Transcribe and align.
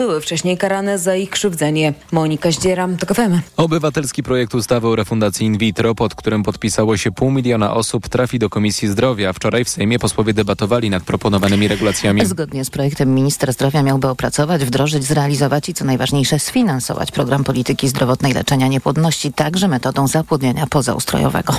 były 0.00 0.20
wcześniej 0.20 0.58
karane 0.58 0.98
za 0.98 1.16
ich 1.16 1.30
krzywdzenie. 1.30 1.94
Monika 2.12 2.50
Zdzieram, 2.50 2.96
to 2.96 3.14
FM. 3.14 3.40
Obywatelski 3.56 4.22
projekt 4.22 4.54
ustawy 4.54 4.88
o 4.88 4.96
refundacji 4.96 5.46
in 5.46 5.58
vitro, 5.58 5.94
pod 5.94 6.14
którym 6.14 6.42
podpisało 6.42 6.96
się 6.96 7.12
pół 7.12 7.30
miliona 7.30 7.74
osób, 7.74 8.08
trafi 8.08 8.38
do 8.38 8.50
Komisji 8.50 8.88
Zdrowia. 8.88 9.32
Wczoraj 9.32 9.64
w 9.64 9.68
Sejmie 9.68 9.98
posłowie 9.98 10.34
debatowali 10.34 10.90
nad 10.90 11.02
proponowanymi 11.02 11.68
regulacjami. 11.68 12.26
Zgodnie 12.26 12.64
z 12.64 12.70
projektem 12.70 13.14
minister 13.14 13.52
zdrowia 13.52 13.82
miałby 13.82 14.08
opracować, 14.08 14.64
wdrożyć, 14.64 15.04
zrealizować 15.04 15.68
i 15.68 15.74
co 15.74 15.84
najważniejsze 15.84 16.38
sfinansować 16.38 17.12
program 17.12 17.44
polityki 17.44 17.88
zdrowotnej 17.88 18.32
leczenia 18.32 18.68
niepłodności 18.68 19.32
także 19.32 19.68
metodą 19.68 20.06
zapłodnienia 20.06 20.66
pozaustrojowego. 20.66 21.54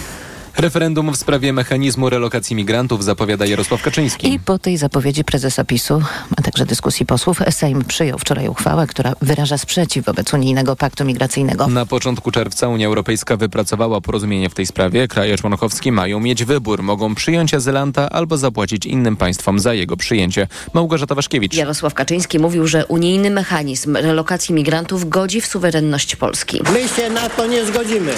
Referendum 0.58 1.12
w 1.12 1.18
sprawie 1.18 1.54
mechanizmu 1.54 2.10
relokacji 2.10 2.56
migrantów 2.56 3.04
zapowiada 3.04 3.46
Jarosław 3.46 3.82
Kaczyński. 3.82 4.34
I 4.34 4.40
po 4.40 4.60
tej 4.60 4.78
zapowiedzi 4.78 5.24
prezesa 5.24 5.64
PiSu, 5.64 6.02
a 6.38 6.42
także 6.42 6.66
dyskusji 6.66 7.06
posłów, 7.06 7.40
Sejm 7.50 7.86
przyjął 7.86 8.20
wczoraj 8.20 8.48
uchwałę, 8.48 8.88
która 8.88 9.14
wyraża 9.22 9.58
sprzeciw 9.58 10.06
wobec 10.06 10.34
unijnego 10.34 10.76
paktu 10.76 11.06
migracyjnego. 11.06 11.68
Na 11.68 11.86
początku 11.86 12.32
czerwca 12.32 12.68
Unia 12.68 12.88
Europejska 12.88 13.38
wypracowała 13.38 14.02
porozumienie 14.02 14.50
w 14.50 14.54
tej 14.54 14.66
sprawie. 14.66 15.08
Kraje 15.08 15.38
członkowskie 15.38 15.92
mają 15.92 16.20
mieć 16.20 16.44
wybór. 16.44 16.84
Mogą 16.84 17.16
przyjąć 17.16 17.54
azylanta 17.54 18.10
albo 18.10 18.38
zapłacić 18.38 18.86
innym 18.86 19.18
państwom 19.18 19.60
za 19.60 19.74
jego 19.74 19.98
przyjęcie. 19.98 20.48
Małgorzata 20.74 21.16
Waszkiewicz. 21.16 21.54
Jarosław 21.54 21.94
Kaczyński 21.94 22.40
mówił, 22.40 22.68
że 22.68 22.86
unijny 22.86 23.30
mechanizm 23.30 23.96
relokacji 23.96 24.56
migrantów 24.56 25.10
godzi 25.10 25.42
w 25.42 25.46
suwerenność 25.46 26.16
Polski. 26.16 26.62
My 26.74 26.88
się 26.88 27.10
na 27.10 27.30
to 27.30 27.48
nie 27.48 27.66
zgodzimy. 27.66 28.14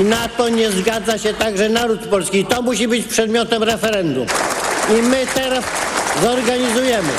na 0.00 0.28
to 0.28 0.48
nie 0.48 0.70
zgadza 0.70 1.18
się 1.18 1.34
także 1.34 1.68
naród 1.74 2.00
polski. 2.00 2.44
To 2.44 2.62
musi 2.62 2.88
być 2.88 3.06
przedmiotem 3.06 3.62
referendum. 3.62 4.26
I 4.98 5.02
my 5.02 5.26
teraz 5.34 5.64
zorganizujemy. 6.22 7.12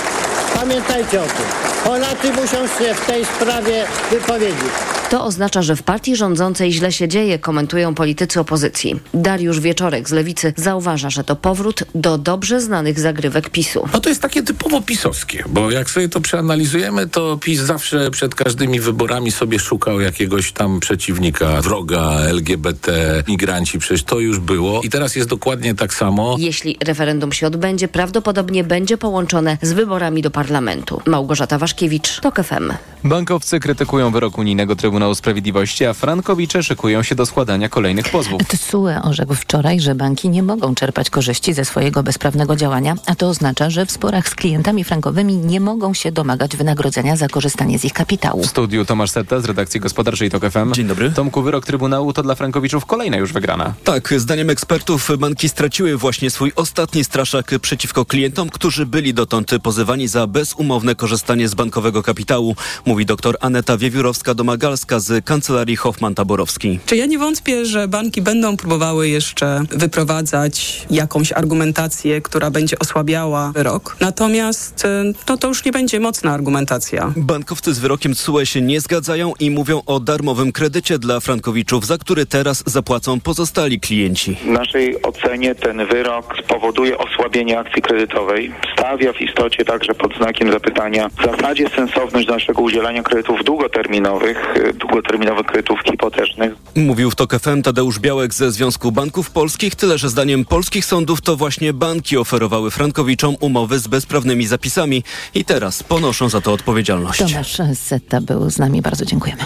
Pamiętajcie 0.55 1.22
o 1.22 1.26
tym. 1.26 1.75
Polacy 1.85 2.31
muszą 2.31 2.67
się 2.67 2.95
w 2.95 3.05
tej 3.07 3.25
sprawie 3.25 3.85
wypowiedzieć. 4.12 4.71
To 5.09 5.25
oznacza, 5.25 5.62
że 5.62 5.75
w 5.75 5.84
partii 5.84 6.16
rządzącej 6.16 6.72
źle 6.72 6.92
się 6.92 7.08
dzieje, 7.08 7.39
komentują 7.39 7.95
politycy 7.95 8.39
opozycji. 8.39 9.00
Dariusz 9.14 9.59
Wieczorek 9.59 10.09
z 10.09 10.11
Lewicy 10.11 10.53
zauważa, 10.58 11.09
że 11.09 11.23
to 11.23 11.36
powrót 11.36 11.83
do 11.95 12.17
dobrze 12.17 12.61
znanych 12.61 13.00
zagrywek 13.00 13.50
PiSu. 13.50 13.88
No 13.94 14.00
to 14.00 14.09
jest 14.09 14.22
takie 14.22 14.44
typowo 14.44 14.81
pisowskie, 14.81 15.44
bo 15.47 15.72
jak 15.72 15.89
sobie 15.89 16.09
to 16.09 16.22
przeanalizujemy, 16.22 17.08
to 17.08 17.38
PiS 17.38 17.59
zawsze 17.59 18.11
przed 18.11 18.36
każdymi 18.36 18.80
wyborami 18.80 19.31
sobie 19.31 19.59
szukał 19.59 20.02
jakiegoś 20.02 20.52
tam 20.52 20.80
przeciwnika, 20.80 21.61
wroga, 21.61 22.11
LGBT, 22.20 22.92
migranci, 23.27 23.80
przecież 23.80 24.03
to 24.03 24.20
już 24.20 24.39
było 24.39 24.81
i 24.81 24.89
teraz 24.89 25.16
jest 25.16 25.30
dokładnie 25.30 25.75
tak 25.75 25.94
samo. 25.94 26.36
Jeśli 26.39 26.77
referendum 26.86 27.33
się 27.33 27.47
odbędzie, 27.47 27.88
prawdopodobnie 27.88 28.64
będzie 28.64 28.97
połączone 28.97 29.58
z 29.61 29.73
wyborami 29.73 30.22
do 30.22 30.31
parlamentu. 30.31 31.02
Małgorzata 31.05 31.58
Waszkiewicz, 31.58 31.75
TOK 32.22 32.44
FM. 32.44 32.73
Bankowcy 33.04 33.59
krytykują 33.59 34.12
wyrok 34.12 34.38
unijnego 34.38 34.76
Trybunału 34.76 35.16
Sprawiedliwości, 35.16 35.86
a 35.86 35.94
frankowicze 35.94 36.64
szykują 36.64 37.04
się 37.04 37.16
do 37.16 37.26
składania 37.26 37.70
kolejnych 37.70 38.09
pozwów. 38.09 38.42
TSUE 38.48 39.02
orzekł 39.04 39.36
wczoraj, 39.36 39.80
że 39.80 39.95
banki 39.95 40.30
nie 40.30 40.44
mogą 40.44 40.76
czerpać 40.76 41.09
korzyści 41.09 41.54
ze 41.54 41.66
swojego 41.66 42.04
bezprawnego 42.04 42.56
działania, 42.56 42.95
a 43.06 43.16
to 43.16 43.28
oznacza, 43.28 43.70
że 43.70 43.86
w 43.86 43.92
sporach 43.92 44.30
z 44.30 44.36
klientami 44.36 44.84
frankowymi 44.84 45.38
nie 45.38 45.59
mogą 45.59 45.94
się 45.94 46.12
domagać 46.12 46.58
wynagrodzenia 46.58 47.16
za 47.16 47.28
korzystanie 47.28 47.80
z 47.80 47.86
ich 47.86 47.94
kapitału. 47.94 48.44
W 48.44 48.48
studiu 48.48 48.86
Tomasz 48.86 49.12
Setta 49.12 49.39
z 49.39 49.45
redakcji 49.45 49.80
gospodarczej 49.80 50.30
TOK 50.30 50.44
FM. 50.52 50.73
Dzień 50.73 50.88
dobry. 50.88 51.12
Tomku, 51.12 51.42
wyrok 51.42 51.66
Trybunału 51.66 52.14
to 52.14 52.23
dla 52.23 52.36
frankowiczów 52.36 52.86
kolejna 52.86 53.17
już 53.17 53.34
wygrana. 53.34 53.73
Tak, 53.84 54.14
zdaniem 54.17 54.50
ekspertów 54.50 55.12
banki 55.20 55.50
straciły 55.50 55.98
właśnie 55.98 56.30
swój 56.30 56.52
ostatni 56.56 57.04
straszak 57.04 57.52
przeciwko 57.62 58.06
klientom, 58.06 58.50
którzy 58.50 58.86
byli 58.86 59.14
dotąd 59.14 59.52
pozywani 59.64 60.08
za 60.08 60.28
bezumowne 60.28 60.95
korzystanie 60.95 61.48
z 61.50 61.56
bankowego 61.66 62.03
kapitału, 62.03 62.55
mówi 62.85 63.05
dr 63.05 63.35
Aneta 63.41 63.77
Wiewiórowska-Domagalska 63.77 64.99
z 64.99 65.25
kancelarii 65.25 65.77
Hoffman-Taborowski. 65.77 66.80
Czy 66.85 66.95
ja 66.95 67.05
nie 67.05 67.19
wątpię, 67.19 67.66
że 67.66 67.88
banki 67.88 68.21
będą 68.21 68.58
próbowały 68.58 69.09
jeszcze 69.09 69.61
wyprowadzać 69.69 70.86
jakąś 70.92 71.31
argumentację, 71.31 72.21
która 72.21 72.52
będzie 72.52 72.80
osłabiała 72.80 73.52
wyrok. 73.52 73.95
Natomiast 73.99 74.86
e, 74.86 75.04
no, 75.30 75.37
to 75.37 75.48
już 75.48 75.65
nie 75.65 75.71
będzie 75.71 75.99
mocna 75.99 76.31
argumentacja. 76.31 77.14
Bankowcy 77.15 77.73
z 77.73 77.80
wyrokiem 77.80 78.14
TSUE 78.14 78.45
się 78.45 78.61
nie 78.61 78.81
zgadzają 78.81 79.33
i 79.39 79.52
mówią 79.52 79.81
o 79.86 79.99
darmowym 79.99 80.52
kredycie 80.52 80.99
dla 80.99 81.20
frankowiczów, 81.20 81.86
za 81.86 81.98
który 81.98 82.25
teraz 82.25 82.64
zapłacą 82.65 83.20
pozostali 83.20 83.80
klienci. 83.80 84.36
W 84.36 84.48
naszej 84.48 85.02
ocenie 85.02 85.55
ten 85.55 85.87
wyrok 85.87 86.36
spowoduje 86.43 86.98
osłabienie 86.98 87.59
akcji 87.59 87.81
kredytowej. 87.81 88.52
Stawia 88.73 89.14
w 89.14 89.21
istocie 89.21 89.65
także 89.65 89.93
pod 89.93 90.15
znakiem 90.17 90.52
zapytania 90.52 91.09
w 91.09 91.21
zasadzie 91.45 91.70
sensowność 91.76 92.28
naszego 92.28 92.61
udzielania 92.61 93.04
kredytów 93.04 93.44
długoterminowych, 93.44 94.58
y, 94.58 94.73
długoterminowych 94.73 95.45
kredytów 95.45 95.80
hipotecznych. 95.86 96.54
Mówił 96.76 97.11
w 97.11 97.16
TOK 97.16 97.39
FM 97.39 97.61
Tadeusz 97.61 98.00
Białek 98.00 98.33
ze 98.33 98.52
Związku 98.52 98.92
Banków 98.92 99.32
Polskich, 99.32 99.76
tyle 99.76 99.98
że 99.98 100.10
zdaniem 100.10 100.45
polskich 100.45 100.86
sądów 100.86 101.22
to 101.22 101.36
właśnie 101.36 101.73
banki 101.73 102.17
oferowały 102.17 102.72
frankowiczom 102.72 103.36
umowy 103.39 103.80
z 103.80 103.88
bezprawnymi 103.88 104.48
zapisami 104.48 105.04
i 105.34 105.45
teraz 105.45 105.84
ponoszą 105.84 106.30
za 106.30 106.42
to 106.42 106.54
odpowiedzialność. 106.54 107.20
Tomasz 107.20 107.58
Setta 107.73 108.22
był 108.22 108.50
z 108.50 108.58
nami, 108.58 108.82
bardzo 108.82 109.05
dziękujemy. 109.05 109.42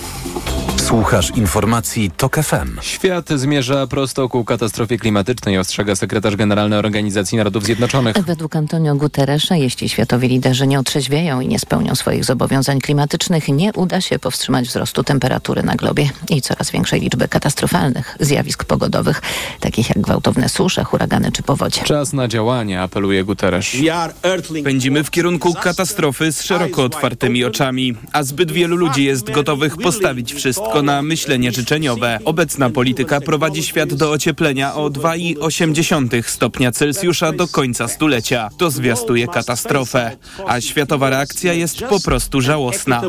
Słuchasz 0.89 1.31
informacji 1.35 2.11
TOK 2.17 2.35
FM. 2.35 2.81
Świat 2.81 3.29
zmierza 3.29 3.87
prosto 3.87 4.29
ku 4.29 4.45
katastrofie 4.45 4.97
klimatycznej, 4.97 5.57
ostrzega 5.57 5.95
sekretarz 5.95 6.35
generalny 6.35 6.77
Organizacji 6.77 7.37
Narodów 7.37 7.63
Zjednoczonych. 7.63 8.15
Według 8.25 8.55
Antonio 8.55 8.95
Guterresza, 8.95 9.55
jeśli 9.55 9.89
światowi 9.89 10.27
liderzy 10.27 10.67
nie 10.67 10.79
otrzeźwieją 10.79 11.41
i 11.41 11.47
nie 11.47 11.59
spełnią 11.59 11.95
swoich 11.95 12.25
zobowiązań 12.25 12.79
klimatycznych, 12.79 13.47
nie 13.47 13.73
uda 13.73 14.01
się 14.01 14.19
powstrzymać 14.19 14.67
wzrostu 14.67 15.03
temperatury 15.03 15.63
na 15.63 15.75
globie 15.75 16.09
i 16.29 16.41
coraz 16.41 16.71
większej 16.71 17.01
liczby 17.01 17.27
katastrofalnych 17.27 18.17
zjawisk 18.19 18.63
pogodowych, 18.63 19.21
takich 19.59 19.89
jak 19.89 20.01
gwałtowne 20.01 20.49
susze, 20.49 20.83
huragany 20.83 21.31
czy 21.31 21.43
powodzie. 21.43 21.81
Czas 21.83 22.13
na 22.13 22.27
działanie, 22.27 22.81
apeluje 22.81 23.23
Guterres. 23.23 23.67
Pędzimy 24.63 25.03
w 25.03 25.11
kierunku 25.11 25.53
katastrofy 25.53 26.31
z 26.31 26.41
szeroko 26.41 26.83
otwartymi 26.83 27.45
oczami, 27.45 27.95
a 28.13 28.23
zbyt 28.23 28.51
wielu 28.51 28.75
ludzi 28.75 29.03
jest 29.03 29.31
gotowych 29.31 29.77
postawić 29.77 30.33
wszystko 30.33 30.78
na 30.81 31.01
myślenie 31.01 31.51
życzeniowe. 31.51 32.19
Obecna 32.25 32.69
polityka 32.69 33.21
prowadzi 33.21 33.63
świat 33.63 33.93
do 33.93 34.11
ocieplenia 34.11 34.75
o 34.75 34.89
2,8 34.89 36.23
stopnia 36.23 36.71
Celsjusza 36.71 37.31
do 37.31 37.47
końca 37.47 37.87
stulecia. 37.87 38.49
To 38.57 38.71
zwiastuje 38.71 39.27
katastrofę, 39.27 40.17
a 40.47 40.61
światowa 40.61 41.09
reakcja 41.09 41.53
jest 41.53 41.83
po 41.83 41.99
prostu 41.99 42.41
żałosna. 42.41 43.01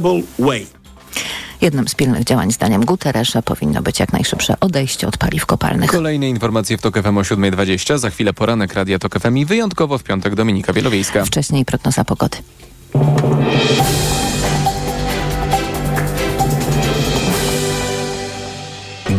Jednym 1.60 1.88
z 1.88 1.94
pilnych 1.94 2.24
działań 2.24 2.52
zdaniem 2.52 2.84
Guterresza 2.84 3.42
powinno 3.42 3.82
być 3.82 4.00
jak 4.00 4.12
najszybsze 4.12 4.60
odejście 4.60 5.06
od 5.06 5.16
paliw 5.16 5.46
kopalnych. 5.46 5.90
Kolejne 5.90 6.28
informacje 6.28 6.78
w 6.78 6.80
TOK 6.80 7.02
FM 7.02 7.18
o 7.18 7.22
7.20. 7.22 7.98
Za 7.98 8.10
chwilę 8.10 8.32
poranek 8.32 8.74
Radia 8.74 8.98
TOK 8.98 9.20
FM 9.20 9.36
i 9.36 9.44
wyjątkowo 9.44 9.98
w 9.98 10.02
piątek 10.02 10.34
Dominika 10.34 10.72
Wielowiejska. 10.72 11.24
Wcześniej 11.24 11.64
prognoza 11.64 12.04
pogody. 12.04 12.36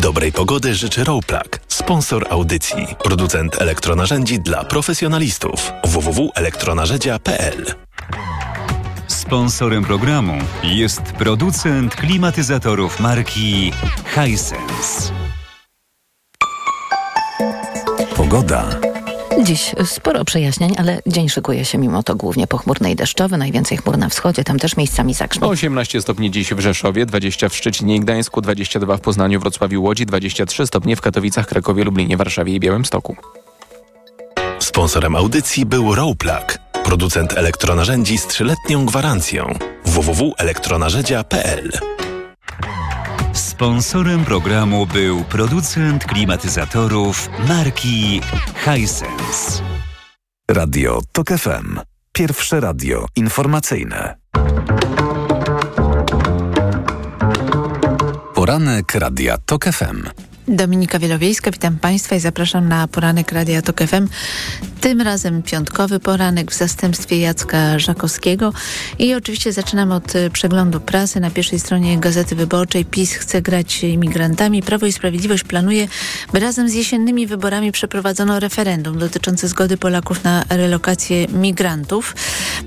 Dobrej 0.02 0.32
pogody 0.32 0.76
życzy 0.76 1.04
Rowplug, 1.04 1.60
sponsor 1.68 2.28
audycji, 2.30 2.88
producent 3.04 3.62
elektronarzędzi 3.62 4.40
dla 4.40 4.64
profesjonalistów. 4.64 5.72
www.elektronarzędzia.pl 5.84 7.76
Sponsorem 9.08 9.84
programu 9.84 10.38
jest 10.64 11.02
producent 11.02 11.96
klimatyzatorów 11.96 13.00
marki 13.00 13.72
Hisense. 14.16 15.14
Pogoda. 18.16 18.91
Dziś 19.40 19.76
sporo 19.86 20.26
przejaśnień, 20.26 20.76
ale 20.78 21.02
dzień 21.08 21.30
szykuje 21.30 21.66
się 21.66 21.78
mimo 21.78 22.04
to 22.04 22.16
głównie 22.16 22.48
pochmurny 22.48 22.92
i 22.92 22.96
deszczowy. 22.96 23.38
Najwięcej 23.38 23.78
chmur 23.78 23.98
na 23.98 24.10
wschodzie, 24.10 24.44
tam 24.44 24.60
też 24.60 24.78
miejscami 24.78 25.14
zagrzmi. 25.14 25.48
18 25.48 26.02
stopni 26.02 26.32
dziś 26.32 26.54
w 26.54 26.60
Rzeszowie, 26.60 27.06
20 27.06 27.50
w 27.50 27.56
Szczecinie 27.56 27.96
i 27.96 28.00
Gdańsku, 28.00 28.42
22 28.42 28.98
w 28.98 29.02
Poznaniu, 29.02 29.40
Wrocławiu, 29.40 29.84
Łodzi, 29.84 30.06
23 30.06 30.68
stopnie 30.68 30.96
w 30.96 31.02
Katowicach, 31.02 31.48
Krakowie, 31.48 31.84
Lublinie, 31.84 32.18
Warszawie 32.18 32.56
i 32.56 32.60
Białymstoku. 32.60 33.16
Sponsorem 34.60 35.16
audycji 35.16 35.66
był 35.66 35.96
Rowplug, 35.96 36.58
producent 36.84 37.34
elektronarzędzi 37.38 38.18
z 38.18 38.28
trzyletnią 38.28 38.86
gwarancją. 38.86 39.54
www.elektronarzędzia.pl 39.86 41.72
Sponsorem 43.62 44.26
programu 44.26 44.86
był 44.86 45.24
producent 45.24 46.06
klimatyzatorów 46.06 47.30
marki 47.48 48.22
Hisense. 48.56 49.64
Radio 50.52 51.02
TOK 51.12 51.28
FM. 51.28 51.80
Pierwsze 52.12 52.60
radio 52.60 53.06
informacyjne. 53.16 54.18
Poranek 58.34 58.96
Radia 58.96 59.38
TOK 59.38 59.66
FM. 59.66 60.31
Dominika 60.48 61.00
Wielowiejska, 61.00 61.52
witam 61.52 61.78
Państwa 61.78 62.16
i 62.16 62.20
zapraszam 62.20 62.68
na 62.68 62.88
poranek 62.88 63.32
Radia 63.32 63.62
Tok 63.62 63.82
FM. 63.84 64.08
Tym 64.82 65.02
razem 65.02 65.44
piątkowy 65.44 66.00
poranek 66.00 66.52
w 66.52 66.58
zastępstwie 66.58 67.20
Jacka 67.20 67.80
Żakowskiego. 67.80 68.54
I 69.00 69.14
oczywiście 69.14 69.54
zaczynam 69.54 69.92
od 69.92 70.16
e, 70.16 70.30
przeglądu 70.30 70.80
prasy. 70.80 71.20
Na 71.20 71.32
pierwszej 71.32 71.60
stronie 71.60 71.98
Gazety 71.98 72.36
Wyborczej 72.36 72.86
PiS 72.86 73.14
chce 73.14 73.42
grać 73.42 73.84
imigrantami. 73.84 74.64
Prawo 74.64 74.86
i 74.86 74.92
Sprawiedliwość 74.92 75.44
planuje, 75.44 75.88
by 76.34 76.40
razem 76.40 76.70
z 76.70 76.74
jesiennymi 76.74 77.28
wyborami 77.28 77.72
przeprowadzono 77.72 78.40
referendum 78.40 79.00
dotyczące 79.00 79.48
zgody 79.48 79.78
Polaków 79.78 80.24
na 80.24 80.44
relokację 80.50 81.28
migrantów. 81.28 82.16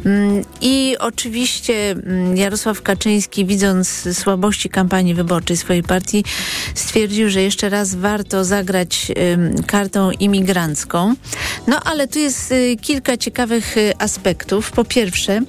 Mm, 0.05 0.45
I 0.61 0.97
oczywiście 0.99 1.91
mm, 1.91 2.37
Jarosław 2.37 2.83
Kaczyński, 2.83 3.47
widząc 3.47 4.09
słabości 4.13 4.69
kampanii 4.69 5.15
wyborczej 5.15 5.57
swojej 5.57 5.83
partii, 5.83 6.25
stwierdził, 6.75 7.31
że 7.31 7.43
jeszcze 7.43 7.64
raz 7.69 7.95
warto 7.95 8.45
zagrać 8.45 9.13
kartą 9.67 10.11
imigrancką. 10.11 11.15
No 11.67 11.81
ale 11.85 12.09
tu 12.09 12.19
jest 12.19 12.53
y, 12.53 12.77
kilka 12.81 13.17
ciekawych 13.17 13.77
y, 13.77 13.93
aspektów. 13.99 14.73
Po 14.73 14.85
pierwsze, 14.85 15.41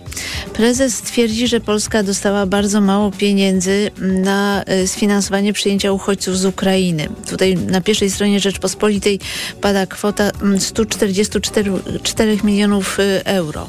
prezes 0.53 1.01
twierdzi, 1.01 1.47
że 1.47 1.59
Polska 1.59 2.03
dostała 2.03 2.45
bardzo 2.45 2.81
mało 2.81 3.11
pieniędzy 3.11 3.91
na 3.97 4.63
y, 4.83 4.87
sfinansowanie 4.87 5.53
przyjęcia 5.53 5.91
uchodźców 5.91 6.37
z 6.37 6.45
Ukrainy. 6.45 7.07
Tutaj 7.29 7.55
na 7.55 7.81
pierwszej 7.81 8.11
stronie 8.11 8.39
Rzeczpospolitej 8.39 9.19
pada 9.61 9.85
kwota 9.85 10.31
144 10.59 12.37
milionów 12.43 12.97
euro. 13.23 13.67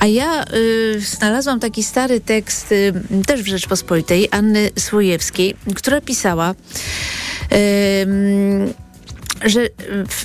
A 0.00 0.06
ja 0.06 0.44
y, 0.44 1.00
znalazłam 1.00 1.60
taki 1.60 1.82
stary 1.82 2.20
tekst 2.20 2.72
y, 2.72 2.92
też 3.26 3.42
w 3.42 3.46
Rzeczpospolitej 3.46 4.28
Anny 4.30 4.70
Słojewskiej, 4.78 5.56
która 5.74 6.00
pisała 6.00 6.54
że 9.44 9.68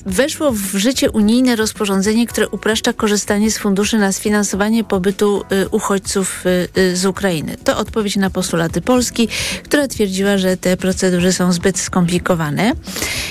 weszło 0.06 0.52
w 0.52 0.75
życie 0.75 1.12
unijne 1.12 1.56
rozporządzenie, 1.56 2.28
które 2.28 2.50
upraszcza 2.50 2.94
korzystanie 2.94 3.52
z 3.52 3.58
funduszy 3.58 3.98
na 3.98 4.12
sfinansowanie 4.12 4.84
pobytu 4.84 5.44
y, 5.52 5.70
uchodźców 5.70 6.46
y, 6.46 6.80
y, 6.80 6.96
z 6.96 7.06
Ukrainy. 7.06 7.58
To 7.64 7.78
odpowiedź 7.78 8.16
na 8.16 8.30
postulaty 8.30 8.81
Polski, 8.81 9.28
która 9.64 9.88
twierdziła, 9.88 10.38
że 10.38 10.58
te 10.58 10.78
procedury 10.78 11.34
są 11.34 11.54
zbyt 11.54 11.80
skomplikowane. 11.80 12.72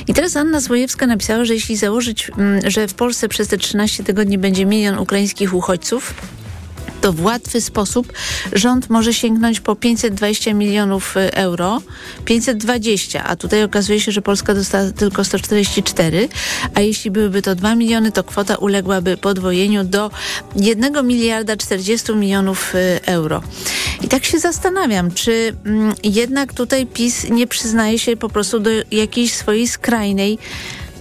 I 0.09 0.15
teraz 0.15 0.37
Anna 0.37 0.61
Złojewska 0.61 1.07
napisała, 1.07 1.45
że 1.45 1.55
jeśli 1.55 1.77
założyć, 1.77 2.31
mm, 2.31 2.71
że 2.71 2.89
w 2.89 2.95
Polsce 2.95 3.29
przez 3.29 3.49
te 3.49 3.57
13 3.57 4.05
tygodni 4.05 4.39
będzie 4.39 4.67
milion 4.67 4.99
ukraińskich 4.99 5.55
uchodźców, 5.55 6.15
to 7.03 7.13
w 7.13 7.25
łatwy 7.25 7.61
sposób. 7.61 8.13
Rząd 8.53 8.91
może 8.91 9.15
sięgnąć 9.15 9.61
po 9.61 9.77
520 9.77 10.55
milionów 10.55 11.17
y, 11.17 11.35
euro, 11.35 11.83
520, 12.25 13.25
a 13.25 13.37
tutaj 13.37 13.63
okazuje 13.65 14.01
się, 14.01 14.13
że 14.13 14.23
Polska 14.23 14.55
dostała 14.55 14.91
tylko 14.93 15.25
144, 15.25 16.29
a 16.75 16.81
jeśli 16.81 17.11
byłyby 17.11 17.43
to 17.43 17.55
2 17.55 17.75
miliony, 17.75 18.13
to 18.13 18.25
kwota 18.25 18.57
uległaby 18.57 19.17
podwojeniu 19.17 19.85
do 19.85 20.11
1 20.57 21.07
miliarda 21.07 21.57
40 21.57 22.15
milionów 22.15 22.75
y, 22.75 23.01
euro. 23.07 23.43
I 24.03 24.09
tak 24.09 24.25
się 24.25 24.39
zastanawiam, 24.39 25.11
czy 25.11 25.57
mm, 25.65 25.95
jednak 26.05 26.53
tutaj 26.53 26.87
PiS 26.87 27.31
nie 27.31 27.47
przyznaje 27.47 27.99
się 27.99 28.17
po 28.17 28.29
prostu 28.29 28.61
do 28.61 28.71
jakiejś 28.91 29.35
swojej 29.35 29.69
skrajnej 29.69 30.39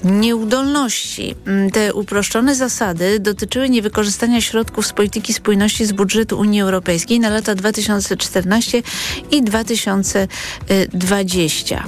nieudolności. 0.04 1.36
Mm, 1.46 1.72
te 1.72 1.94
uproszczone 1.94 2.56
zasady 2.56 3.20
dotyczyły 3.20 3.70
niewykorzystania 3.70 4.42
środków 4.42 4.88
z 4.88 4.94
polityki 4.94 5.34
spójności 5.34 5.86
z 5.86 5.92
budżetu 5.92 6.40
Unii 6.40 6.62
Europejskiej 6.62 7.20
na 7.20 7.30
lata 7.30 7.56
2014 7.56 8.84
i 9.32 9.44
2020. 9.44 11.84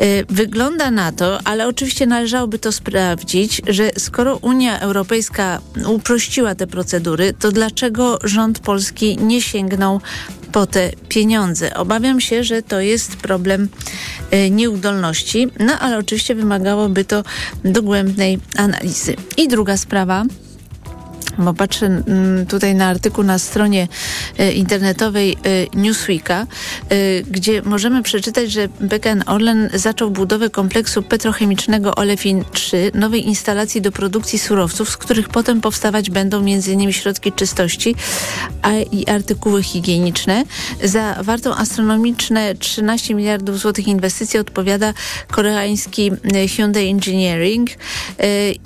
Y, 0.00 0.24
wygląda 0.28 0.90
na 0.90 1.12
to, 1.12 1.38
ale 1.44 1.68
oczywiście 1.68 2.06
należałoby 2.06 2.58
to 2.58 2.72
sprawdzić, 2.72 3.62
że 3.66 3.90
skoro 3.98 4.36
Unia 4.36 4.80
Europejska 4.80 5.60
uprościła 5.86 6.54
te 6.54 6.66
procedury, 6.66 7.34
to 7.38 7.52
dlaczego 7.52 8.18
rząd 8.24 8.58
polski 8.58 9.16
nie 9.16 9.42
sięgnął 9.42 10.00
po 10.52 10.66
te 10.66 10.90
pieniądze. 11.08 11.74
Obawiam 11.74 12.20
się, 12.20 12.44
że 12.44 12.62
to 12.62 12.80
jest 12.80 13.16
problem 13.16 13.68
nieudolności, 14.50 15.48
no 15.60 15.78
ale 15.78 15.98
oczywiście 15.98 16.34
wymagałoby 16.34 17.04
to 17.04 17.24
dogłębnej 17.64 18.38
analizy. 18.56 19.16
I 19.36 19.48
druga 19.48 19.76
sprawa 19.76 20.24
bo 21.38 21.54
patrzę 21.54 21.86
mm, 21.86 22.46
tutaj 22.46 22.74
na 22.74 22.86
artykuł 22.86 23.24
na 23.24 23.38
stronie 23.38 23.88
e, 24.38 24.52
internetowej 24.52 25.32
e, 25.32 25.36
Newsweeka, 25.76 26.46
e, 26.88 26.96
gdzie 27.22 27.62
możemy 27.62 28.02
przeczytać, 28.02 28.52
że 28.52 28.68
PKN 28.68 29.24
Orlen 29.26 29.70
zaczął 29.74 30.10
budowę 30.10 30.50
kompleksu 30.50 31.02
petrochemicznego 31.02 31.94
Olefin 31.94 32.44
3, 32.52 32.90
nowej 32.94 33.26
instalacji 33.26 33.80
do 33.80 33.92
produkcji 33.92 34.38
surowców, 34.38 34.90
z 34.90 34.96
których 34.96 35.28
potem 35.28 35.60
powstawać 35.60 36.10
będą 36.10 36.38
m.in. 36.38 36.92
środki 36.92 37.32
czystości 37.32 37.94
a 38.62 38.72
i 38.72 39.06
artykuły 39.06 39.62
higieniczne. 39.62 40.44
Za 40.84 41.22
wartą 41.22 41.54
astronomiczne 41.54 42.54
13 42.54 43.14
miliardów 43.14 43.58
złotych 43.58 43.88
inwestycji 43.88 44.40
odpowiada 44.40 44.94
koreański 45.30 46.10
Hyundai 46.56 46.88
Engineering 46.88 47.70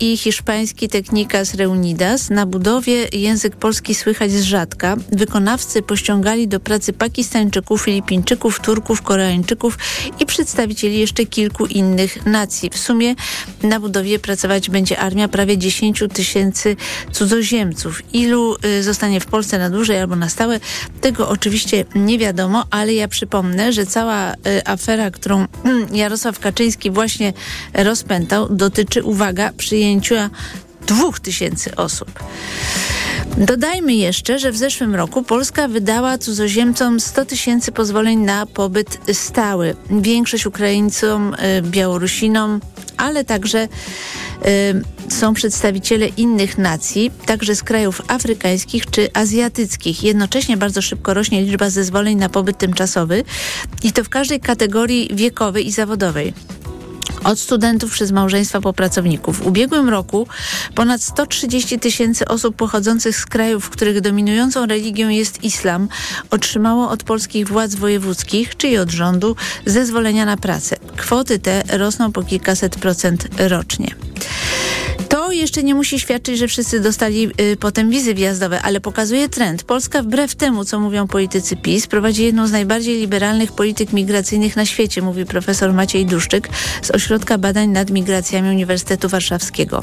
i 0.00 0.16
hiszpański 0.16 0.88
Technicas 0.88 1.54
Reunidas 1.54 2.30
na 2.30 2.46
budowę 2.46 2.57
budowie 2.58 3.08
język 3.12 3.56
polski 3.56 3.94
słychać 3.94 4.32
z 4.32 4.42
rzadka. 4.42 4.96
Wykonawcy 5.12 5.82
pościągali 5.82 6.48
do 6.48 6.60
pracy 6.60 6.92
Pakistańczyków, 6.92 7.82
Filipińczyków, 7.82 8.60
Turków, 8.60 9.02
Koreańczyków 9.02 9.78
i 10.20 10.26
przedstawicieli 10.26 10.98
jeszcze 10.98 11.26
kilku 11.26 11.66
innych 11.66 12.26
nacji. 12.26 12.70
W 12.70 12.78
sumie 12.78 13.14
na 13.62 13.80
budowie 13.80 14.18
pracować 14.18 14.70
będzie 14.70 14.98
armia 14.98 15.28
prawie 15.28 15.58
10 15.58 16.02
tysięcy 16.12 16.76
cudzoziemców. 17.12 18.02
Ilu 18.12 18.56
y, 18.64 18.82
zostanie 18.82 19.20
w 19.20 19.26
Polsce 19.26 19.58
na 19.58 19.70
dłużej 19.70 19.98
albo 19.98 20.16
na 20.16 20.28
stałe, 20.28 20.60
tego 21.00 21.28
oczywiście 21.28 21.84
nie 21.94 22.18
wiadomo, 22.18 22.64
ale 22.70 22.94
ja 22.94 23.08
przypomnę, 23.08 23.72
że 23.72 23.86
cała 23.86 24.32
y, 24.32 24.36
afera, 24.64 25.10
którą 25.10 25.46
Jarosław 25.92 26.38
Kaczyński 26.38 26.90
właśnie 26.90 27.32
rozpętał, 27.74 28.48
dotyczy, 28.48 29.04
uwaga, 29.04 29.52
przyjęcia 29.52 30.30
dwóch 30.88 31.20
tysięcy 31.20 31.76
osób. 31.76 32.10
Dodajmy 33.36 33.94
jeszcze, 33.94 34.38
że 34.38 34.52
w 34.52 34.56
zeszłym 34.56 34.94
roku 34.94 35.22
Polska 35.22 35.68
wydała 35.68 36.18
cudzoziemcom 36.18 37.00
100 37.00 37.24
tysięcy 37.24 37.72
pozwoleń 37.72 38.18
na 38.18 38.46
pobyt 38.46 38.98
stały. 39.12 39.76
Większość 39.90 40.46
Ukraińcom, 40.46 41.34
y, 41.34 41.62
Białorusinom, 41.62 42.60
ale 42.96 43.24
także 43.24 43.68
y, 45.08 45.12
są 45.12 45.34
przedstawiciele 45.34 46.06
innych 46.06 46.58
nacji, 46.58 47.10
także 47.26 47.54
z 47.54 47.62
krajów 47.62 48.02
afrykańskich 48.08 48.90
czy 48.90 49.12
azjatyckich. 49.12 50.04
Jednocześnie 50.04 50.56
bardzo 50.56 50.82
szybko 50.82 51.14
rośnie 51.14 51.42
liczba 51.42 51.70
zezwoleń 51.70 52.18
na 52.18 52.28
pobyt 52.28 52.58
tymczasowy 52.58 53.24
i 53.82 53.92
to 53.92 54.04
w 54.04 54.08
każdej 54.08 54.40
kategorii 54.40 55.10
wiekowej 55.14 55.66
i 55.66 55.72
zawodowej 55.72 56.32
od 57.24 57.40
studentów 57.40 57.92
przez 57.92 58.12
małżeństwa 58.12 58.60
po 58.60 58.72
pracowników. 58.72 59.38
W 59.38 59.46
ubiegłym 59.46 59.88
roku 59.88 60.26
ponad 60.74 61.02
130 61.02 61.78
tysięcy 61.78 62.28
osób 62.28 62.56
pochodzących 62.56 63.16
z 63.16 63.26
krajów, 63.26 63.64
w 63.64 63.70
których 63.70 64.00
dominującą 64.00 64.66
religią 64.66 65.08
jest 65.08 65.44
islam, 65.44 65.88
otrzymało 66.30 66.90
od 66.90 67.02
polskich 67.02 67.48
władz 67.48 67.74
wojewódzkich, 67.74 68.56
czyli 68.56 68.78
od 68.78 68.90
rządu, 68.90 69.36
zezwolenia 69.66 70.24
na 70.24 70.36
pracę. 70.36 70.76
Kwoty 70.96 71.38
te 71.38 71.62
rosną 71.68 72.12
po 72.12 72.22
kilkaset 72.22 72.76
procent 72.76 73.28
rocznie. 73.38 73.94
Jeszcze 75.38 75.62
nie 75.62 75.74
musi 75.74 76.00
świadczyć, 76.00 76.38
że 76.38 76.48
wszyscy 76.48 76.80
dostali 76.80 77.30
y, 77.40 77.56
potem 77.56 77.90
wizy 77.90 78.14
wjazdowe, 78.14 78.62
ale 78.62 78.80
pokazuje 78.80 79.28
trend. 79.28 79.62
Polska 79.62 80.02
wbrew 80.02 80.34
temu, 80.34 80.64
co 80.64 80.80
mówią 80.80 81.06
politycy 81.06 81.56
PiS, 81.56 81.86
prowadzi 81.86 82.24
jedną 82.24 82.46
z 82.46 82.52
najbardziej 82.52 83.00
liberalnych 83.00 83.52
polityk 83.52 83.92
migracyjnych 83.92 84.56
na 84.56 84.66
świecie, 84.66 85.02
mówi 85.02 85.24
profesor 85.24 85.72
Maciej 85.72 86.06
Duszczyk 86.06 86.48
z 86.82 86.90
Ośrodka 86.90 87.38
Badań 87.38 87.68
nad 87.68 87.90
Migracjami 87.90 88.48
Uniwersytetu 88.48 89.08
Warszawskiego. 89.08 89.82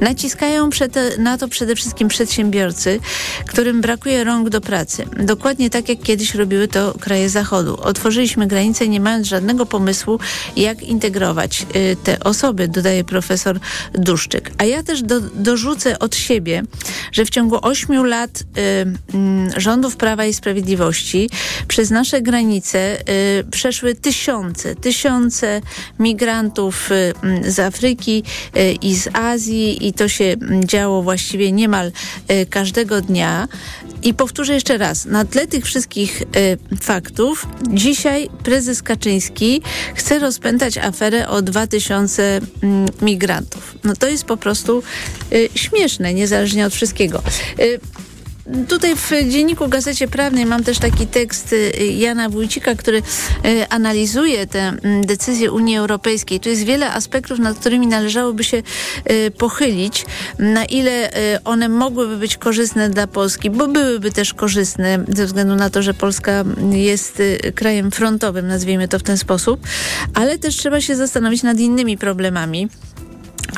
Naciskają 0.00 0.70
przed, 0.70 1.18
na 1.18 1.38
to 1.38 1.48
przede 1.48 1.76
wszystkim 1.76 2.08
przedsiębiorcy, 2.08 3.00
którym 3.46 3.80
brakuje 3.80 4.24
rąk 4.24 4.48
do 4.48 4.60
pracy. 4.60 5.04
Dokładnie 5.20 5.70
tak, 5.70 5.88
jak 5.88 6.02
kiedyś 6.02 6.34
robiły 6.34 6.68
to 6.68 6.94
kraje 7.00 7.28
Zachodu. 7.28 7.80
Otworzyliśmy 7.80 8.46
granice 8.46 8.88
nie 8.88 9.00
mając 9.00 9.26
żadnego 9.26 9.66
pomysłu, 9.66 10.18
jak 10.56 10.82
integrować 10.82 11.66
y, 11.76 11.96
te 12.04 12.20
osoby, 12.20 12.68
dodaje 12.68 13.04
profesor 13.04 13.58
Duszczyk. 13.92 14.50
A 14.58 14.64
ja 14.64 14.82
też 14.82 14.93
do, 15.02 15.20
dorzucę 15.20 15.98
od 15.98 16.16
siebie, 16.16 16.62
że 17.12 17.24
w 17.24 17.30
ciągu 17.30 17.58
ośmiu 17.62 18.04
lat 18.04 18.40
y, 18.40 18.60
y, 19.56 19.60
rządów 19.60 19.96
Prawa 19.96 20.24
i 20.24 20.34
Sprawiedliwości 20.34 21.30
przez 21.68 21.90
nasze 21.90 22.22
granice 22.22 23.00
y, 23.40 23.44
przeszły 23.50 23.94
tysiące, 23.94 24.74
tysiące 24.74 25.60
migrantów 25.98 26.92
y, 26.92 27.14
mm, 27.22 27.50
z 27.50 27.58
Afryki 27.58 28.22
y, 28.56 28.72
i 28.72 28.94
z 28.94 29.08
Azji 29.12 29.86
i 29.86 29.92
to 29.92 30.08
się 30.08 30.36
działo 30.64 31.02
właściwie 31.02 31.52
niemal 31.52 31.92
y, 32.30 32.46
każdego 32.46 33.00
dnia. 33.00 33.48
I 34.02 34.14
powtórzę 34.14 34.54
jeszcze 34.54 34.78
raz, 34.78 35.04
na 35.04 35.24
tle 35.24 35.46
tych 35.46 35.64
wszystkich 35.64 36.22
faktów, 36.80 37.46
dzisiaj 37.70 38.28
prezes 38.42 38.82
Kaczyński 38.82 39.62
chce 39.94 40.18
rozpętać 40.18 40.78
aferę 40.78 41.28
o 41.28 41.42
2000 41.42 42.40
mm, 42.62 42.86
migrantów. 43.02 43.74
No 43.84 43.96
to 43.96 44.08
jest 44.08 44.24
po 44.24 44.36
prostu 44.36 44.73
y, 45.32 45.48
śmieszne, 45.54 46.14
niezależnie 46.14 46.66
od 46.66 46.74
wszystkiego. 46.74 47.22
Y, 47.60 47.80
Tutaj 48.68 48.96
w 48.96 49.10
Dzienniku 49.28 49.68
Gazecie 49.68 50.08
Prawnej 50.08 50.46
mam 50.46 50.64
też 50.64 50.78
taki 50.78 51.06
tekst 51.06 51.52
y, 51.52 51.86
Jana 51.86 52.28
Wójcika, 52.28 52.74
który 52.74 53.02
analizuje 53.70 54.46
te 54.46 54.60
mm, 54.60 55.06
decyzje 55.06 55.52
Unii 55.52 55.76
Europejskiej. 55.76 56.40
Tu 56.40 56.48
jest 56.48 56.64
wiele 56.64 56.92
aspektów, 56.92 57.38
nad 57.38 57.58
którymi 57.58 57.86
należałoby 57.86 58.44
się 58.44 58.62
pochylić, 59.38 60.06
na 60.38 60.64
ile 60.64 61.10
one 61.44 61.68
mogłyby 61.68 62.16
być 62.16 62.36
korzystne 62.36 62.90
dla 62.90 63.06
Polski, 63.06 63.50
bo 63.50 63.68
byłyby 63.68 64.12
też 64.12 64.34
korzystne 64.34 65.04
ze 65.08 65.26
względu 65.26 65.54
na 65.54 65.70
to, 65.70 65.82
że 65.82 65.94
Polska 65.94 66.44
jest 66.70 67.22
krajem 67.54 67.90
frontowym, 67.90 68.46
nazwijmy 68.46 68.88
to 68.88 68.98
w 68.98 69.02
ten 69.02 69.18
sposób, 69.18 69.60
ale 70.14 70.38
też 70.38 70.56
trzeba 70.56 70.80
się 70.80 70.96
zastanowić 70.96 71.42
nad 71.42 71.58
innymi 71.58 71.98
problemami. 71.98 72.68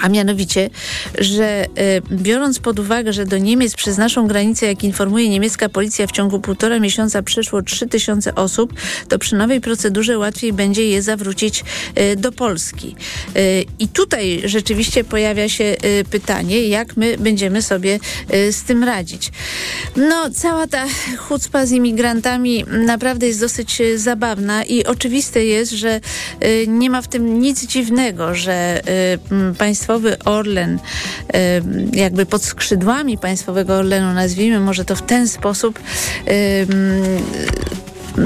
A 0.02 0.08
mianowicie, 0.08 0.70
że 1.18 1.64
y, 1.64 2.02
biorąc 2.12 2.58
pod 2.58 2.78
uwagę, 2.78 3.12
że 3.12 3.26
do 3.26 3.38
Niemiec 3.38 3.74
przez 3.74 3.98
naszą 3.98 4.26
granicę, 4.26 4.66
jak 4.66 4.84
informuje 4.84 5.28
niemiecka 5.28 5.68
policja, 5.68 6.06
w 6.06 6.12
ciągu 6.12 6.40
półtora 6.40 6.80
miesiąca 6.80 7.22
przeszło 7.22 7.62
3000 7.62 8.34
osób, 8.34 8.72
to 9.08 9.18
przy 9.18 9.36
nowej 9.36 9.60
procedurze 9.60 10.18
łatwiej 10.18 10.52
będzie 10.52 10.88
je 10.88 11.02
zawrócić 11.02 11.64
y, 11.98 12.16
do 12.16 12.32
Polski. 12.32 12.96
Y, 13.36 13.64
I 13.78 13.88
tutaj 13.88 14.42
rzeczywiście 14.44 15.04
pojawia 15.04 15.48
się 15.48 15.76
pytanie, 16.10 16.68
jak 16.68 16.96
my 16.96 17.16
będziemy 17.18 17.62
sobie 17.62 17.98
z 18.50 18.62
tym 18.62 18.84
radzić. 18.84 19.30
No, 19.96 20.30
cała 20.30 20.66
ta 20.66 20.84
chucpa 21.18 21.66
z 21.66 21.72
imigrantami 21.72 22.64
naprawdę 22.86 23.26
jest 23.26 23.40
dosyć 23.40 23.82
zabawna 23.96 24.64
i 24.64 24.84
oczywiste 24.84 25.44
jest, 25.44 25.72
że 25.72 26.00
nie 26.66 26.90
ma 26.90 27.02
w 27.02 27.08
tym 27.08 27.40
nic 27.40 27.66
dziwnego, 27.66 28.34
że 28.34 28.80
państwo 29.58 29.75
państwowy 29.76 30.18
Orlen, 30.24 30.78
jakby 31.92 32.26
pod 32.26 32.44
skrzydłami 32.44 33.18
państwowego 33.18 33.74
Orlenu, 33.74 34.14
nazwijmy 34.14 34.60
może 34.60 34.84
to 34.84 34.96
w 34.96 35.02
ten 35.02 35.28
sposób, 35.28 35.80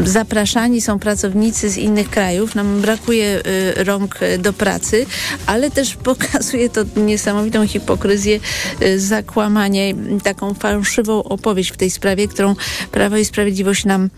zapraszani 0.04 0.80
są 0.80 0.98
pracownicy 0.98 1.70
z 1.70 1.76
innych 1.76 2.10
krajów, 2.10 2.54
nam 2.54 2.80
brakuje 2.80 3.40
y, 3.78 3.84
rąk 3.84 4.18
do 4.38 4.52
pracy, 4.52 5.06
ale 5.46 5.70
też 5.70 5.96
pokazuje 6.10 6.68
to 6.68 6.80
niesamowitą 6.96 7.66
hipokryzję, 7.66 8.40
y, 8.82 9.00
zakłamanie, 9.00 9.94
taką 10.22 10.54
fałszywą 10.54 11.22
opowieść 11.22 11.72
w 11.72 11.76
tej 11.76 11.90
sprawie, 11.90 12.28
którą 12.28 12.54
Prawo 12.92 13.16
i 13.16 13.24
Sprawiedliwość 13.24 13.84
nam 13.84 14.10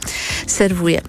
serwuje. 0.46 1.00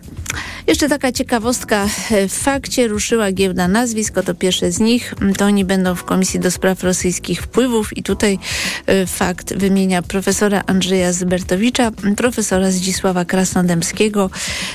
Jeszcze 0.68 0.90
taka 0.90 1.12
ciekawostka. 1.12 1.88
W 2.30 2.34
fakcie 2.34 2.88
ruszyła 2.88 3.32
giełda 3.32 3.68
nazwisk, 3.68 4.18
oto 4.18 4.36
pierwsze 4.36 4.72
z 4.72 4.80
nich. 4.80 5.14
To 5.38 5.46
oni 5.46 5.66
będą 5.66 5.96
w 5.96 6.04
Komisji 6.04 6.40
do 6.40 6.52
Spraw 6.52 6.84
Rosyjskich 6.84 7.42
Wpływów 7.42 7.98
i 7.98 8.04
tutaj 8.04 8.40
e, 8.86 9.06
fakt 9.08 9.54
wymienia 9.54 10.02
profesora 10.02 10.64
Andrzeja 10.68 11.14
Zybertowicza, 11.14 11.92
profesora 12.18 12.72
Zdzisława 12.72 13.26
Krasnodębskiego, 13.26 14.30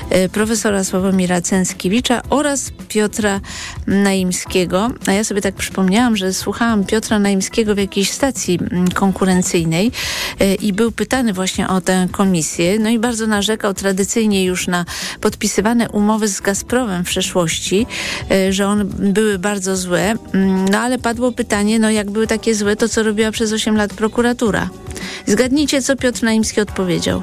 e, 0.09 0.29
profesora 0.29 0.83
Sławomira 0.83 1.41
Cęckiewicza 1.41 2.21
oraz 2.29 2.71
Piotra 2.87 3.41
Naimskiego. 3.87 4.91
A 5.07 5.11
ja 5.11 5.23
sobie 5.23 5.41
tak 5.41 5.55
przypomniałam, 5.55 6.17
że 6.17 6.33
słuchałam 6.33 6.85
Piotra 6.85 7.19
Naimskiego 7.19 7.75
w 7.75 7.77
jakiejś 7.77 8.11
stacji 8.11 8.59
konkurencyjnej 8.93 9.91
e, 10.39 10.55
i 10.55 10.73
był 10.73 10.91
pytany 10.91 11.33
właśnie 11.33 11.67
o 11.67 11.81
tę 11.81 12.07
komisję. 12.11 12.79
No 12.79 12.89
i 12.89 12.99
bardzo 12.99 13.27
narzekał 13.27 13.73
tradycyjnie 13.73 14.45
już 14.45 14.67
na 14.67 14.85
podpisywanie 15.21 15.78
podpisane 15.79 15.89
umowy 15.89 16.27
z 16.27 16.41
Gazpromem 16.41 17.03
w 17.03 17.07
przeszłości, 17.07 17.87
e, 18.31 18.53
że 18.53 18.67
one 18.67 18.85
były 18.85 19.39
bardzo 19.39 19.77
złe, 19.77 20.15
mm, 20.33 20.65
no 20.69 20.79
ale 20.79 20.99
padło 20.99 21.31
pytanie, 21.31 21.79
no 21.79 21.91
jak 21.91 22.11
były 22.11 22.27
takie 22.27 22.55
złe, 22.55 22.75
to 22.75 22.89
co 22.89 23.03
robiła 23.03 23.31
przez 23.31 23.53
8 23.53 23.75
lat 23.75 23.93
prokuratura? 23.93 24.69
Zgadnijcie, 25.25 25.81
co 25.81 25.95
Piotr 25.95 26.23
Naimski 26.23 26.61
odpowiedział. 26.61 27.21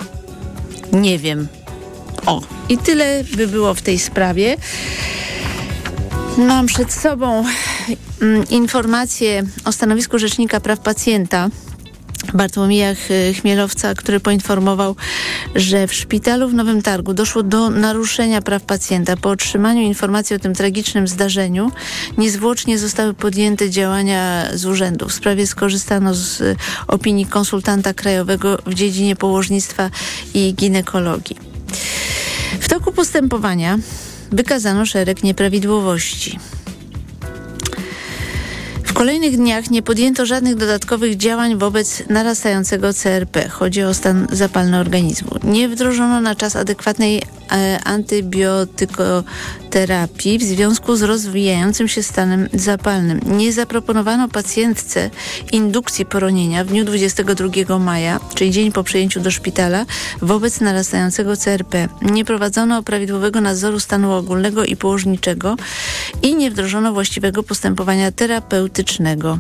Nie 0.93 1.19
wiem. 1.19 1.49
O, 2.27 2.43
i 2.69 2.79
tyle 2.79 3.25
by 3.37 3.47
było 3.47 3.75
w 3.75 3.83
tej 3.83 3.99
sprawie. 3.99 4.57
Mam 6.39 6.67
przed 6.67 6.93
sobą 6.93 7.45
mm, 8.23 8.45
informację 8.51 9.43
o 9.65 9.73
stanowisku 9.73 10.19
Rzecznika 10.19 10.61
Praw 10.61 10.81
Pacjenta 10.81 11.49
Bartłomija 12.35 12.95
Chmielowca, 13.41 13.95
który 13.95 14.21
poinformował, 14.21 14.97
że 15.55 15.87
w 15.87 15.95
szpitalu 15.95 16.49
w 16.49 16.55
Nowym 16.55 16.83
Targu 16.83 17.15
doszło 17.15 17.43
do 17.43 17.71
naruszenia 17.71 18.43
praw 18.43 18.63
pacjenta. 18.63 19.17
Po 19.17 19.31
otrzymaniu 19.31 19.83
informacji 19.83 20.37
o 20.37 20.39
tym 20.39 20.55
tragicznym 20.55 21.09
zdarzeniu 21.09 21.73
niezwłocznie 22.19 22.79
zostały 22.79 23.15
podjęte 23.15 23.71
działania 23.71 24.49
z 24.55 24.67
urzędu. 24.67 25.09
W 25.09 25.13
sprawie 25.13 25.47
skorzystano 25.47 26.15
z 26.15 26.59
opinii 26.89 27.27
konsultanta 27.27 27.95
krajowego 27.95 28.59
w 28.67 28.75
dziedzinie 28.75 29.17
położnictwa 29.17 29.91
i 30.35 30.55
ginekologii. 30.55 31.37
W 32.61 32.69
toku 32.69 32.93
postępowania 32.93 33.79
wykazano 34.33 34.87
szereg 34.87 35.23
nieprawidłowości 35.23 36.39
kolejnych 38.97 39.37
dniach 39.37 39.71
nie 39.71 39.83
podjęto 39.83 40.27
żadnych 40.27 40.55
dodatkowych 40.55 41.17
działań 41.17 41.59
wobec 41.59 42.03
narastającego 42.09 42.93
CRP. 42.93 43.49
Chodzi 43.49 43.83
o 43.83 43.95
stan 43.95 44.27
zapalny 44.33 44.79
organizmu. 44.79 45.31
Nie 45.45 45.69
wdrożono 45.69 46.21
na 46.21 46.35
czas 46.35 46.57
adekwatnej 46.57 47.23
antybiotykoterapii 47.85 50.39
w 50.39 50.43
związku 50.43 50.97
z 50.97 51.03
rozwijającym 51.03 51.89
się 51.89 52.03
stanem 52.03 52.49
zapalnym. 52.53 53.21
Nie 53.27 53.53
zaproponowano 53.53 54.29
pacjentce 54.29 55.11
indukcji 55.53 56.07
poronienia 56.07 56.65
w 56.65 56.69
dniu 56.69 56.85
22 56.85 57.79
maja, 57.79 58.21
czyli 58.35 58.51
dzień 58.51 58.73
po 58.73 58.85
przyjęciu 58.85 59.21
do 59.21 59.31
szpitala, 59.31 59.87
wobec 60.23 60.61
narastającego 60.61 61.37
CRP. 61.37 61.89
Nie 62.03 62.25
prowadzono 62.25 62.83
prawidłowego 62.83 63.41
nadzoru 63.41 63.81
stanu 63.81 64.13
ogólnego 64.13 64.65
i 64.65 64.77
położniczego 64.77 65.57
i 66.23 66.35
nie 66.35 66.51
wdrożono 66.51 66.93
właściwego 66.93 67.43
postępowania 67.43 68.13
terapeutycznego 68.13 69.39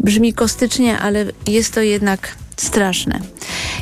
Brzmi 0.00 0.34
kostycznie, 0.34 0.98
ale 0.98 1.26
jest 1.46 1.74
to 1.74 1.80
jednak 1.80 2.36
straszne. 2.56 3.20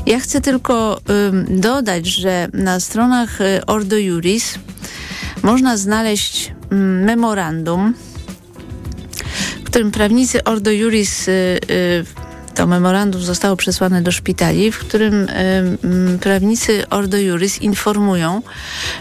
Ja 0.06 0.20
chcę 0.20 0.40
tylko 0.40 1.00
dodać, 1.48 2.06
że 2.06 2.48
na 2.52 2.80
stronach 2.80 3.40
y, 3.40 3.66
Ordo 3.66 3.96
Juris 3.96 4.58
można 5.42 5.76
znaleźć 5.76 6.52
ym, 6.72 7.04
memorandum, 7.04 7.94
w 9.60 9.64
którym 9.64 9.90
prawnicy 9.90 10.44
Ordo 10.44 10.70
Juris 10.70 11.28
y, 11.28 11.32
y, 11.70 12.04
to 12.54 12.66
memorandum 12.66 13.22
zostało 13.22 13.56
przesłane 13.56 14.02
do 14.02 14.12
szpitali, 14.12 14.72
w 14.72 14.78
którym 14.78 15.26
prawnicy 16.20 16.88
Ordo 16.90 17.18
Juris 17.18 17.62
informują, 17.62 18.42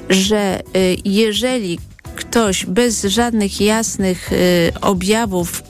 że 0.09 0.61
jeżeli 1.05 1.79
ktoś 2.17 2.65
bez 2.65 3.03
żadnych 3.03 3.61
jasnych 3.61 4.31
y, 4.31 4.71
objawów 4.81 5.63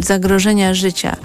zagrożenia 0.00 0.74
życia. 0.74 1.16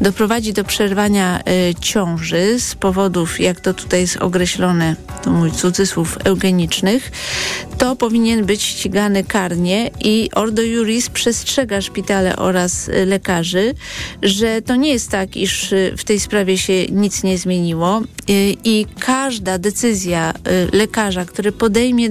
Doprowadzi 0.00 0.52
do 0.52 0.64
przerwania 0.64 1.40
y, 1.40 1.74
ciąży 1.80 2.60
z 2.60 2.74
powodów, 2.74 3.40
jak 3.40 3.60
to 3.60 3.74
tutaj 3.74 4.00
jest 4.00 4.16
określone, 4.16 4.96
to 5.22 5.30
mój 5.30 5.52
cudzysłów 5.52 6.18
eugenicznych, 6.24 7.10
to 7.78 7.96
powinien 7.96 8.44
być 8.44 8.62
ścigany 8.62 9.24
karnie 9.24 9.90
i 10.00 10.30
Ordo 10.34 10.62
Juris 10.62 11.10
przestrzega 11.10 11.80
szpitale 11.80 12.36
oraz 12.36 12.88
y, 12.88 13.06
lekarzy, 13.06 13.74
że 14.22 14.62
to 14.62 14.76
nie 14.76 14.92
jest 14.92 15.10
tak, 15.10 15.36
iż 15.36 15.72
y, 15.72 15.94
w 15.96 16.04
tej 16.04 16.20
sprawie 16.20 16.58
się 16.58 16.86
nic 16.86 17.22
nie 17.22 17.38
zmieniło 17.38 18.02
i 18.64 18.86
każda 18.98 19.58
decyzja 19.58 20.34
lekarza, 20.72 21.24
który 21.24 21.52
podejmie 21.52 22.10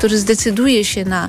który 0.00 0.18
zdecyduje 0.18 0.84
się 0.84 1.04
na 1.04 1.28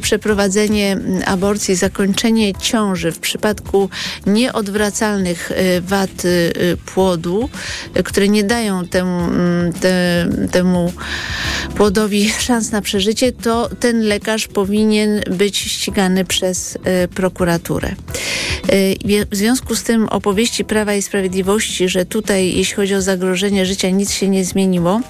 przeprowadzenie 0.00 0.96
aborcji, 1.26 1.74
zakończenie 1.74 2.54
ciąży 2.54 2.93
w 3.02 3.18
przypadku 3.18 3.88
nieodwracalnych 4.26 5.52
e, 5.52 5.80
wad 5.80 6.10
e, 6.10 6.76
płodu, 6.76 7.48
które 8.04 8.28
nie 8.28 8.44
dają 8.44 8.86
temu, 8.86 9.28
te, 9.80 10.26
temu 10.50 10.92
płodowi 11.76 12.30
szans 12.46 12.70
na 12.70 12.82
przeżycie, 12.82 13.32
to 13.32 13.70
ten 13.80 14.00
lekarz 14.00 14.48
powinien 14.48 15.20
być 15.30 15.58
ścigany 15.58 16.24
przez 16.24 16.78
prokuraturę. 17.14 17.94
W 19.30 19.36
związku 19.36 19.74
z 19.74 19.82
tym 19.82 20.08
opowieści 20.08 20.64
Prawa 20.64 20.94
i 20.94 21.02
Sprawiedliwości, 21.02 21.88
że 21.88 22.06
tutaj, 22.06 22.56
jeśli 22.56 22.74
chodzi 22.74 22.94
o 22.94 23.02
zagrożenie 23.02 23.66
życia, 23.66 23.90
nic 23.90 24.12
się 24.12 24.28
nie 24.28 24.44
zmieniło, 24.44 25.00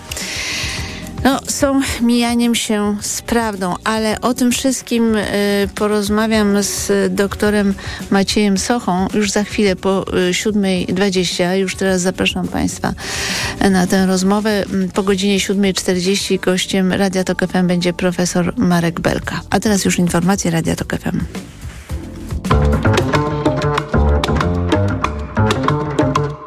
no, 1.24 1.40
są 1.46 1.80
mijaniem 2.00 2.54
się 2.54 2.96
z 3.00 3.22
prawdą, 3.22 3.74
ale 3.84 4.20
o 4.20 4.34
tym 4.34 4.52
wszystkim 4.52 5.16
y, 5.16 5.24
porozmawiam 5.74 6.62
z 6.62 6.92
doktorem 7.14 7.74
Maciejem 8.10 8.58
Sochą 8.58 9.06
już 9.14 9.30
za 9.30 9.44
chwilę 9.44 9.76
po 9.76 10.02
y, 10.02 10.30
7.20. 10.32 11.52
Już 11.54 11.76
teraz 11.76 12.00
zapraszam 12.00 12.48
Państwa 12.48 12.92
na 13.70 13.86
tę 13.86 14.06
rozmowę. 14.06 14.64
Po 14.94 15.02
godzinie 15.02 15.38
7.40 15.38 16.40
gościem 16.40 16.92
Radia 16.92 17.24
Tok 17.24 17.46
FM 17.46 17.66
będzie 17.66 17.92
profesor 17.92 18.54
Marek 18.56 19.00
Belka. 19.00 19.40
A 19.50 19.60
teraz 19.60 19.84
już 19.84 19.98
informacje 19.98 20.50
Radia 20.50 20.76
Tok 20.76 20.96
FM. 20.96 21.20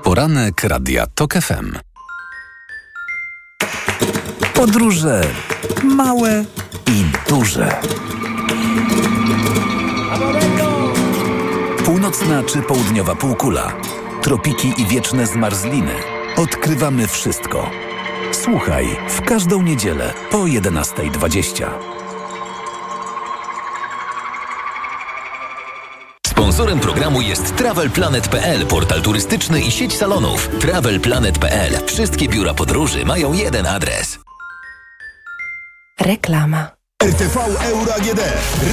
Poranek 0.03 0.63
Radia 0.63 1.07
TOK 1.15 1.33
FM. 1.33 1.77
Podróże 4.57 5.21
małe 5.83 6.45
i 6.87 7.05
duże. 7.29 7.81
Północna 11.85 12.43
czy 12.43 12.61
południowa 12.61 13.15
półkula, 13.15 13.73
tropiki 14.21 14.73
i 14.77 14.85
wieczne 14.85 15.27
zmarzliny. 15.27 15.91
Odkrywamy 16.35 17.07
wszystko. 17.07 17.69
Słuchaj 18.31 18.97
w 19.09 19.21
każdą 19.21 19.61
niedzielę 19.61 20.13
po 20.31 20.37
11.20. 20.37 21.69
Sponsorem 26.27 26.79
programu 26.79 27.21
jest 27.21 27.55
TravelPlanet.pl, 27.55 28.65
portal 28.65 29.01
turystyczny 29.01 29.61
i 29.61 29.71
sieć 29.71 29.97
salonów. 29.97 30.49
TravelPlanet.pl. 30.59 31.85
Wszystkie 31.85 32.27
biura 32.29 32.53
podróży 32.53 33.05
mają 33.05 33.33
jeden 33.33 33.65
adres. 33.65 34.26
Reklama. 35.99 36.77
RTV 37.03 37.39
Euro 37.61 37.93
AGD. 37.93 38.21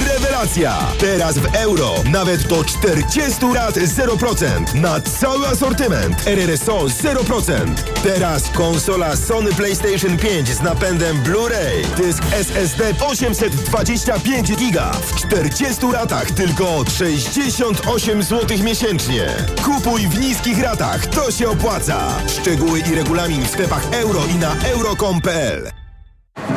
Rewelacja! 0.07 0.77
Teraz 0.99 1.37
w 1.37 1.55
euro 1.55 1.93
nawet 2.11 2.47
do 2.47 2.63
40 2.63 3.45
lat 3.53 3.75
0% 3.75 4.75
na 4.75 4.99
cały 5.01 5.47
asortyment. 5.47 6.27
RRSO 6.27 6.77
0%. 6.77 7.73
Teraz 8.03 8.49
konsola 8.49 9.15
Sony 9.15 9.53
PlayStation 9.53 10.17
5 10.17 10.49
z 10.49 10.61
napędem 10.61 11.23
Blu-ray. 11.23 11.95
Dysk 11.97 12.23
SSD 12.33 12.93
825 13.07 14.51
GB 14.55 14.91
w 15.01 15.15
40 15.15 15.85
latach 15.91 16.31
tylko 16.31 16.83
68 16.97 18.23
zł 18.23 18.57
miesięcznie. 18.63 19.27
Kupuj 19.63 20.07
w 20.07 20.19
niskich 20.19 20.63
ratach, 20.63 21.07
to 21.07 21.31
się 21.31 21.49
opłaca. 21.49 22.17
Szczegóły 22.27 22.79
i 22.79 22.95
regulamin 22.95 23.43
w 23.45 23.49
sklepach 23.49 23.93
euro 23.93 24.19
i 24.35 24.35
na 24.35 24.55
euro.com.pl. 24.55 25.84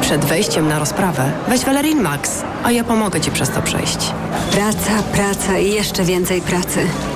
Przed 0.00 0.24
wejściem 0.24 0.68
na 0.68 0.78
rozprawę 0.78 1.32
weź 1.48 1.64
Valerin 1.64 2.00
Max, 2.02 2.42
a 2.64 2.72
ja 2.72 2.84
pomogę 2.84 3.20
Ci 3.20 3.30
przez 3.30 3.50
to 3.50 3.62
przejść. 3.62 4.12
Praca, 4.50 5.02
praca 5.12 5.58
i 5.58 5.70
jeszcze 5.70 6.04
więcej 6.04 6.40
pracy. 6.40 6.86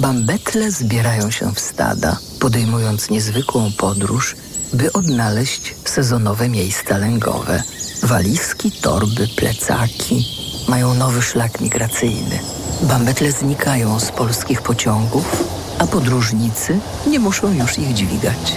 Bambetle 0.00 0.70
zbierają 0.70 1.30
się 1.30 1.54
w 1.54 1.60
stada, 1.60 2.18
podejmując 2.40 3.10
niezwykłą 3.10 3.72
podróż, 3.78 4.36
by 4.72 4.92
odnaleźć 4.92 5.74
sezonowe 5.84 6.48
miejsca 6.48 6.98
lęgowe. 6.98 7.62
Walizki, 8.02 8.72
torby, 8.72 9.28
plecaki 9.36 10.26
mają 10.68 10.94
nowy 10.94 11.22
szlak 11.22 11.60
migracyjny. 11.60 12.38
Bambetle 12.82 13.32
znikają 13.32 14.00
z 14.00 14.10
polskich 14.10 14.62
pociągów, 14.62 15.44
a 15.78 15.86
podróżnicy 15.86 16.78
nie 17.06 17.18
muszą 17.18 17.54
już 17.54 17.78
ich 17.78 17.94
dźwigać. 17.94 18.56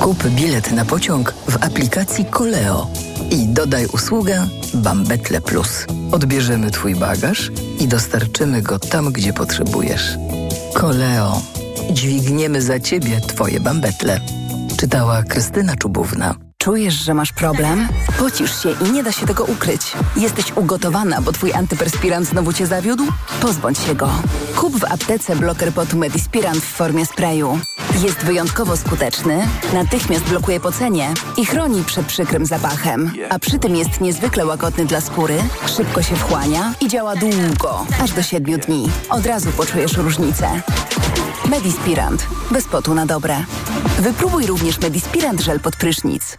Kup 0.00 0.26
bilet 0.26 0.72
na 0.72 0.84
pociąg 0.84 1.34
w 1.48 1.56
aplikacji 1.64 2.24
Koleo 2.24 2.86
i 3.30 3.46
dodaj 3.48 3.86
usługę 3.86 4.48
Bambetle 4.74 5.40
Plus. 5.40 5.86
Odbierzemy 6.12 6.70
Twój 6.70 6.94
bagaż 6.94 7.50
i 7.78 7.88
dostarczymy 7.88 8.62
go 8.62 8.78
tam, 8.78 9.12
gdzie 9.12 9.32
potrzebujesz. 9.32 10.16
Koleo. 10.74 11.42
Dźwigniemy 11.90 12.62
za 12.62 12.80
Ciebie 12.80 13.20
Twoje 13.20 13.60
bambetle. 13.60 14.20
Czytała 14.76 15.22
Krystyna 15.22 15.76
Czubówna. 15.76 16.47
Czujesz, 16.62 16.94
że 16.94 17.14
masz 17.14 17.32
problem? 17.32 17.88
Pocisz 18.18 18.62
się 18.62 18.68
i 18.86 18.92
nie 18.92 19.02
da 19.02 19.12
się 19.12 19.26
tego 19.26 19.44
ukryć. 19.44 19.92
Jesteś 20.16 20.52
ugotowana, 20.56 21.20
bo 21.20 21.32
twój 21.32 21.52
antyperspirant 21.52 22.28
znowu 22.28 22.52
cię 22.52 22.66
zawiódł? 22.66 23.04
Pozbądź 23.40 23.78
się 23.78 23.94
go. 23.94 24.10
Kup 24.56 24.76
w 24.76 24.84
aptece 24.84 25.36
bloker 25.36 25.72
potu 25.72 25.96
Medispirant 25.96 26.58
w 26.64 26.72
formie 26.72 27.06
sprayu. 27.06 27.58
Jest 28.02 28.18
wyjątkowo 28.18 28.76
skuteczny, 28.76 29.48
natychmiast 29.72 30.24
blokuje 30.24 30.60
pocenie 30.60 31.14
i 31.36 31.46
chroni 31.46 31.84
przed 31.84 32.06
przykrym 32.06 32.46
zapachem. 32.46 33.12
A 33.30 33.38
przy 33.38 33.58
tym 33.58 33.76
jest 33.76 34.00
niezwykle 34.00 34.46
łagodny 34.46 34.86
dla 34.86 35.00
skóry, 35.00 35.38
szybko 35.76 36.02
się 36.02 36.16
wchłania 36.16 36.74
i 36.80 36.88
działa 36.88 37.16
długo, 37.16 37.86
aż 38.02 38.12
do 38.12 38.22
7 38.22 38.60
dni. 38.60 38.88
Od 39.10 39.26
razu 39.26 39.50
poczujesz 39.50 39.96
różnicę. 39.96 40.62
Medispirant. 41.48 42.26
Bez 42.50 42.64
potu 42.64 42.94
na 42.94 43.06
dobre. 43.06 43.44
Wypróbuj 43.98 44.46
również 44.46 44.80
Medispirant 44.80 45.40
żel 45.40 45.60
pod 45.60 45.76
prysznic. 45.76 46.38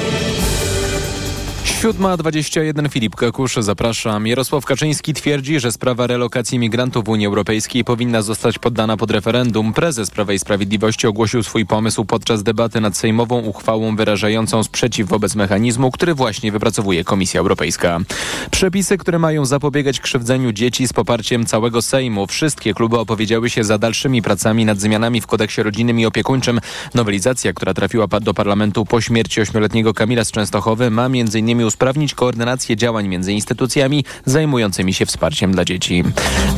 7.21 1.81 2.89
Filip 2.89 3.15
Kakusz, 3.15 3.55
zapraszam. 3.59 4.27
Jarosław 4.27 4.65
Kaczyński 4.65 5.13
twierdzi, 5.13 5.59
że 5.59 5.71
sprawa 5.71 6.07
relokacji 6.07 6.59
migrantów 6.59 7.05
w 7.05 7.09
Unii 7.09 7.27
Europejskiej 7.27 7.83
powinna 7.83 8.21
zostać 8.21 8.59
poddana 8.59 8.97
pod 8.97 9.11
referendum. 9.11 9.73
Prezes 9.73 10.11
Prawa 10.11 10.33
i 10.33 10.39
Sprawiedliwości 10.39 11.07
ogłosił 11.07 11.43
swój 11.43 11.65
pomysł 11.65 12.05
podczas 12.05 12.43
debaty 12.43 12.81
nad 12.81 12.97
sejmową 12.97 13.39
uchwałą 13.39 13.95
wyrażającą 13.95 14.63
sprzeciw 14.63 15.07
wobec 15.07 15.35
mechanizmu, 15.35 15.91
który 15.91 16.13
właśnie 16.13 16.51
wypracowuje 16.51 17.03
Komisja 17.03 17.39
Europejska. 17.39 17.99
Przepisy, 18.51 18.97
które 18.97 19.19
mają 19.19 19.45
zapobiegać 19.45 19.99
krzywdzeniu 19.99 20.51
dzieci 20.51 20.87
z 20.87 20.93
poparciem 20.93 21.45
całego 21.45 21.81
Sejmu. 21.81 22.27
Wszystkie 22.27 22.73
kluby 22.73 22.99
opowiedziały 22.99 23.49
się 23.49 23.63
za 23.63 23.77
dalszymi 23.77 24.21
pracami 24.21 24.65
nad 24.65 24.79
zmianami 24.79 25.21
w 25.21 25.27
kodeksie 25.27 25.63
rodzinnym 25.63 25.99
i 25.99 26.05
opiekuńczym. 26.05 26.59
Nowelizacja, 26.93 27.53
która 27.53 27.73
trafiła 27.73 28.07
do 28.07 28.33
parlamentu 28.33 28.85
po 28.85 29.01
śmierci 29.01 29.41
ośmioletniego 29.41 29.93
Kamila 29.93 30.23
z 30.23 30.31
Częstochowy 30.31 30.91
ma 30.91 31.05
m.in 31.05 31.70
usprawnić 31.71 32.15
koordynację 32.15 32.75
działań 32.75 33.07
między 33.07 33.33
instytucjami 33.33 34.05
zajmującymi 34.25 34.93
się 34.93 35.05
wsparciem 35.05 35.51
dla 35.51 35.65
dzieci. 35.65 36.03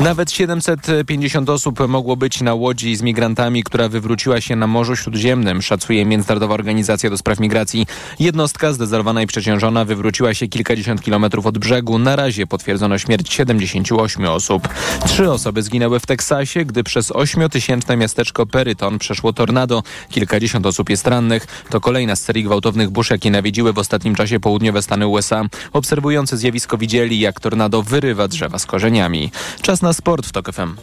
Nawet 0.00 0.30
750 0.30 1.50
osób 1.50 1.88
mogło 1.88 2.16
być 2.16 2.40
na 2.40 2.54
łodzi 2.54 2.96
z 2.96 3.02
migrantami, 3.02 3.64
która 3.64 3.88
wywróciła 3.88 4.40
się 4.40 4.56
na 4.56 4.66
Morzu 4.66 4.96
Śródziemnym, 4.96 5.62
szacuje 5.62 6.06
Międzynarodowa 6.06 6.54
Organizacja 6.54 7.10
do 7.10 7.18
Spraw 7.18 7.40
Migracji. 7.40 7.86
Jednostka 8.18 8.72
zdezerowana 8.72 9.22
i 9.22 9.26
przeciążona 9.26 9.84
wywróciła 9.84 10.34
się 10.34 10.48
kilkadziesiąt 10.48 11.02
kilometrów 11.02 11.46
od 11.46 11.58
brzegu. 11.58 11.98
Na 11.98 12.16
razie 12.16 12.46
potwierdzono 12.46 12.98
śmierć 12.98 13.32
78 13.32 14.24
osób. 14.24 14.68
Trzy 15.06 15.30
osoby 15.30 15.62
zginęły 15.62 16.00
w 16.00 16.06
Teksasie, 16.06 16.64
gdy 16.64 16.84
przez 16.84 17.10
8-tysięczne 17.10 17.96
miasteczko 17.96 18.46
Peryton 18.46 18.98
przeszło 18.98 19.32
tornado. 19.32 19.82
Kilkadziesiąt 20.10 20.66
osób 20.66 20.90
jest 20.90 21.06
rannych. 21.06 21.46
To 21.70 21.80
kolejna 21.80 22.16
z 22.16 22.20
serii 22.20 22.44
gwałtownych 22.44 22.90
burz, 22.90 23.10
jakie 23.10 23.30
nawiedziły 23.30 23.72
w 23.72 23.78
ostatnim 23.78 24.14
czasie 24.14 24.40
południowe 24.40 24.82
Stany 24.82 25.03
USA. 25.08 25.44
Obserwujący 25.72 26.36
zjawisko 26.36 26.78
widzieli, 26.78 27.20
jak 27.20 27.40
tornado 27.40 27.82
wyrywa 27.82 28.28
drzewa 28.28 28.58
z 28.58 28.66
korzeniami. 28.66 29.30
Czas 29.62 29.82
na 29.82 29.92
sport 29.92 30.26
w 30.26 30.32
TOK 30.32 30.52
FM. 30.52 30.76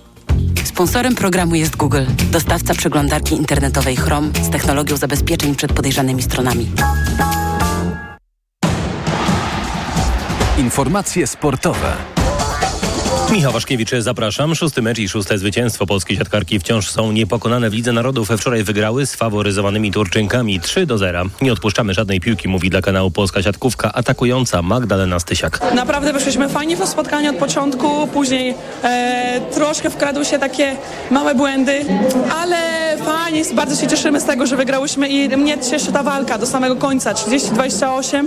Sponsorem 0.63 1.15
programu 1.15 1.55
jest 1.55 1.75
Google, 1.75 2.05
dostawca 2.31 2.73
przeglądarki 2.73 3.35
internetowej 3.35 3.95
Chrome 3.95 4.27
z 4.41 4.49
technologią 4.49 4.97
zabezpieczeń 4.97 5.55
przed 5.55 5.73
podejrzanymi 5.73 6.21
stronami. 6.21 6.69
Informacje 10.57 11.27
sportowe. 11.27 12.20
Michał 13.31 13.51
Waszkiewicz, 13.51 13.91
zapraszam. 13.99 14.55
Szósty 14.55 14.81
mecz 14.81 14.99
i 14.99 15.09
szóste 15.09 15.37
zwycięstwo. 15.37 15.85
Polskie 15.85 16.15
siatkarki 16.15 16.59
wciąż 16.59 16.89
są 16.89 17.11
niepokonane 17.11 17.69
w 17.69 17.73
Lidze 17.73 17.91
Narodów. 17.91 18.29
Wczoraj 18.29 18.63
wygrały 18.63 19.05
z 19.05 19.15
faworyzowanymi 19.15 19.91
Turczynkami 19.91 20.59
3 20.59 20.85
do 20.85 20.97
0. 20.97 21.23
Nie 21.41 21.53
odpuszczamy 21.53 21.93
żadnej 21.93 22.19
piłki, 22.19 22.47
mówi 22.47 22.69
dla 22.69 22.81
kanału 22.81 23.11
Polska 23.11 23.43
Siatkówka 23.43 23.93
atakująca 23.93 24.61
Magdalena 24.61 25.19
Stysiak. 25.19 25.73
Naprawdę 25.75 26.13
wyszliśmy 26.13 26.49
fajnie 26.49 26.75
w 26.75 26.79
to 26.79 26.87
spotkanie 26.87 27.29
od 27.29 27.35
początku, 27.35 28.07
później 28.07 28.55
e, 28.83 29.41
troszkę 29.53 29.89
wkradły 29.89 30.25
się 30.25 30.39
takie 30.39 30.75
małe 31.11 31.35
błędy, 31.35 31.85
ale 32.41 32.57
fajnie, 33.01 33.43
bardzo 33.55 33.75
się 33.81 33.87
cieszymy 33.87 34.19
z 34.19 34.25
tego, 34.25 34.45
że 34.45 34.57
wygrałyśmy 34.57 35.09
i 35.09 35.37
mnie 35.37 35.57
cieszy 35.71 35.91
ta 35.91 36.03
walka 36.03 36.37
do 36.37 36.45
samego 36.45 36.75
końca, 36.75 37.13
30-28 37.13 38.25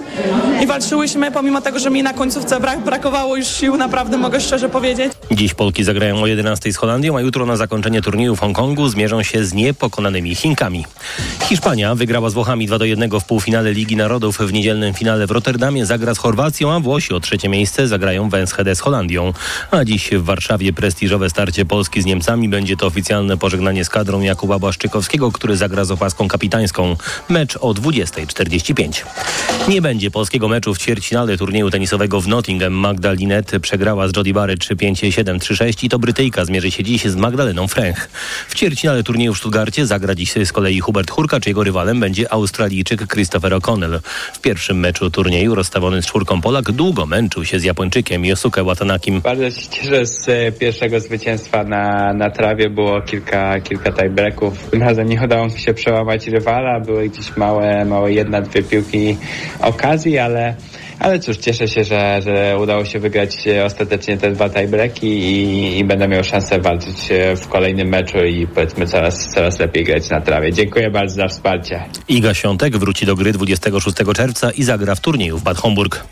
i 0.62 0.66
walczyłyśmy, 0.66 1.30
pomimo 1.30 1.60
tego, 1.60 1.78
że 1.78 1.90
mi 1.90 2.02
na 2.02 2.12
końcówce 2.12 2.60
brak, 2.60 2.80
brakowało 2.80 3.36
już 3.36 3.46
sił, 3.46 3.76
naprawdę 3.76 4.16
mogę 4.16 4.40
szczerze 4.40 4.68
powiedzieć. 4.68 5.12
Dziś 5.30 5.54
Polki 5.54 5.84
zagrają 5.84 6.22
o 6.22 6.26
11 6.26 6.72
z 6.72 6.76
Holandią, 6.76 7.16
a 7.16 7.20
jutro 7.20 7.46
na 7.46 7.56
zakończenie 7.56 8.02
turnieju 8.02 8.36
w 8.36 8.40
Hongkongu 8.40 8.88
zmierzą 8.88 9.22
się 9.22 9.44
z 9.44 9.54
niepokonanymi 9.54 10.34
Chinkami. 10.34 10.84
Hiszpania 11.42 11.94
wygrała 11.94 12.30
z 12.30 12.34
Włochami 12.34 12.66
2 12.66 12.78
do 12.78 12.84
1 12.84 13.10
w 13.20 13.24
półfinale 13.24 13.72
Ligi 13.72 13.96
Narodów. 13.96 14.38
W 14.38 14.52
niedzielnym 14.52 14.94
finale 14.94 15.26
w 15.26 15.30
Rotterdamie 15.30 15.86
zagra 15.86 16.14
z 16.14 16.18
Chorwacją, 16.18 16.72
a 16.72 16.80
Włosi 16.80 17.14
o 17.14 17.20
trzecie 17.20 17.48
miejsce 17.48 17.88
zagrają 17.88 18.28
w 18.28 18.34
Enschede 18.34 18.74
z 18.74 18.80
Holandią. 18.80 19.32
A 19.70 19.84
dziś 19.84 20.10
w 20.10 20.24
Warszawie 20.24 20.72
prestiżowe 20.72 21.30
starcie 21.30 21.64
Polski 21.64 22.02
z 22.02 22.04
Niemcami 22.04 22.48
będzie 22.48 22.76
to 22.76 22.86
oficjalne 22.86 23.36
pożegnanie 23.36 23.84
z 23.84 23.88
kadrą 23.88 24.20
Jakuba 24.20 24.58
Błaszczykowskiego, 24.64 25.32
który 25.32 25.56
zagra 25.56 25.84
z 25.84 25.90
opaską 25.90 26.28
kapitańską. 26.28 26.96
Mecz 27.28 27.56
o 27.56 27.74
20.45. 27.74 29.04
Nie 29.68 29.82
będzie 29.82 30.10
polskiego 30.10 30.48
meczu 30.48 30.74
w 30.74 30.78
ćwierćfinale 30.78 31.36
turnieju 31.36 31.70
tenisowego 31.70 32.20
w 32.20 32.28
Nottingham. 32.28 32.72
Magda 32.72 33.12
Linet 33.12 33.52
przegrała 33.62 34.08
z 34.08 34.16
Jody 34.16 34.32
Barrett 34.32 34.60
3-5, 34.60 34.92
7-3-6 34.92 35.84
i 35.84 35.88
to 35.88 35.98
Brytyjka 35.98 36.44
zmierzy 36.44 36.70
się 36.70 36.84
dziś 36.84 37.04
z 37.04 37.16
Magdaleną 37.16 37.68
Fręch. 37.68 38.08
W 38.48 38.54
ćwierćfinale 38.54 39.02
turnieju 39.02 39.34
w 39.34 39.38
Stuttgarcie 39.38 39.86
zagra 39.86 40.14
dziś 40.14 40.34
z 40.44 40.52
kolei 40.52 40.80
Hubert 40.80 41.10
Hurkacz. 41.10 41.46
Jego 41.46 41.64
rywalem 41.64 42.00
będzie 42.00 42.32
Australijczyk 42.32 43.06
Christopher 43.06 43.52
O'Connell. 43.52 44.00
W 44.32 44.40
pierwszym 44.40 44.80
meczu 44.80 45.10
turnieju 45.10 45.54
rozstawiony 45.54 46.02
z 46.02 46.06
czwórką 46.06 46.40
Polak 46.40 46.72
długo 46.72 47.06
męczył 47.06 47.44
się 47.44 47.60
z 47.60 47.64
Japończykiem 47.64 48.24
Yosuke 48.24 48.64
Watanakim. 48.64 49.20
Bardzo 49.20 49.50
się 49.50 49.68
cieszę 49.68 50.06
z 50.06 50.28
e, 50.28 50.52
pierwszego 50.52 51.00
zwycięstwa 51.00 51.64
na, 51.64 52.14
na 52.14 52.30
trawie. 52.30 52.70
Było 52.70 53.02
kilka, 53.02 53.60
kilka 53.60 53.92
tiebreaków. 53.92 54.53
Tym 54.70 54.82
razem 54.82 55.08
nie 55.08 55.22
udało 55.24 55.46
mi 55.46 55.58
się 55.58 55.74
przełamać 55.74 56.26
rywala. 56.26 56.80
Były 56.80 57.08
gdzieś 57.08 57.36
małe, 57.36 57.84
małe 57.84 58.12
jedna, 58.12 58.40
dwie 58.40 58.62
piłki 58.62 59.16
okazji, 59.60 60.18
ale 60.18 60.54
ale 60.98 61.18
cóż, 61.18 61.36
cieszę 61.36 61.68
się, 61.68 61.84
że, 61.84 62.22
że 62.22 62.58
udało 62.62 62.84
się 62.84 62.98
wygrać 62.98 63.46
e, 63.46 63.64
ostatecznie 63.64 64.16
te 64.16 64.30
dwa 64.30 64.50
tiebreaki 64.50 65.06
i, 65.06 65.78
i 65.78 65.84
będę 65.84 66.08
miał 66.08 66.24
szansę 66.24 66.60
walczyć 66.60 67.10
e, 67.10 67.36
w 67.36 67.48
kolejnym 67.48 67.88
meczu 67.88 68.18
i 68.18 68.46
powiedzmy 68.46 68.86
coraz, 68.86 69.28
coraz 69.34 69.58
lepiej 69.58 69.84
grać 69.84 70.10
na 70.10 70.20
trawie. 70.20 70.52
Dziękuję 70.52 70.90
bardzo 70.90 71.14
za 71.14 71.28
wsparcie. 71.28 71.84
Iga 72.08 72.34
Świątek 72.34 72.76
wróci 72.76 73.06
do 73.06 73.14
gry 73.16 73.32
26 73.32 73.96
czerwca 74.14 74.50
i 74.50 74.62
zagra 74.62 74.94
w 74.94 75.00
turnieju 75.00 75.38
w 75.38 75.42
Bad 75.42 75.56
Homburg. 75.56 76.04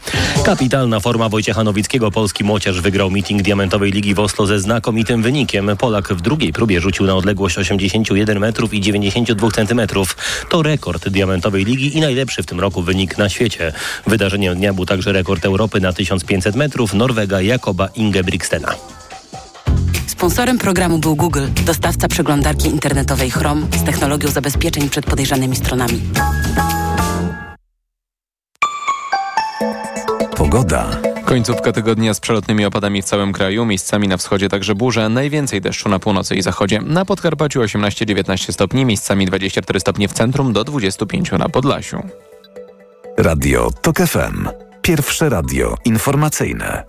Kapitalna 0.45 1.01
forma 1.01 1.29
Wojciecha 1.29 1.65
Nowickiego. 1.65 2.11
Polski 2.11 2.45
młociarz 2.45 2.81
wygrał 2.81 3.11
meeting 3.11 3.43
Diamentowej 3.43 3.93
Ligi 3.93 4.15
w 4.15 4.21
Oslo 4.21 4.47
ze 4.47 4.59
znakomitym 4.59 5.23
wynikiem. 5.23 5.77
Polak 5.79 6.09
w 6.09 6.21
drugiej 6.21 6.53
próbie 6.53 6.81
rzucił 6.81 7.07
na 7.07 7.17
odległość 7.17 7.59
81 7.59 8.39
metrów 8.39 8.75
i 8.75 8.81
92 8.81 9.51
centymetrów. 9.51 10.17
To 10.51 10.63
rekord 10.63 11.09
Diamentowej 11.09 11.65
Ligi 11.65 11.97
i 11.97 12.01
najlepszy 12.01 12.43
w 12.43 12.47
tym 12.47 12.61
roku 12.61 12.83
wynik 12.83 13.19
na 13.19 13.29
świecie. 13.29 13.73
Wydarzeniem 14.07 14.55
dnia 14.57 14.72
był 14.75 14.87
także 14.87 15.13
rekord 15.13 15.45
Europy 15.45 15.81
na 15.81 15.93
1500 15.93 16.57
metrów 16.57 16.95
Norwega 16.95 17.41
Jakoba 17.41 17.89
Ingebrigtsena. 17.95 18.75
Sponsorem 20.07 20.59
programu 20.59 20.99
był 20.99 21.17
Google, 21.17 21.47
dostawca 21.67 22.09
przeglądarki 22.09 22.69
internetowej 22.69 23.31
Chrome 23.31 23.67
z 23.77 23.85
technologią 23.85 24.29
zabezpieczeń 24.29 24.91
przed 24.91 25.07
podejrzanymi 25.07 25.57
stronami. 25.57 26.01
Pogoda. 30.37 30.91
Końcówka 31.25 31.73
tygodnia 31.73 32.15
z 32.15 32.21
przelotnymi 32.21 32.65
opadami 32.65 33.03
w 33.03 33.05
całym 33.05 33.33
kraju, 33.33 33.65
miejscami 33.65 34.09
na 34.09 34.17
wschodzie 34.17 34.49
także 34.49 34.75
burze, 34.75 35.09
najwięcej 35.09 35.61
deszczu 35.61 35.89
na 35.89 35.99
północy 35.99 36.35
i 36.35 36.43
zachodzie. 36.43 36.81
Na 36.81 37.05
Podkarpaciu 37.05 37.61
18-19 37.61 38.53
stopni, 38.53 38.85
miejscami 38.85 39.27
24 39.27 39.81
stopnie 39.81 40.09
w 40.09 40.13
centrum 40.13 40.53
do 40.53 40.65
25 40.65 41.33
na 41.33 41.49
Podlasiu. 41.49 42.03
Radio 43.19 43.71
TOK 43.71 43.97
FM. 43.97 44.49
Pierwsze 44.83 45.29
radio 45.29 45.75
informacyjne. 45.85 46.85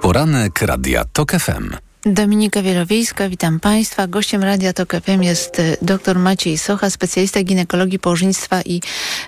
Poranek 0.00 0.62
Radia 0.62 1.04
TOK 1.12 1.32
FM. 1.32 1.76
Dominika 2.06 2.62
Wielowiejska, 2.62 3.28
witam 3.28 3.60
Państwa. 3.60 4.06
Gościem 4.06 4.42
Radia 4.42 4.72
TOK 4.72 4.92
FM 5.04 5.22
jest 5.22 5.60
e, 5.60 5.76
dr 5.82 6.18
Maciej 6.18 6.58
Socha, 6.58 6.90
specjalista 6.90 7.42
ginekologii, 7.42 7.98
położnictwa 7.98 8.62
i 8.62 8.80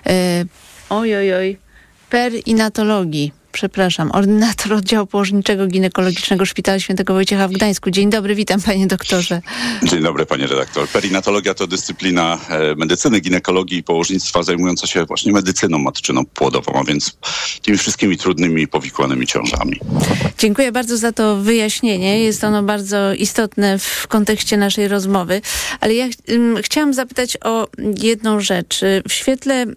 e, 0.05 0.45
ojojoj, 0.89 1.57
perinatologii 2.09 3.42
przepraszam, 3.53 4.11
ordynator 4.11 4.73
oddziału 4.73 5.07
położniczego 5.07 5.67
ginekologicznego 5.67 6.45
Szpitala 6.45 6.79
Świętego 6.79 7.13
Wojciecha 7.13 7.47
w 7.47 7.51
Gdańsku. 7.51 7.91
Dzień 7.91 8.09
dobry, 8.09 8.35
witam 8.35 8.61
panie 8.61 8.87
doktorze. 8.87 9.41
Dzień 9.83 10.03
dobry 10.03 10.25
panie 10.25 10.47
redaktor. 10.47 10.87
Perinatologia 10.87 11.53
to 11.53 11.67
dyscyplina 11.67 12.39
e, 12.49 12.75
medycyny, 12.75 13.19
ginekologii 13.19 13.77
i 13.77 13.83
położnictwa 13.83 14.43
zajmująca 14.43 14.87
się 14.87 15.05
właśnie 15.05 15.31
medycyną 15.31 15.79
matczyną 15.79 16.25
płodową, 16.25 16.73
a 16.73 16.83
więc 16.83 17.17
tymi 17.61 17.77
wszystkimi 17.77 18.17
trudnymi 18.17 18.61
i 18.61 18.67
powikłanymi 18.67 19.27
ciążami. 19.27 19.79
Dziękuję 20.37 20.71
bardzo 20.71 20.97
za 20.97 21.11
to 21.11 21.37
wyjaśnienie. 21.37 22.23
Jest 22.23 22.43
ono 22.43 22.63
bardzo 22.63 23.13
istotne 23.13 23.79
w 23.79 24.07
kontekście 24.07 24.57
naszej 24.57 24.87
rozmowy, 24.87 25.41
ale 25.79 25.93
ja 25.93 26.09
ch 26.09 26.13
chciałam 26.61 26.93
zapytać 26.93 27.37
o 27.43 27.67
jedną 28.01 28.39
rzecz. 28.39 28.81
W 29.09 29.13
świetle 29.13 29.53
Mm, 29.53 29.75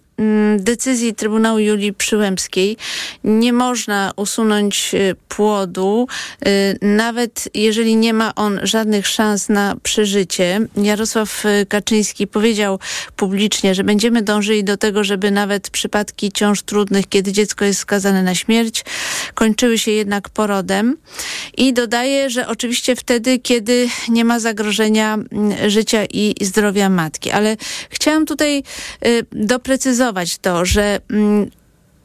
decyzji 0.57 1.15
Trybunału 1.15 1.59
Julii 1.59 1.93
Przyłębskiej 1.93 2.77
nie 3.23 3.53
można 3.53 4.11
usunąć 4.15 4.91
y, 4.93 5.15
płodu, 5.27 6.07
y, 6.47 6.77
nawet 6.81 7.49
jeżeli 7.53 7.95
nie 7.95 8.13
ma 8.13 8.35
on 8.35 8.59
żadnych 8.63 9.07
szans 9.07 9.49
na 9.49 9.75
przeżycie. 9.83 10.59
Jarosław 10.77 11.45
y, 11.45 11.65
Kaczyński 11.65 12.27
powiedział 12.27 12.79
publicznie, 13.15 13.75
że 13.75 13.83
będziemy 13.83 14.21
dążyli 14.21 14.63
do 14.63 14.77
tego, 14.77 15.03
żeby 15.03 15.31
nawet 15.31 15.69
przypadki 15.69 16.31
ciąż 16.31 16.61
trudnych, 16.61 17.07
kiedy 17.09 17.31
dziecko 17.31 17.65
jest 17.65 17.79
skazane 17.79 18.23
na 18.23 18.35
śmierć, 18.35 18.85
kończyły 19.33 19.77
się 19.77 19.91
jednak 19.91 20.29
porodem. 20.29 20.97
I 21.57 21.73
dodaje, 21.73 22.29
że 22.29 22.47
oczywiście 22.47 22.95
wtedy, 22.95 23.39
kiedy 23.39 23.87
nie 24.09 24.25
ma 24.25 24.39
zagrożenia 24.39 25.13
mm, 25.13 25.69
życia 25.69 26.05
i 26.05 26.35
zdrowia 26.41 26.89
matki. 26.89 27.31
Ale 27.31 27.57
chciałam 27.89 28.25
tutaj 28.25 28.63
doprecyzować, 29.31 30.06
to, 30.41 30.65
że 30.65 30.99
mm, 31.09 31.51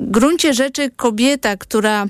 w 0.01 0.11
gruncie 0.11 0.55
rzeczy 0.55 0.91
kobieta, 0.97 1.57
która 1.57 2.07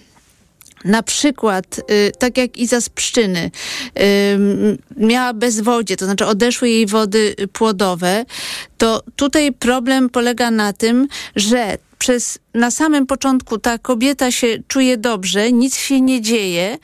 na 0.84 1.02
przykład, 1.02 1.80
y, 1.90 2.12
tak 2.18 2.38
jak 2.38 2.56
Iza 2.56 2.80
z 2.80 2.88
Pszczyny, 2.88 3.50
y, 3.98 4.78
miała 4.96 5.34
bezwodzie, 5.34 5.96
to 5.96 6.04
znaczy 6.04 6.26
odeszły 6.26 6.68
jej 6.68 6.86
wody 6.86 7.34
płodowe, 7.52 8.24
to 8.78 9.02
tutaj 9.16 9.52
problem 9.52 10.10
polega 10.10 10.50
na 10.50 10.72
tym, 10.72 11.08
że 11.36 11.78
przez 11.98 12.38
na 12.54 12.70
samym 12.70 13.06
początku 13.06 13.58
ta 13.58 13.78
kobieta 13.78 14.30
się 14.30 14.58
czuje 14.68 14.96
dobrze, 14.96 15.52
nic 15.52 15.76
się 15.76 16.00
nie 16.00 16.20
dzieje, 16.20 16.78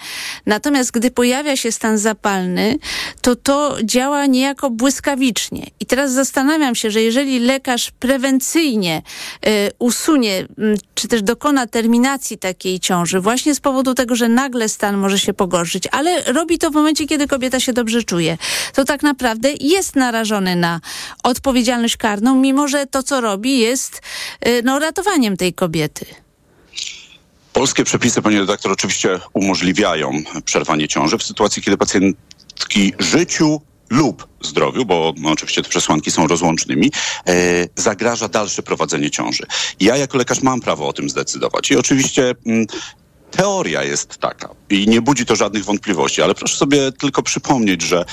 natomiast 0.47 0.91
gdy 0.91 1.11
pojawia 1.11 1.57
się 1.57 1.73
stan 1.73 1.99
zapalny, 1.99 2.79
to 3.21 3.37
to 3.37 3.77
działa 3.85 4.27
niejako 4.27 4.71
błyskawicznie. 4.71 5.67
I 5.81 5.87
teraz 5.87 6.13
zastanawiam 6.13 6.75
się, 6.75 6.91
że 6.91 7.03
jeżeli 7.03 7.39
lekarz 7.39 7.91
prewencyjnie 7.91 9.03
y, 9.47 9.51
usunie, 9.79 10.41
y, 10.41 10.47
czy 10.95 11.09
też 11.09 11.23
dokona 11.23 11.67
terminacji 11.67 12.39
takiej 12.39 12.81
ciąży, 12.81 13.21
właśnie 13.21 13.55
z 13.55 13.61
powodu 13.61 13.95
tego, 13.95 14.17
że 14.17 14.29
nagle 14.29 14.69
stan 14.69 14.97
może 14.97 15.19
się 15.19 15.35
pogorszyć, 15.35 15.89
ale 15.93 16.23
robi 16.23 16.59
to 16.59 16.71
w 16.71 16.75
momencie, 16.75 17.07
kiedy 17.07 17.27
kobieta 17.27 17.61
się 17.61 17.73
dobrze 17.73 18.03
czuje, 18.03 18.39
to 18.75 18.85
tak 18.85 19.03
naprawdę 19.03 19.49
jest 19.61 19.97
narażony 19.97 20.57
na 20.57 20.81
odpowiedzialność 21.23 21.97
karną, 21.97 22.35
mimo 22.35 22.69
że 22.69 22.87
to, 22.87 23.03
co 23.03 23.21
robi, 23.21 23.59
jest 23.59 24.03
y, 24.47 24.63
no, 24.65 24.79
ratowaniem 24.79 25.37
tej 25.37 25.55
kobiety. 25.59 26.07
Polskie 27.53 27.85
przepisy, 27.85 28.23
panie 28.23 28.41
redaktor, 28.41 28.73
oczywiście 28.73 29.21
umożliwiają 29.33 30.13
przerwanie 30.45 30.89
ciąży 30.89 31.19
w 31.19 31.23
sytuacji, 31.23 31.63
kiedy 31.63 31.77
pacjentki 31.77 32.93
życiu 32.99 33.61
lub 33.91 34.29
zdrowiu, 34.41 34.85
bo 34.85 35.15
no, 35.17 35.31
oczywiście 35.31 35.63
te 35.63 35.69
przesłanki 35.69 36.11
są 36.11 36.27
rozłącznymi, 36.27 36.93
e, 37.29 37.33
zagraża 37.77 38.29
dalsze 38.29 38.63
prowadzenie 38.63 39.11
ciąży. 39.11 39.47
Ja 39.81 39.97
jako 39.97 40.19
lekarz 40.19 40.43
mam 40.43 40.61
prawo 40.61 40.89
o 40.89 40.93
tym 40.93 41.11
zdecydować 41.11 41.71
i 41.71 41.77
oczywiście 41.77 42.35
mm, 42.47 42.67
Teoria 43.31 43.85
jest 43.85 44.19
taka 44.19 44.49
i 44.71 44.89
nie 44.89 45.03
budzi 45.03 45.27
to 45.27 45.37
żadnych 45.37 45.65
wątpliwości, 45.65 46.23
ale 46.23 46.35
proszę 46.35 46.57
sobie 46.57 46.93
tylko 46.93 47.23
przypomnieć, 47.23 47.83
że 47.83 48.05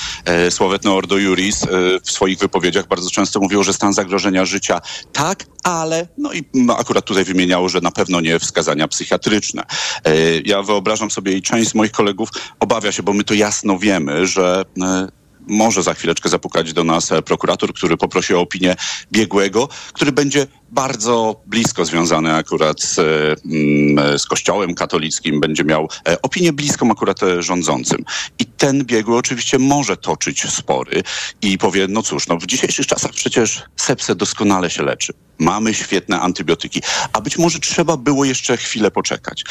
e, 0.85 0.91
Ordo 0.91 1.17
Juris 1.17 1.63
e, 1.63 1.67
w 2.03 2.11
swoich 2.11 2.39
wypowiedziach 2.39 2.87
bardzo 2.87 3.09
często 3.09 3.39
mówiło, 3.39 3.63
że 3.63 3.73
stan 3.73 3.93
zagrożenia 3.93 4.45
życia 4.45 4.81
tak, 5.13 5.45
ale 5.63 6.07
no 6.17 6.33
i 6.33 6.43
akurat 6.77 7.05
tutaj 7.05 7.23
wymieniało, 7.23 7.69
że 7.69 7.81
na 7.81 7.91
pewno 7.91 8.21
nie 8.21 8.39
wskazania 8.39 8.87
psychiatryczne. 8.87 9.63
E, 10.05 10.39
ja 10.45 10.63
wyobrażam 10.63 11.11
sobie 11.11 11.33
i 11.33 11.41
część 11.41 11.69
z 11.69 11.75
moich 11.75 11.91
kolegów 11.91 12.29
obawia 12.59 12.91
się, 12.91 13.03
bo 13.03 13.13
my 13.13 13.23
to 13.23 13.33
jasno 13.33 13.79
wiemy, 13.79 14.27
że 14.27 14.63
e, 14.81 15.07
może 15.47 15.83
za 15.83 15.93
chwileczkę 15.93 16.29
zapukać 16.29 16.73
do 16.73 16.83
nas 16.83 17.11
e, 17.11 17.21
prokurator, 17.21 17.73
który 17.73 17.97
poprosi 17.97 18.33
o 18.33 18.41
opinię 18.41 18.75
biegłego, 19.11 19.69
który 19.93 20.11
będzie 20.11 20.47
bardzo 20.71 21.41
blisko 21.45 21.85
związany 21.85 22.35
akurat 22.35 22.81
z, 22.81 22.99
e, 22.99 23.03
mm, 23.45 24.19
z 24.19 24.25
Kościołem 24.25 24.75
katolickim, 24.75 25.39
będzie 25.39 25.63
miał 25.63 25.89
e, 26.07 26.21
opinię 26.21 26.53
bliską 26.53 26.91
akurat 26.91 27.23
e, 27.23 27.43
rządzącym. 27.43 28.05
I 28.39 28.45
ten 28.65 28.85
biegły 28.85 29.17
oczywiście 29.17 29.59
może 29.59 29.97
toczyć 29.97 30.49
spory 30.49 31.03
i 31.41 31.57
powie, 31.57 31.87
no 31.89 32.03
cóż, 32.03 32.27
no 32.27 32.37
w 32.37 32.45
dzisiejszych 32.45 32.87
czasach 32.87 33.11
przecież 33.11 33.63
sepsę 33.75 34.15
doskonale 34.15 34.69
się 34.69 34.83
leczy. 34.83 35.13
Mamy 35.39 35.73
świetne 35.73 36.19
antybiotyki, 36.19 36.81
a 37.13 37.21
być 37.21 37.37
może 37.37 37.59
trzeba 37.59 37.97
było 37.97 38.25
jeszcze 38.25 38.57
chwilę 38.57 38.91
poczekać. 38.91 39.43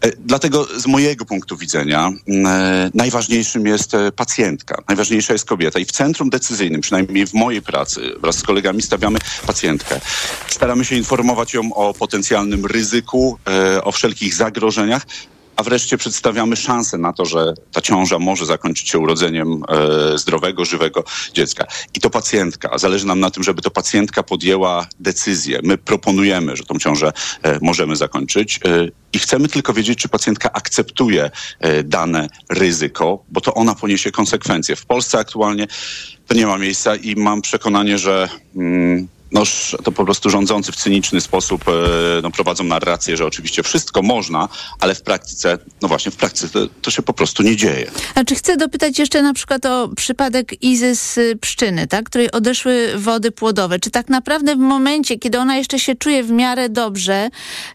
E, 0.00 0.10
Dlatego 0.18 0.80
z 0.80 0.86
mojego 0.86 1.24
punktu 1.24 1.56
widzenia 1.56 2.12
mm, 2.28 2.46
e, 2.46 2.90
najważniejszym 2.94 3.66
jest 3.66 3.94
e, 3.94 4.12
pacjentka, 4.12 4.82
najważniejsza 4.88 5.32
jest 5.32 5.44
kobieta 5.44 5.78
i 5.78 5.84
w 5.84 5.92
centrum 5.92 6.30
decyzyjnym, 6.30 6.80
przynajmniej 6.80 7.26
w 7.26 7.34
mojej 7.34 7.62
pracy, 7.62 8.00
wraz 8.20 8.36
z 8.36 8.42
kolegami 8.42 8.82
stawiamy 8.82 9.18
pacjentkę. 9.46 10.00
Staramy 10.48 10.84
się 10.84 10.96
informować 10.96 11.54
ją 11.54 11.74
o 11.74 11.94
potencjalnym 11.94 12.66
ryzyku, 12.66 13.38
o 13.82 13.92
wszelkich 13.92 14.34
zagrożeniach, 14.34 15.06
a 15.56 15.62
wreszcie 15.62 15.98
przedstawiamy 15.98 16.56
szansę 16.56 16.98
na 16.98 17.12
to, 17.12 17.24
że 17.24 17.54
ta 17.72 17.80
ciąża 17.80 18.18
może 18.18 18.46
zakończyć 18.46 18.88
się 18.88 18.98
urodzeniem 18.98 19.62
e, 19.68 20.18
zdrowego, 20.18 20.64
żywego 20.64 21.04
dziecka. 21.34 21.66
I 21.94 22.00
to 22.00 22.10
pacjentka. 22.10 22.78
Zależy 22.78 23.06
nam 23.06 23.20
na 23.20 23.30
tym, 23.30 23.42
żeby 23.42 23.62
to 23.62 23.70
pacjentka 23.70 24.22
podjęła 24.22 24.86
decyzję. 25.00 25.60
My 25.62 25.78
proponujemy, 25.78 26.56
że 26.56 26.64
tą 26.64 26.78
ciążę 26.78 27.12
e, 27.42 27.58
możemy 27.62 27.96
zakończyć 27.96 28.60
e, 28.64 28.88
i 29.12 29.18
chcemy 29.18 29.48
tylko 29.48 29.72
wiedzieć, 29.72 29.98
czy 29.98 30.08
pacjentka 30.08 30.52
akceptuje 30.52 31.30
dane 31.84 32.28
ryzyko, 32.48 33.24
bo 33.28 33.40
to 33.40 33.54
ona 33.54 33.74
poniesie 33.74 34.10
konsekwencje. 34.10 34.76
W 34.76 34.86
Polsce 34.86 35.18
aktualnie 35.18 35.66
to 36.26 36.34
nie 36.34 36.46
ma 36.46 36.58
miejsca 36.58 36.96
i 36.96 37.16
mam 37.16 37.42
przekonanie, 37.42 37.98
że 37.98 38.28
mm, 38.56 39.08
no, 39.32 39.42
sz- 39.42 39.84
to 39.84 39.92
po 39.92 40.04
prostu 40.04 40.30
rządzący 40.30 40.72
w 40.72 40.76
cyniczny 40.76 41.20
sposób 41.20 41.64
e, 41.68 41.72
no, 42.22 42.30
prowadzą 42.30 42.64
narrację, 42.64 43.16
że 43.16 43.26
oczywiście 43.26 43.62
wszystko 43.62 44.02
można, 44.02 44.48
ale 44.80 44.94
w 44.94 45.02
praktyce, 45.02 45.58
no 45.82 45.88
właśnie, 45.88 46.12
w 46.12 46.16
praktyce 46.16 46.48
to, 46.48 46.66
to 46.82 46.90
się 46.90 47.02
po 47.02 47.12
prostu 47.12 47.42
nie 47.42 47.56
dzieje. 47.56 47.90
Znaczy 48.12 48.34
chcę 48.34 48.56
dopytać 48.56 48.98
jeszcze 48.98 49.22
na 49.22 49.34
przykład 49.34 49.66
o 49.66 49.88
przypadek 49.96 50.62
Izy 50.62 50.96
z 50.96 51.18
y, 51.18 51.38
Pszczyny, 51.40 51.86
tak, 51.86 52.04
której 52.04 52.30
odeszły 52.32 52.92
wody 52.96 53.30
płodowe. 53.30 53.78
Czy 53.78 53.90
tak 53.90 54.08
naprawdę 54.08 54.56
w 54.56 54.58
momencie, 54.58 55.18
kiedy 55.18 55.38
ona 55.38 55.56
jeszcze 55.56 55.78
się 55.78 55.94
czuje 55.94 56.22
w 56.24 56.30
miarę 56.30 56.68
dobrze, 56.68 57.28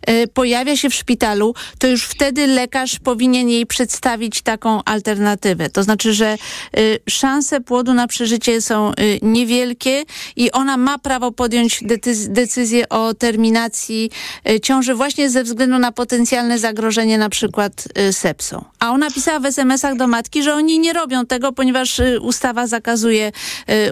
y, 0.10 0.28
pojawia 0.28 0.78
się 0.78 0.90
w 0.90 0.94
szpitalu, 0.96 1.56
to 1.80 1.88
już 1.88 2.04
wtedy 2.04 2.48
lekarz 2.48 3.00
powinien 3.00 3.50
jej 3.50 3.66
przedstawić 3.66 4.42
taką 4.42 4.84
alternatywę. 4.84 5.70
To 5.70 5.84
znaczy, 5.84 6.14
że 6.14 6.38
y, 6.78 7.00
szanse 7.10 7.62
płodu 7.62 7.94
na 7.94 8.08
przeżycie 8.08 8.62
są 8.62 8.92
y, 8.92 9.20
niewielkie 9.22 10.04
i 10.36 10.52
ona 10.52 10.78
ma 10.78 11.00
prawo 11.00 11.32
podjąć 11.42 11.84
decyz- 11.84 12.28
decyzję 12.28 12.90
o 12.90 13.14
terminacji 13.14 14.12
y, 14.50 14.60
ciąży 14.60 14.96
właśnie 14.96 15.30
ze 15.30 15.44
względu 15.44 15.80
na 15.80 15.92
potencjalne 15.92 16.60
zagrożenie 16.60 17.18
na 17.18 17.30
przykład 17.30 17.88
y, 18.10 18.14
sepsą. 18.14 18.66
A 18.80 18.92
ona 18.92 19.12
pisała 19.12 19.40
w 19.40 19.46
SMS-ach 19.46 19.96
do 19.98 20.08
matki, 20.08 20.44
że 20.44 20.54
oni 20.54 20.80
nie 20.80 20.94
robią 20.94 21.26
tego, 21.26 21.52
ponieważ 21.52 22.00
y, 22.00 22.20
ustawa 22.22 22.68
zakazuje 22.68 23.32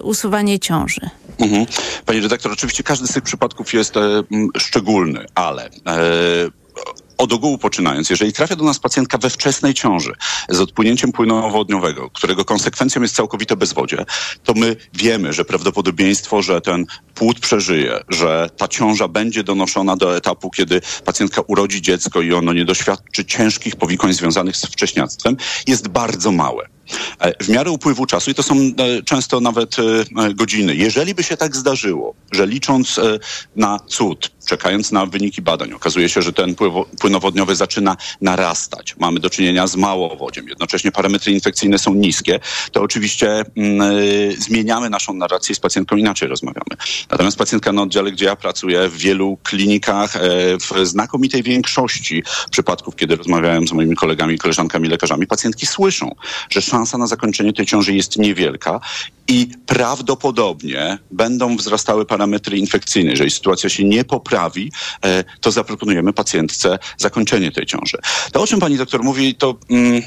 usuwanie 0.04 0.60
ciąży. 0.60 1.02
Mhm. 1.40 1.66
Panie 2.06 2.22
redaktor, 2.22 2.52
oczywiście 2.52 2.84
każdy 2.84 3.08
z 3.08 3.14
tych 3.14 3.24
przypadków 3.24 3.74
jest 3.74 3.98
e, 3.98 4.24
szczególny, 4.58 5.26
ale 5.36 5.66
e, 5.66 5.70
od 7.20 7.34
ogółu 7.34 7.58
poczynając, 7.58 8.10
jeżeli 8.10 8.34
trafia 8.34 8.56
do 8.56 8.64
nas 8.64 8.80
pacjentka 8.80 9.18
we 9.18 9.30
wczesnej 9.30 9.74
ciąży 9.74 10.14
z 10.50 10.60
odpłynięciem 10.60 11.12
płynu 11.12 11.46
owodniowego, 11.46 12.10
którego 12.10 12.46
konsekwencją 12.46 13.02
jest 13.02 13.16
całkowite 13.16 13.56
bezwodzie, 13.56 14.06
to 14.44 14.54
my 14.54 14.76
wiemy, 14.94 15.34
że 15.34 15.46
prawdopodobieństwo, 15.46 16.42
że 16.42 16.62
ten 16.62 16.86
płód 17.16 17.40
przeżyje, 17.40 18.00
że 18.10 18.50
ta 18.58 18.68
ciąża 18.68 19.08
będzie 19.08 19.44
donoszona 19.44 19.96
do 19.96 20.18
etapu, 20.18 20.50
kiedy 20.50 20.82
pacjentka 21.06 21.42
urodzi 21.48 21.82
dziecko 21.82 22.22
i 22.22 22.34
ono 22.34 22.54
nie 22.54 22.66
doświadczy 22.66 23.26
ciężkich 23.26 23.76
powikłań 23.76 24.14
związanych 24.14 24.58
z 24.58 24.66
wcześniactwem, 24.66 25.38
jest 25.68 25.88
bardzo 25.88 26.32
małe. 26.32 26.70
E, 27.20 27.44
W 27.44 27.50
miarę 27.50 27.72
upływu 27.72 28.06
czasu, 28.06 28.32
i 28.32 28.34
to 28.34 28.44
są 28.44 28.56
e, 28.56 29.04
często 29.06 29.40
nawet 29.40 29.76
e, 29.80 30.34
godziny, 30.34 30.76
jeżeli 30.76 31.16
by 31.16 31.24
się 31.24 31.38
tak 31.38 31.56
zdarzyło, 31.56 32.16
że 32.32 32.48
licząc 32.48 33.00
na 33.56 33.80
cud, 33.88 34.32
czekając 34.50 34.92
na 34.92 35.06
wyniki 35.06 35.42
badań, 35.42 35.74
okazuje 35.74 36.10
się, 36.10 36.22
że 36.22 36.34
ten 36.34 36.56
płynowodniowy 37.00 37.56
zaczyna 37.56 37.98
narastać, 38.22 38.96
mamy 38.98 39.20
do 39.20 39.30
czynienia 39.30 39.68
z 39.68 39.76
małowodziem, 39.76 40.48
jednocześnie 40.50 40.92
parametry 40.92 41.32
infekcyjne 41.34 41.80
są 41.80 41.94
niskie, 41.94 42.40
to 42.72 42.82
oczywiście 42.82 43.44
mm, 43.56 43.82
e, 43.82 44.32
zmieniamy 44.32 44.90
naszą 44.90 45.14
narrację 45.14 45.54
i 45.54 45.56
z 45.56 45.60
pacjentką 45.60 45.96
inaczej 45.96 46.28
rozmawiamy. 46.30 46.76
Natomiast 47.10 47.38
pacjentka 47.38 47.72
na 47.72 47.82
oddziale, 47.82 48.12
gdzie 48.12 48.26
ja 48.26 48.36
pracuję, 48.36 48.90
w 48.90 48.98
wielu 48.98 49.38
klinikach, 49.44 50.16
e, 50.16 50.20
w 50.58 50.88
znakomitej 50.88 51.44
większości 51.44 52.24
przypadków, 52.52 52.96
kiedy 52.96 53.16
rozmawiałem 53.16 53.68
z 53.68 53.72
moimi 53.72 53.96
kolegami 53.96 54.38
koleżankami 54.38 54.90
lekarzami, 54.90 55.28
pacjentki 55.28 55.66
słyszą, 55.66 56.16
że 56.50 56.62
szansa 56.62 56.98
na 56.98 57.08
zakończenie 57.08 57.54
tej 57.54 57.66
ciąży 57.66 57.94
jest 57.94 58.18
niewielka 58.18 58.80
i 59.28 59.48
prawdopodobnie 59.66 60.98
będą 61.12 61.58
wzrastały 61.58 62.06
parametry 62.06 62.58
infekcyjne. 62.58 63.12
Jeżeli 63.12 63.32
sytuacja 63.32 63.70
się 63.70 63.84
nie 63.84 64.06
poprawi, 64.06 64.39
e, 64.46 65.24
to 65.42 65.52
zaproponujemy 65.52 66.14
pacjentce 66.14 66.80
zakończenie 66.98 67.52
tej 67.52 67.66
ciąży. 67.66 67.98
To, 68.32 68.42
o 68.42 68.48
czym 68.48 68.60
pani 68.60 68.78
doktor 68.78 69.04
mówi, 69.04 69.36
to... 69.36 69.56
Mm, 69.70 70.02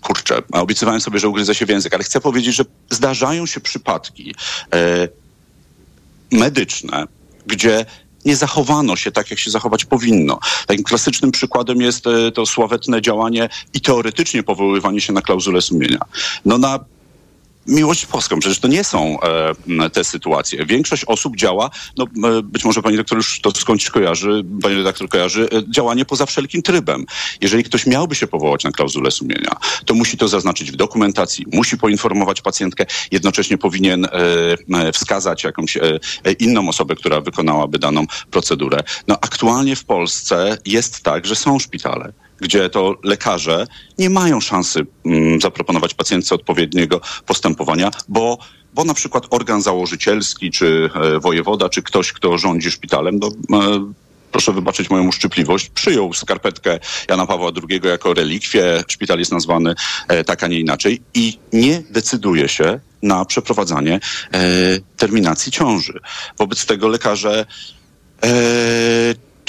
Kurczę, 0.00 0.42
obiecywałem 0.52 1.00
sobie, 1.00 1.18
że 1.18 1.28
ugryzę 1.28 1.54
się 1.54 1.66
w 1.66 1.68
język, 1.68 1.94
ale 1.94 2.04
chcę 2.04 2.20
powiedzieć, 2.20 2.54
że 2.54 2.64
zdarzają 2.90 3.46
się 3.46 3.60
przypadki 3.60 4.34
e, 4.74 5.08
medyczne, 6.32 7.04
gdzie 7.46 7.86
nie 8.24 8.36
zachowano 8.36 8.96
się 8.96 9.12
tak, 9.12 9.30
jak 9.30 9.38
się 9.38 9.50
zachować 9.50 9.84
powinno. 9.84 10.38
Takim 10.66 10.84
klasycznym 10.84 11.30
przykładem 11.30 11.80
jest 11.80 12.06
e, 12.06 12.32
to 12.32 12.46
sławetne 12.46 13.02
działanie 13.02 13.48
i 13.74 13.80
teoretycznie 13.80 14.42
powoływanie 14.42 15.00
się 15.00 15.12
na 15.12 15.22
klauzulę 15.22 15.62
sumienia. 15.62 16.00
No 16.44 16.58
na 16.58 16.78
miłość 17.66 18.06
boską. 18.06 18.38
Przecież 18.38 18.58
to 18.58 18.68
nie 18.68 18.84
są 18.84 19.18
e, 19.80 19.90
te 19.90 20.04
sytuacje. 20.04 20.66
Większość 20.66 21.04
osób 21.04 21.36
działa, 21.36 21.70
no 21.96 22.04
e, 22.04 22.42
być 22.42 22.64
może 22.64 22.82
pani 22.82 22.96
doktor 22.96 23.18
już 23.18 23.40
to 23.40 23.50
skądś 23.50 23.90
kojarzy, 23.90 24.44
pani 24.62 24.74
redaktor 24.74 25.08
kojarzy, 25.08 25.48
e, 25.52 25.70
działanie 25.70 26.04
poza 26.04 26.26
wszelkim 26.26 26.62
trybem. 26.62 27.06
Jeżeli 27.40 27.64
ktoś 27.64 27.86
miałby 27.86 28.14
się 28.14 28.26
powołać 28.26 28.64
na 28.64 28.72
klauzulę 28.72 29.10
sumienia, 29.10 29.56
to 29.84 29.94
musi 29.94 30.16
to 30.16 30.28
zaznaczyć 30.28 30.72
w 30.72 30.76
dokumentacji, 30.76 31.46
musi 31.52 31.78
poinformować 31.78 32.40
pacjentkę, 32.40 32.86
jednocześnie 33.10 33.58
powinien 33.58 34.04
e, 34.04 34.08
e, 34.74 34.92
wskazać 34.92 35.44
jakąś 35.44 35.76
e, 35.76 36.00
inną 36.38 36.68
osobę, 36.68 36.94
która 36.94 37.20
wykonałaby 37.20 37.78
daną 37.78 38.06
procedurę. 38.30 38.80
No 39.08 39.14
aktualnie 39.20 39.76
w 39.76 39.84
Polsce 39.84 40.58
jest 40.66 41.02
tak, 41.02 41.26
że 41.26 41.36
są 41.36 41.58
szpitale, 41.58 42.12
gdzie 42.40 42.70
to 42.70 42.94
lekarze 43.04 43.66
nie 43.98 44.10
mają 44.10 44.40
szansy 44.40 44.86
mm, 45.06 45.40
zaproponować 45.40 45.94
pacjentce 45.94 46.34
odpowiedniego 46.34 47.00
postępowania, 47.26 47.90
bo 48.08 48.38
bo 48.74 48.84
na 48.84 48.94
przykład 48.94 49.26
organ 49.30 49.62
założycielski, 49.62 50.50
czy 50.50 50.90
e, 50.94 51.20
wojewoda, 51.20 51.68
czy 51.68 51.82
ktoś, 51.82 52.12
kto 52.12 52.38
rządzi 52.38 52.70
szpitalem, 52.70 53.18
no, 53.18 53.58
e, 53.58 53.92
proszę 54.32 54.52
wybaczyć 54.52 54.90
moją 54.90 55.08
uszczypliwość, 55.08 55.68
przyjął 55.68 56.12
skarpetkę 56.12 56.78
Jana 57.08 57.26
Pawła 57.26 57.50
II 57.70 57.80
jako 57.84 58.14
relikwię, 58.14 58.84
szpital 58.88 59.18
jest 59.18 59.32
nazwany 59.32 59.74
e, 60.08 60.24
tak, 60.24 60.44
a 60.44 60.46
nie 60.46 60.60
inaczej 60.60 61.00
i 61.14 61.38
nie 61.52 61.82
decyduje 61.90 62.48
się 62.48 62.80
na 63.02 63.24
przeprowadzanie 63.24 64.00
terminacji 64.96 65.52
ciąży. 65.52 66.00
Wobec 66.38 66.66
tego 66.66 66.88
lekarze 66.88 67.46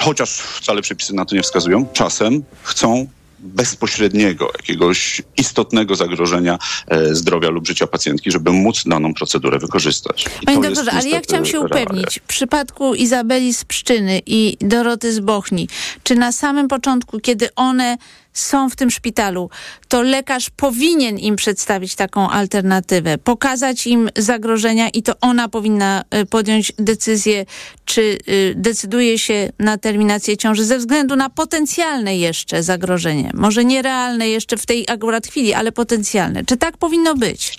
chociaż 0.01 0.29
wcale 0.31 0.81
przepisy 0.81 1.13
na 1.13 1.25
to 1.25 1.35
nie 1.35 1.41
wskazują, 1.41 1.87
czasem 1.93 2.43
chcą 2.63 3.07
bezpośredniego, 3.39 4.51
jakiegoś 4.57 5.21
istotnego 5.37 5.95
zagrożenia 5.95 6.59
e, 6.87 7.15
zdrowia 7.15 7.49
lub 7.49 7.67
życia 7.67 7.87
pacjentki, 7.87 8.31
żeby 8.31 8.51
móc 8.51 8.83
daną 8.85 9.13
procedurę 9.13 9.59
wykorzystać. 9.59 10.25
I 10.41 10.45
Panie 10.45 10.61
doktorze, 10.61 10.91
ale 10.91 11.09
ja 11.09 11.21
chciałam 11.21 11.45
się 11.45 11.59
upewnić, 11.59 12.19
w 12.19 12.27
przypadku 12.27 12.95
Izabeli 12.95 13.53
z 13.53 13.65
Pszczyny 13.65 14.21
i 14.25 14.57
Doroty 14.59 15.13
z 15.13 15.19
Bochni, 15.19 15.67
czy 16.03 16.15
na 16.15 16.31
samym 16.31 16.67
początku, 16.67 17.19
kiedy 17.19 17.55
one 17.55 17.97
są 18.34 18.70
w 18.70 18.76
tym 18.76 18.91
szpitalu, 18.91 19.50
to 19.88 20.02
lekarz 20.02 20.50
powinien 20.50 21.20
im 21.20 21.36
przedstawić 21.36 21.96
taką 21.96 22.30
alternatywę, 22.30 23.17
pokazać 23.17 23.88
im 23.88 24.10
zagrożenia 24.17 24.89
i 24.89 25.04
to 25.04 25.13
ona 25.22 25.50
powinna 25.50 26.04
y, 26.15 26.26
podjąć 26.26 26.72
decyzję, 26.80 27.46
czy 27.86 28.17
y, 28.30 28.54
decyduje 28.56 29.20
się 29.20 29.52
na 29.60 29.78
terminację 29.78 30.38
ciąży 30.38 30.65
ze 30.65 30.78
względu 30.78 31.15
na 31.15 31.30
potencjalne 31.30 32.17
jeszcze 32.17 32.63
zagrożenie. 32.63 33.32
Może 33.34 33.65
nierealne 33.65 34.30
jeszcze 34.30 34.58
w 34.58 34.65
tej 34.65 34.86
akurat 34.89 35.28
chwili, 35.28 35.54
ale 35.54 35.72
potencjalne. 35.72 36.46
Czy 36.46 36.58
tak 36.58 36.78
powinno 36.78 37.15
być? 37.15 37.58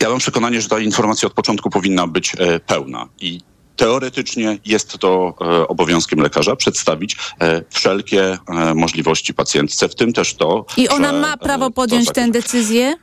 Ja 0.00 0.08
mam 0.08 0.18
przekonanie, 0.18 0.60
że 0.60 0.68
ta 0.68 0.78
informacja 0.78 1.26
od 1.26 1.32
początku 1.32 1.70
powinna 1.70 2.06
być 2.06 2.32
e, 2.38 2.60
pełna 2.60 3.08
i 3.20 3.49
teoretycznie 3.80 4.58
jest 4.64 4.98
to 4.98 5.34
e, 5.40 5.68
obowiązkiem 5.68 6.20
lekarza 6.20 6.56
przedstawić 6.56 7.16
e, 7.40 7.62
wszelkie 7.70 8.22
e, 8.48 8.74
możliwości 8.74 9.34
pacjentce, 9.34 9.88
w 9.88 9.94
tym 9.94 10.12
też 10.12 10.34
to. 10.34 10.64
I 10.76 10.88
ona 10.88 11.12
ma 11.12 11.36
prawo 11.36 11.70
podjąć 11.70 12.08
zak- 12.08 12.14
tę 12.14 12.30
decyzję? 12.30 12.94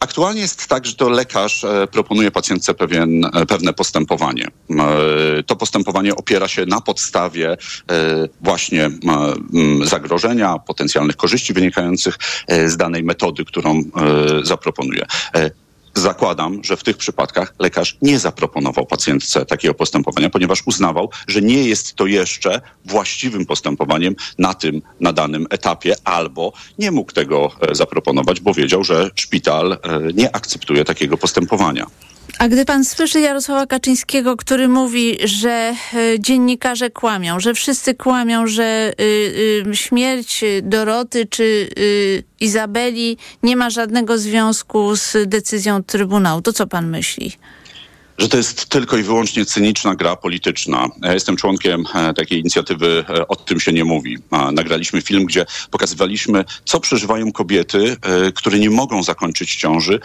Aktualnie 0.00 0.40
jest 0.40 0.66
tak, 0.66 0.86
że 0.86 0.94
to 0.94 1.08
lekarz 1.08 1.64
proponuje 1.92 2.30
pacjentce 2.30 2.74
pewien, 2.74 3.30
pewne 3.48 3.72
postępowanie. 3.72 4.48
To 5.46 5.56
postępowanie 5.56 6.16
opiera 6.16 6.48
się 6.48 6.66
na 6.66 6.80
podstawie 6.80 7.56
właśnie 8.40 8.90
zagrożenia, 9.84 10.58
potencjalnych 10.58 11.16
korzyści 11.16 11.52
wynikających 11.52 12.18
z 12.66 12.76
danej 12.76 13.02
metody, 13.02 13.44
którą 13.44 13.82
zaproponuje. 14.42 15.06
Zakładam, 15.94 16.64
że 16.64 16.76
w 16.76 16.82
tych 16.82 16.96
przypadkach 16.96 17.54
lekarz 17.58 17.96
nie 18.02 18.18
zaproponował 18.18 18.86
pacjentce 18.86 19.46
takiego 19.46 19.74
postępowania, 19.74 20.30
ponieważ 20.30 20.62
uznawał, 20.66 21.10
że 21.28 21.42
nie 21.42 21.64
jest 21.64 21.94
to 21.94 22.06
jeszcze 22.06 22.60
właściwym 22.84 23.46
postępowaniem 23.46 24.14
na 24.38 24.54
tym, 24.54 24.82
na 25.00 25.12
danym 25.12 25.46
etapie, 25.50 25.94
albo 26.04 26.52
nie 26.78 26.90
mógł 26.90 27.12
tego 27.12 27.50
e, 27.60 27.74
zaproponować, 27.74 28.40
bo 28.40 28.54
wiedział, 28.54 28.84
że 28.84 29.10
szpital 29.14 29.72
e, 29.72 29.78
nie 30.14 30.36
akceptuje 30.36 30.84
takiego 30.84 31.16
postępowania. 31.16 31.86
A 32.38 32.48
gdy 32.48 32.64
pan 32.64 32.84
słyszy 32.84 33.20
Jarosława 33.20 33.66
Kaczyńskiego, 33.66 34.36
który 34.36 34.68
mówi, 34.68 35.18
że 35.24 35.74
e, 35.94 36.20
dziennikarze 36.20 36.90
kłamią, 36.90 37.40
że 37.40 37.54
wszyscy 37.54 37.94
kłamią, 37.94 38.46
że 38.46 38.92
y, 39.00 39.04
y, 39.70 39.76
śmierć 39.76 40.44
Doroty 40.62 41.26
czy 41.26 41.68
Izabeli 42.40 43.16
nie 43.42 43.56
ma 43.56 43.70
żadnego 43.70 44.18
związku 44.18 44.96
z 44.96 45.16
decyzją 45.26 45.82
Trybunału, 45.82 46.42
to 46.42 46.52
co 46.52 46.66
pan 46.66 46.90
myśli? 46.90 47.32
Że 48.18 48.28
to 48.28 48.36
jest 48.36 48.66
tylko 48.66 48.96
i 48.96 49.02
wyłącznie 49.02 49.44
cyniczna 49.44 49.94
gra 49.94 50.16
polityczna. 50.16 50.88
Ja 51.02 51.14
jestem 51.14 51.36
członkiem 51.36 51.84
e, 51.94 52.14
takiej 52.14 52.40
inicjatywy 52.40 53.04
e, 53.08 53.28
O 53.28 53.36
tym 53.36 53.60
się 53.60 53.72
nie 53.72 53.84
mówi. 53.84 54.18
Nagraliśmy 54.52 55.02
film, 55.02 55.24
gdzie 55.24 55.46
pokazywaliśmy, 55.70 56.44
co 56.64 56.80
przeżywają 56.80 57.32
kobiety, 57.32 57.96
e, 58.02 58.32
które 58.32 58.58
nie 58.58 58.70
mogą 58.70 59.02
zakończyć 59.02 59.56
ciąży 59.56 60.00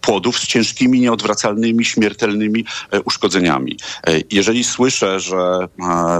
płodów 0.00 0.38
z 0.38 0.46
ciężkimi, 0.46 1.00
nieodwracalnymi, 1.00 1.84
śmiertelnymi 1.84 2.64
uszkodzeniami. 3.04 3.76
Jeżeli 4.30 4.64
słyszę, 4.64 5.20
że 5.20 5.68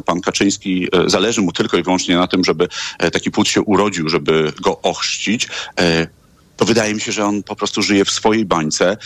pan 0.06 0.20
Kaczyński 0.20 0.88
zależy 1.06 1.40
mu 1.40 1.52
tylko 1.52 1.76
i 1.76 1.82
wyłącznie 1.82 2.16
na 2.16 2.26
tym, 2.26 2.44
żeby 2.44 2.68
taki 3.12 3.30
płód 3.30 3.48
się 3.48 3.62
urodził, 3.62 4.08
żeby 4.08 4.52
go 4.62 4.82
ochrzcić, 4.82 5.48
to 6.60 6.64
wydaje 6.66 6.94
mi 6.94 7.00
się, 7.00 7.12
że 7.12 7.24
on 7.24 7.42
po 7.42 7.56
prostu 7.56 7.82
żyje 7.82 8.04
w 8.04 8.10
swojej 8.10 8.44
bańce, 8.44 8.90
e, 8.90 8.96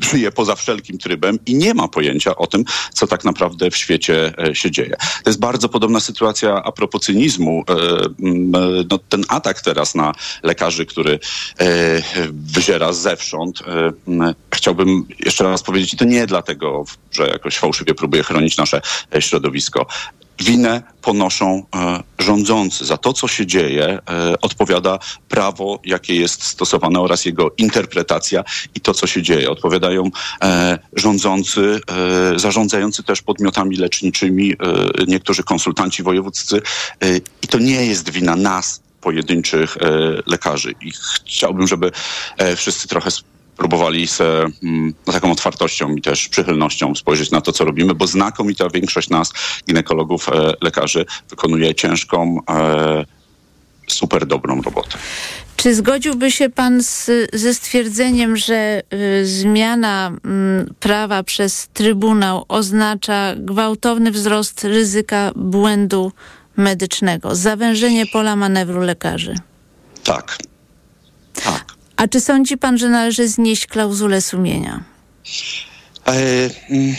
żyje 0.00 0.32
poza 0.32 0.54
wszelkim 0.54 0.98
trybem 0.98 1.38
i 1.46 1.54
nie 1.54 1.74
ma 1.74 1.88
pojęcia 1.88 2.36
o 2.36 2.46
tym, 2.46 2.64
co 2.92 3.06
tak 3.06 3.24
naprawdę 3.24 3.70
w 3.70 3.76
świecie 3.76 4.32
e, 4.38 4.54
się 4.54 4.70
dzieje. 4.70 4.96
To 5.24 5.30
jest 5.30 5.40
bardzo 5.40 5.68
podobna 5.68 6.00
sytuacja 6.00 6.62
a 6.64 6.72
propos 6.72 7.02
cynizmu. 7.02 7.64
E, 7.68 7.74
no, 8.90 8.98
ten 9.08 9.24
atak 9.28 9.60
teraz 9.60 9.94
na 9.94 10.12
lekarzy, 10.42 10.86
który 10.86 11.18
wyziera 12.32 12.92
zewsząd, 12.92 13.62
chciałbym 14.54 15.06
jeszcze 15.24 15.44
raz 15.44 15.62
powiedzieć, 15.62 15.94
i 15.94 15.96
to 15.96 16.04
nie 16.04 16.26
dlatego, 16.26 16.84
że 17.12 17.26
jakoś 17.26 17.58
fałszywie 17.58 17.94
próbuję 17.94 18.22
chronić 18.22 18.56
nasze 18.56 18.80
środowisko. 19.20 19.86
Winę 20.40 20.82
ponoszą 21.02 21.66
e, 21.74 22.02
rządzący. 22.18 22.84
Za 22.84 22.96
to, 22.96 23.12
co 23.12 23.28
się 23.28 23.46
dzieje, 23.46 23.84
e, 23.88 24.00
odpowiada 24.40 24.98
prawo, 25.28 25.80
jakie 25.84 26.16
jest 26.16 26.44
stosowane 26.44 27.00
oraz 27.00 27.24
jego 27.24 27.50
interpretacja 27.58 28.44
i 28.74 28.80
to, 28.80 28.94
co 28.94 29.06
się 29.06 29.22
dzieje. 29.22 29.50
Odpowiadają 29.50 30.10
e, 30.42 30.78
rządzący, 30.92 31.80
zarządzający 32.36 33.02
też 33.02 33.22
podmiotami 33.22 33.76
leczniczymi, 33.76 34.54
niektórzy 35.06 35.42
konsultanci 35.42 36.02
wojewódzcy 36.02 36.62
i 37.42 37.48
to 37.48 37.58
nie 37.58 37.86
jest 37.86 38.10
wina 38.10 38.36
nas, 38.36 38.82
pojedynczych 39.00 39.76
lekarzy. 40.26 40.74
I 40.80 40.92
chciałbym, 41.24 41.66
żeby 41.66 41.92
wszyscy 42.56 42.88
trochę 42.88 43.10
próbowali 43.56 44.08
z 44.08 44.20
mm, 44.20 44.94
taką 45.04 45.32
otwartością 45.32 45.94
i 45.94 46.02
też 46.02 46.28
przychylnością 46.28 46.94
spojrzeć 46.94 47.30
na 47.30 47.40
to, 47.40 47.52
co 47.52 47.64
robimy, 47.64 47.94
bo 47.94 48.06
znakomita 48.06 48.68
większość 48.68 49.10
nas, 49.10 49.32
ginekologów, 49.68 50.28
e, 50.28 50.52
lekarzy, 50.60 51.06
wykonuje 51.30 51.74
ciężką, 51.74 52.38
e, 52.50 53.04
super 53.88 54.26
dobrą 54.26 54.62
robotę. 54.62 54.98
Czy 55.56 55.74
zgodziłby 55.74 56.30
się 56.30 56.50
pan 56.50 56.82
z, 56.82 57.10
ze 57.32 57.54
stwierdzeniem, 57.54 58.36
że 58.36 58.82
y, 58.92 59.26
zmiana 59.26 60.12
mm, 60.24 60.74
prawa 60.80 61.22
przez 61.22 61.68
Trybunał 61.72 62.44
oznacza 62.48 63.34
gwałtowny 63.36 64.10
wzrost 64.10 64.64
ryzyka 64.64 65.32
błędu 65.36 66.12
medycznego, 66.56 67.34
zawężenie 67.34 68.06
pola 68.06 68.36
manewru 68.36 68.80
lekarzy? 68.80 69.34
Tak. 71.44 71.71
A 72.02 72.08
czy 72.08 72.20
sądzi 72.20 72.58
pan, 72.58 72.78
że 72.78 72.88
należy 72.88 73.28
znieść 73.28 73.66
klauzulę 73.66 74.20
sumienia? 74.20 74.84
E, 76.06 76.12
mm, 76.70 76.94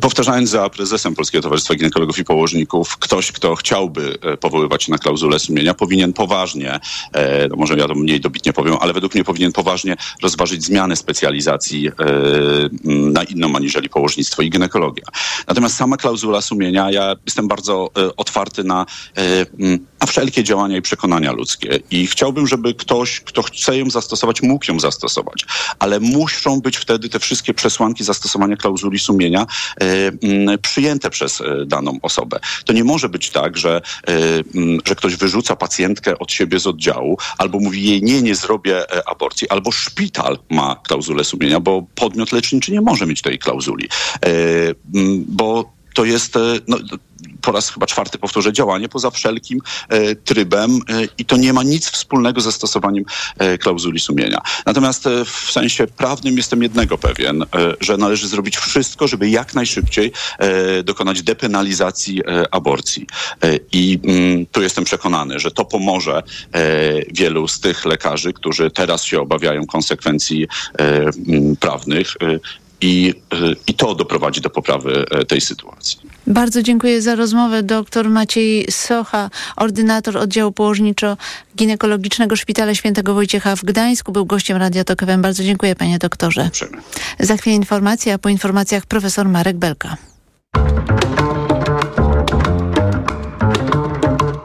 Powtarzając 0.00 0.50
za 0.50 0.70
prezesem 0.70 1.14
Polskiego 1.14 1.42
Towarzystwa 1.42 1.74
Ginekologów 1.74 2.18
i 2.18 2.24
Położników, 2.24 2.96
ktoś, 2.96 3.32
kto 3.32 3.54
chciałby 3.54 4.18
e, 4.22 4.36
powoływać 4.36 4.84
się 4.84 4.92
na 4.92 4.98
klauzulę 4.98 5.38
sumienia, 5.38 5.74
powinien 5.74 6.12
poważnie, 6.12 6.80
e, 7.12 7.48
no 7.48 7.56
może 7.56 7.76
ja 7.76 7.88
to 7.88 7.94
mniej 7.94 8.20
dobitnie 8.20 8.52
powiem, 8.52 8.76
ale 8.80 8.92
według 8.92 9.14
mnie 9.14 9.24
powinien 9.24 9.52
poważnie 9.52 9.96
rozważyć 10.22 10.64
zmianę 10.64 10.96
specjalizacji 10.96 11.88
e, 11.88 11.92
na 12.84 13.22
inną 13.22 13.56
aniżeli 13.56 13.88
położnictwo 13.88 14.42
i 14.42 14.50
ginekologia. 14.50 15.04
Natomiast 15.48 15.76
sama 15.76 15.96
klauzula 15.96 16.40
sumienia, 16.40 16.90
ja 16.90 17.16
jestem 17.26 17.48
bardzo 17.48 17.90
otwarty 18.16 18.64
na, 18.64 18.86
na 20.00 20.06
wszelkie 20.06 20.44
działania 20.44 20.76
i 20.76 20.82
przekonania 20.82 21.32
ludzkie 21.32 21.80
i 21.90 22.06
chciałbym, 22.06 22.46
żeby 22.46 22.74
ktoś, 22.74 23.20
kto 23.20 23.42
chce 23.42 23.78
ją 23.78 23.90
zastosować, 23.90 24.42
mógł 24.42 24.72
ją 24.72 24.80
zastosować, 24.80 25.44
ale 25.78 26.00
muszą 26.00 26.60
być 26.60 26.76
wtedy 26.76 27.08
te 27.08 27.18
wszystkie 27.18 27.54
przesłanki 27.54 28.04
zastosowania 28.04 28.56
klauzuli 28.56 28.98
sumienia 29.04 29.46
e, 29.80 29.84
m, 30.06 30.58
przyjęte 30.62 31.10
przez 31.10 31.40
e, 31.40 31.66
daną 31.66 31.98
osobę. 32.02 32.40
To 32.64 32.72
nie 32.72 32.84
może 32.84 33.08
być 33.08 33.30
tak, 33.30 33.56
że, 33.56 33.80
e, 34.08 34.12
m, 34.54 34.78
że 34.86 34.94
ktoś 34.94 35.16
wyrzuca 35.16 35.56
pacjentkę 35.56 36.18
od 36.18 36.32
siebie 36.32 36.58
z 36.58 36.66
oddziału, 36.66 37.18
albo 37.38 37.58
mówi 37.58 37.84
jej 37.90 38.02
nie, 38.02 38.22
nie 38.22 38.34
zrobię 38.34 38.84
aborcji, 39.06 39.48
albo 39.48 39.72
szpital 39.72 40.38
ma 40.50 40.76
klauzulę 40.76 41.24
sumienia, 41.24 41.60
bo 41.60 41.86
podmiot 41.94 42.32
leczniczy 42.32 42.72
nie 42.72 42.80
może 42.80 43.06
mieć 43.06 43.22
tej 43.22 43.38
klauzuli, 43.38 43.88
e, 43.88 44.28
m, 44.94 45.24
bo 45.28 45.73
to 45.94 46.04
jest, 46.04 46.36
e, 46.36 46.40
no, 46.68 46.78
po 47.42 47.52
raz 47.52 47.70
chyba 47.70 47.86
czwarty 47.86 48.18
powtórzę, 48.18 48.52
działanie 48.52 48.88
poza 48.88 49.10
wszelkim 49.10 49.60
e, 49.88 50.14
trybem 50.14 50.70
e, 50.70 50.78
i 51.18 51.24
to 51.24 51.36
nie 51.36 51.52
ma 51.52 51.62
nic 51.62 51.90
wspólnego 51.90 52.40
ze 52.40 52.52
stosowaniem 52.52 53.04
e, 53.38 53.58
klauzuli 53.58 54.00
sumienia. 54.00 54.40
Natomiast 54.66 55.06
e, 55.06 55.24
w 55.24 55.50
sensie 55.52 55.86
prawnym 55.86 56.36
jestem 56.36 56.62
jednego 56.62 56.98
pewien, 56.98 57.42
e, 57.42 57.46
że 57.80 57.96
należy 57.96 58.28
zrobić 58.28 58.56
wszystko, 58.56 59.08
żeby 59.08 59.28
jak 59.28 59.54
najszybciej 59.54 60.12
dokonać 60.84 61.22
depenalizacji 61.22 62.22
aborcji. 62.50 63.06
I 63.72 63.98
mm, 64.04 64.46
tu 64.46 64.62
jestem 64.62 64.84
przekonany, 64.84 65.40
że 65.40 65.50
to 65.50 65.64
pomoże 65.64 66.22
wielu 67.12 67.48
z 67.48 67.60
tych 67.60 67.84
lekarzy, 67.84 68.32
którzy 68.32 68.70
teraz 68.70 69.04
się 69.04 69.20
obawiają 69.20 69.66
konsekwencji 69.66 70.48
mm, 70.78 71.56
prawnych. 71.56 72.16
I, 72.84 73.14
I 73.66 73.74
to 73.74 73.94
doprowadzi 73.94 74.40
do 74.40 74.50
poprawy 74.50 75.04
e, 75.10 75.24
tej 75.24 75.40
sytuacji. 75.40 75.98
Bardzo 76.26 76.62
dziękuję 76.62 77.02
za 77.02 77.14
rozmowę. 77.14 77.62
Doktor 77.62 78.10
Maciej 78.10 78.66
Socha, 78.70 79.30
ordynator 79.56 80.16
oddziału 80.16 80.52
położniczo-ginekologicznego 80.52 82.36
Szpitala 82.36 82.74
Świętego 82.74 83.14
Wojciecha 83.14 83.56
w 83.56 83.64
Gdańsku, 83.64 84.12
był 84.12 84.26
gościem 84.26 84.56
Radia 84.56 84.84
Tok 84.84 85.00
FM. 85.00 85.22
Bardzo 85.22 85.44
dziękuję 85.44 85.76
panie 85.76 85.98
doktorze. 85.98 86.50
Za 87.20 87.36
chwilę 87.36 87.56
informacja, 87.56 88.14
a 88.14 88.18
po 88.18 88.28
informacjach 88.28 88.86
profesor 88.86 89.28
Marek 89.28 89.56
Belka. 89.56 89.96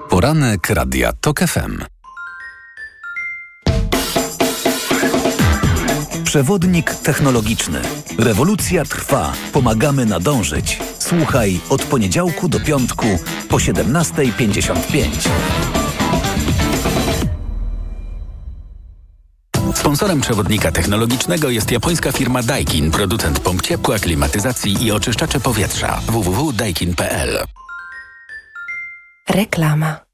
Poranek 0.09 0.69
Radia 0.69 1.13
TOK 1.21 1.39
FM. 1.39 1.98
Przewodnik 6.29 6.95
technologiczny. 6.95 7.81
Rewolucja 8.17 8.85
trwa. 8.85 9.33
Pomagamy 9.53 10.05
nadążyć. 10.05 10.79
Słuchaj 10.99 11.59
od 11.69 11.83
poniedziałku 11.83 12.49
do 12.49 12.59
piątku 12.59 13.05
po 13.49 13.57
17.55. 13.57 15.29
Sponsorem 19.75 20.21
przewodnika 20.21 20.71
technologicznego 20.71 21.49
jest 21.49 21.71
japońska 21.71 22.11
firma 22.11 22.43
Daikin, 22.43 22.91
producent 22.91 23.39
pomp 23.39 23.61
ciepła, 23.61 23.99
klimatyzacji 23.99 24.85
i 24.85 24.91
oczyszczaczy 24.91 25.39
powietrza. 25.39 26.01
www.daikin.pl 26.07 27.45
Reklama 29.29 30.08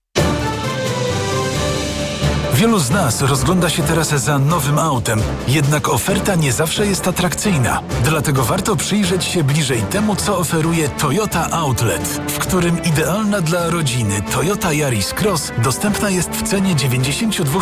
Wielu 2.55 2.79
z 2.79 2.89
nas 2.89 3.21
rozgląda 3.21 3.69
się 3.69 3.83
teraz 3.83 4.09
za 4.09 4.39
nowym 4.39 4.79
autem, 4.79 5.21
jednak 5.47 5.89
oferta 5.89 6.35
nie 6.35 6.53
zawsze 6.53 6.87
jest 6.87 7.07
atrakcyjna. 7.07 7.81
Dlatego 8.03 8.43
warto 8.43 8.75
przyjrzeć 8.75 9.25
się 9.25 9.43
bliżej 9.43 9.81
temu, 9.81 10.15
co 10.15 10.37
oferuje 10.37 10.89
Toyota 10.89 11.51
Outlet, 11.51 12.21
w 12.27 12.37
którym 12.39 12.83
idealna 12.83 13.41
dla 13.41 13.69
rodziny 13.69 14.21
Toyota 14.31 14.73
Yaris 14.73 15.13
Cross 15.13 15.51
dostępna 15.63 16.09
jest 16.09 16.29
w 16.29 16.43
cenie 16.43 16.75
92 16.75 17.59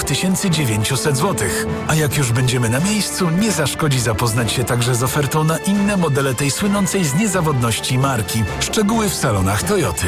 900 0.49 1.18
zł. 1.18 1.47
A 1.88 1.95
jak 1.95 2.18
już 2.18 2.32
będziemy 2.32 2.70
na 2.70 2.80
miejscu, 2.80 3.30
nie 3.30 3.51
zaszkodzi 3.51 3.99
zapoznać 3.99 4.51
się 4.51 4.63
także 4.63 4.95
z 4.95 5.03
ofertą 5.03 5.43
na 5.43 5.57
inne 5.57 5.97
modele 5.97 6.34
tej 6.34 6.51
słynącej 6.51 7.05
z 7.05 7.15
niezawodności 7.15 7.97
marki. 7.97 8.43
Szczegóły 8.59 9.09
w 9.09 9.13
salonach 9.13 9.63
Toyoty. 9.63 10.07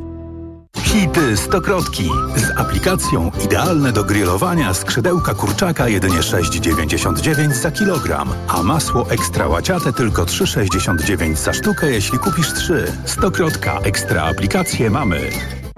Hity 0.83 1.37
stokrotki. 1.37 2.09
Z 2.35 2.59
aplikacją 2.59 3.31
idealne 3.45 3.91
do 3.91 4.03
grillowania 4.03 4.73
skrzydełka 4.73 5.33
kurczaka 5.33 5.87
jedynie 5.87 6.19
6,99 6.19 7.53
za 7.53 7.71
kilogram, 7.71 8.29
a 8.47 8.63
masło 8.63 9.05
ekstra 9.09 9.47
łaciate 9.47 9.93
tylko 9.93 10.25
3,69 10.25 11.35
za 11.35 11.53
sztukę, 11.53 11.91
jeśli 11.91 12.19
kupisz 12.19 12.53
3. 12.53 12.93
Stokrotka. 13.05 13.79
Ekstra 13.79 14.23
aplikacje 14.23 14.89
mamy. 14.89 15.29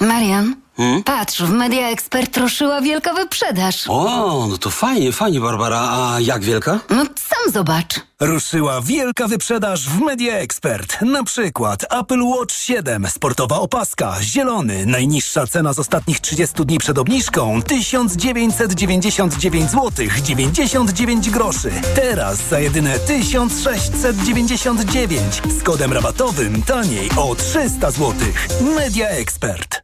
Marian, 0.00 0.56
patrz, 1.04 1.42
w 1.42 1.50
Media 1.50 1.88
Expert 1.88 2.36
ruszyła 2.36 2.80
wielka 2.80 3.14
wyprzedaż. 3.14 3.84
O, 3.88 4.46
no 4.50 4.58
to 4.58 4.70
fajnie, 4.70 5.12
fajnie, 5.12 5.40
Barbara. 5.40 5.80
A 5.80 6.16
jak 6.20 6.44
wielka? 6.44 6.80
No 6.90 6.96
sam 7.04 7.52
zobacz. 7.52 7.94
Ruszyła 8.20 8.80
wielka 8.80 9.28
wyprzedaż 9.28 9.88
w 9.88 10.00
Media 10.00 10.34
Expert. 10.34 11.02
Na 11.02 11.24
przykład 11.24 11.84
Apple 12.00 12.22
Watch 12.22 12.54
7, 12.54 13.06
sportowa 13.08 13.60
opaska, 13.60 14.16
zielony. 14.20 14.86
Najniższa 14.86 15.46
cena 15.46 15.72
z 15.72 15.78
ostatnich 15.78 16.20
30 16.20 16.64
dni 16.64 16.78
przed 16.78 16.98
obniżką 16.98 17.62
1999 17.62 19.70
zł 19.70 19.90
99 20.24 21.30
groszy. 21.30 21.70
Teraz 21.94 22.38
za 22.50 22.60
jedyne 22.60 22.98
1699 22.98 25.42
z 25.60 25.62
kodem 25.62 25.92
rabatowym 25.92 26.62
taniej 26.62 27.10
o 27.16 27.34
300 27.34 27.90
zł. 27.90 28.12
Media 28.76 29.08
Expert. 29.08 29.83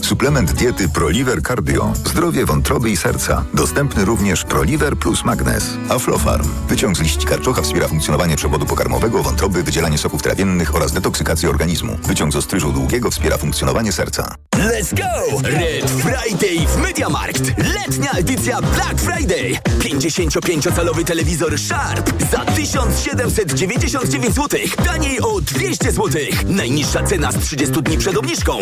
Suplement 0.00 0.52
diety 0.52 0.88
ProLiver 0.88 1.42
Cardio. 1.42 1.92
Zdrowie 1.94 2.46
wątroby 2.46 2.90
i 2.90 2.96
serca. 2.96 3.44
Dostępny 3.54 4.04
również 4.04 4.44
ProLiver 4.44 4.96
plus 4.96 5.24
Magnez. 5.24 5.70
Aflofarm. 5.88 6.48
Wyciąg 6.68 6.96
z 6.96 7.00
liści 7.00 7.26
karczocha 7.26 7.62
wspiera 7.62 7.88
funkcjonowanie 7.88 8.36
przewodu 8.36 8.66
pokarmowego, 8.66 9.22
wątroby, 9.22 9.62
wydzielanie 9.62 9.98
soków 9.98 10.22
trawiennych 10.22 10.74
oraz 10.74 10.92
detoksykację 10.92 11.50
organizmu. 11.50 11.98
Wyciąg 12.02 12.32
z 12.32 12.36
ostryżu 12.36 12.72
długiego 12.72 13.10
wspiera 13.10 13.38
funkcjonowanie 13.38 13.92
serca. 13.92 14.34
Let's 14.56 14.94
go! 14.94 15.40
Red 15.48 15.90
Friday 15.90 16.66
w 16.66 16.76
MediaMarkt. 16.76 17.42
Letnia 17.58 18.10
edycja 18.10 18.60
Black 18.60 19.00
Friday. 19.00 19.58
55-calowy 19.78 21.04
telewizor 21.04 21.58
Sharp 21.58 22.12
za 22.30 22.44
1799 22.44 24.34
zł. 24.34 24.60
Taniej 24.84 25.20
o 25.20 25.40
200 25.40 25.92
zł. 25.92 26.22
Najniższa 26.46 27.02
cena 27.02 27.32
z 27.32 27.38
30 27.38 27.82
dni 27.82 27.98
przed 27.98 28.16
obniżką 28.16 28.58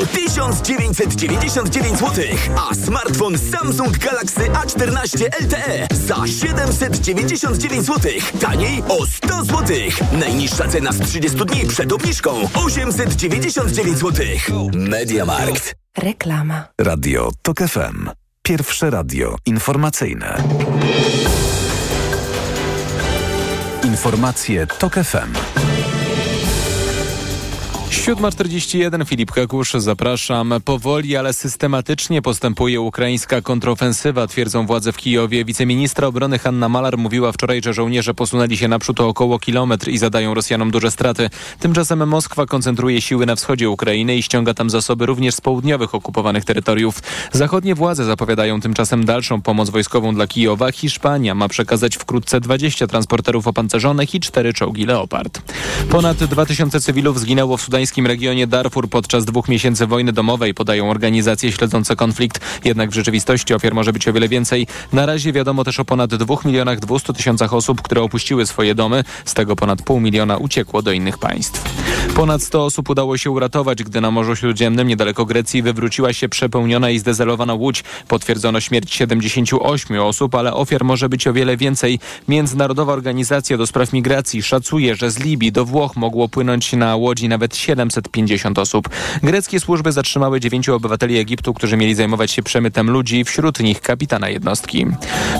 1999 1.29 1.99
zł. 1.99 2.25
A 2.71 2.75
smartfon 2.75 3.39
Samsung 3.39 3.99
Galaxy 3.99 4.41
A14 4.41 5.25
LTE 5.41 5.87
za 6.07 6.27
799 6.27 7.87
zł. 7.87 8.13
Taniej 8.41 8.83
o 8.89 9.07
100 9.07 9.45
zł. 9.45 9.77
Najniższa 10.13 10.69
cena 10.69 10.93
z 10.93 11.01
30 11.01 11.39
dni 11.39 11.67
przed 11.67 11.93
obniżką 11.93 12.49
899 12.55 13.99
zł. 13.99 14.27
MediaMarkt. 14.75 15.75
Reklama. 15.99 16.65
Radio 16.81 17.31
TOK 17.43 17.59
FM. 17.59 18.11
Pierwsze 18.43 18.91
radio 18.91 19.37
informacyjne. 19.47 20.43
Informacje 23.85 24.67
TOK 24.67 24.95
FM. 24.95 25.33
7.41 27.91 29.07
Filip 29.07 29.33
Kakusz, 29.33 29.73
zapraszam. 29.73 30.55
Powoli, 30.65 31.17
ale 31.17 31.33
systematycznie 31.33 32.23
postępuje 32.23 32.81
ukraińska 32.81 33.41
kontrofensywa, 33.41 34.27
twierdzą 34.27 34.67
władze 34.67 34.93
w 34.93 34.97
Kijowie. 34.97 35.45
Wiceministra 35.45 36.09
obrony 36.09 36.39
Hanna 36.39 36.69
Malar 36.69 36.99
mówiła 36.99 37.33
wczoraj, 37.33 37.63
że 37.63 37.75
żołnierze 37.75 38.15
posunęli 38.15 38.57
się 38.57 38.69
naprzód 38.69 39.01
o 39.01 39.09
około 39.09 39.39
kilometr 39.39 39.89
i 39.89 39.99
zadają 39.99 40.35
Rosjanom 40.35 40.71
duże 40.71 40.91
straty. 40.91 41.31
Tymczasem 41.61 42.09
Moskwa 42.09 42.47
koncentruje 42.47 43.01
siły 43.01 43.27
na 43.27 43.37
wschodzie 43.37 43.71
Ukrainy 43.71 44.17
i 44.17 44.23
ściąga 44.23 44.55
tam 44.55 44.71
zasoby 44.71 45.07
również 45.07 45.35
z 45.35 45.41
południowych 45.41 45.95
okupowanych 45.95 46.45
terytoriów. 46.45 47.03
Zachodnie 47.33 47.75
władze 47.75 48.05
zapowiadają 48.05 48.61
tymczasem 48.61 49.05
dalszą 49.05 49.43
pomoc 49.43 49.71
wojskową 49.71 50.15
dla 50.15 50.27
Kijowa. 50.27 50.73
Hiszpania 50.73 51.35
ma 51.35 51.49
przekazać 51.49 51.97
wkrótce 51.97 52.41
20 52.41 52.87
transporterów 52.87 53.47
opancerzonych 53.47 54.15
i 54.15 54.21
4 54.21 54.53
czołgi 54.53 54.87
Leopard. 54.87 55.43
Ponad 55.91 56.17
2000 56.17 56.81
cywilów 56.81 57.21
zginęło 57.21 57.57
w 57.57 57.63
sudańskim 57.63 57.76
sudańskim 57.77 58.07
regionie 58.07 58.47
Darfur 58.47 58.89
podczas 58.89 59.25
dwóch 59.25 59.49
miesięcy 59.49 59.87
wojny 59.87 60.13
domowej, 60.13 60.55
podają 60.55 60.91
organizacje 60.91 61.53
śledzące 61.53 61.97
konflikt. 61.97 62.41
Jednak 62.65 62.91
w 62.91 62.95
rzeczywistości 62.95 63.55
ofiar 63.55 63.75
może 63.75 63.93
być 63.93 64.09
o 64.09 64.13
wiele 64.13 64.29
więcej. 64.29 64.67
Na 64.93 65.07
razie 65.07 65.33
wiadomo 65.33 65.65
też 65.65 65.81
o 65.81 65.85
ponad 65.85 66.15
2 66.15 66.37
milionach 66.45 66.81
200 66.81 67.13
tysiącach 67.13 67.55
osób, 67.55 67.83
które 67.83 68.03
opuściły 68.03 68.47
swoje 68.47 68.75
domy. 68.75 69.05
Z 69.25 69.35
tego 69.35 69.57
ponad 69.57 69.83
pół 69.83 70.01
miliona 70.01 70.37
uciekło 70.37 70.83
do 70.83 70.93
innych 70.93 71.19
państw. 71.19 71.65
Ponad 72.15 72.43
100 72.43 72.65
osób 72.65 72.91
udało 72.91 73.19
się 73.19 73.31
uratować, 73.31 73.83
gdy 73.83 74.01
na 74.01 74.11
Morzu 74.11 74.37
Śródziemnym 74.37 74.89
niedaleko 74.89 75.25
Grecji 75.25 75.63
wywróciła 75.63 76.13
się 76.13 76.29
przepełniona 76.29 76.91
i 76.91 76.99
zdezelowana 76.99 77.55
łódź. 77.55 77.85
Potwierdzono 78.09 78.61
śmierć 78.61 78.95
78 78.95 80.01
osób, 80.01 80.35
ale 80.35 80.55
ofiar 80.55 80.85
może 80.85 81.09
być 81.09 81.27
o 81.27 81.33
wiele 81.33 81.57
więcej. 81.57 81.99
Międzynarodowa 82.29 82.93
Organizacja 82.93 83.57
do 83.57 83.67
Spraw 83.67 83.93
Migracji 83.93 84.43
szacuje, 84.43 84.95
że 84.95 85.11
z 85.11 85.19
Libii 85.19 85.53
do 85.53 85.65
Włoch 85.65 85.97
mogło 85.97 86.29
płynąć 86.29 86.73
na 86.73 86.97
łodzi 86.97 87.29
nawet 87.29 87.57
750 87.67 88.59
osób. 88.59 88.89
Greckie 89.23 89.61
służby 89.61 89.93
zatrzymały 89.93 90.41
dziewięciu 90.41 90.75
obywateli 90.75 91.19
Egiptu, 91.19 91.55
którzy 91.55 91.77
mieli 91.77 91.95
zajmować 91.95 92.31
się 92.31 92.43
przemytem 92.43 92.91
ludzi, 92.91 93.25
wśród 93.25 93.61
nich 93.61 93.81
kapitana 93.81 94.29
jednostki. 94.29 94.87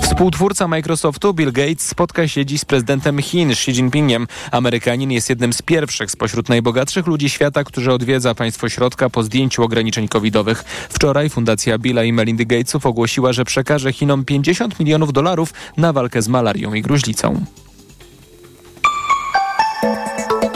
Współtwórca 0.01 0.67
Microsoftu 0.67 1.33
Bill 1.33 1.51
Gates 1.51 1.87
spotka 1.87 2.27
się 2.27 2.45
dziś 2.45 2.61
z 2.61 2.65
prezydentem 2.65 3.21
Chin 3.21 3.51
Xi 3.51 3.71
Jinpingiem. 3.71 4.27
Amerykanin 4.51 5.11
jest 5.11 5.29
jednym 5.29 5.53
z 5.53 5.61
pierwszych 5.61 6.11
spośród 6.11 6.49
najbogatszych 6.49 7.07
ludzi 7.07 7.29
świata, 7.29 7.63
którzy 7.63 7.93
odwiedza 7.93 8.35
państwo 8.35 8.69
środka 8.69 9.09
po 9.09 9.23
zdjęciu 9.23 9.63
ograniczeń 9.63 10.07
covidowych. 10.07 10.63
Wczoraj 10.89 11.29
Fundacja 11.29 11.77
Billa 11.77 12.03
i 12.03 12.13
Melindy 12.13 12.45
Gatesów 12.45 12.85
ogłosiła, 12.85 13.33
że 13.33 13.45
przekaże 13.45 13.93
Chinom 13.93 14.25
50 14.25 14.79
milionów 14.79 15.13
dolarów 15.13 15.53
na 15.77 15.93
walkę 15.93 16.21
z 16.21 16.27
malarią 16.27 16.73
i 16.73 16.81
gruźlicą. 16.81 17.45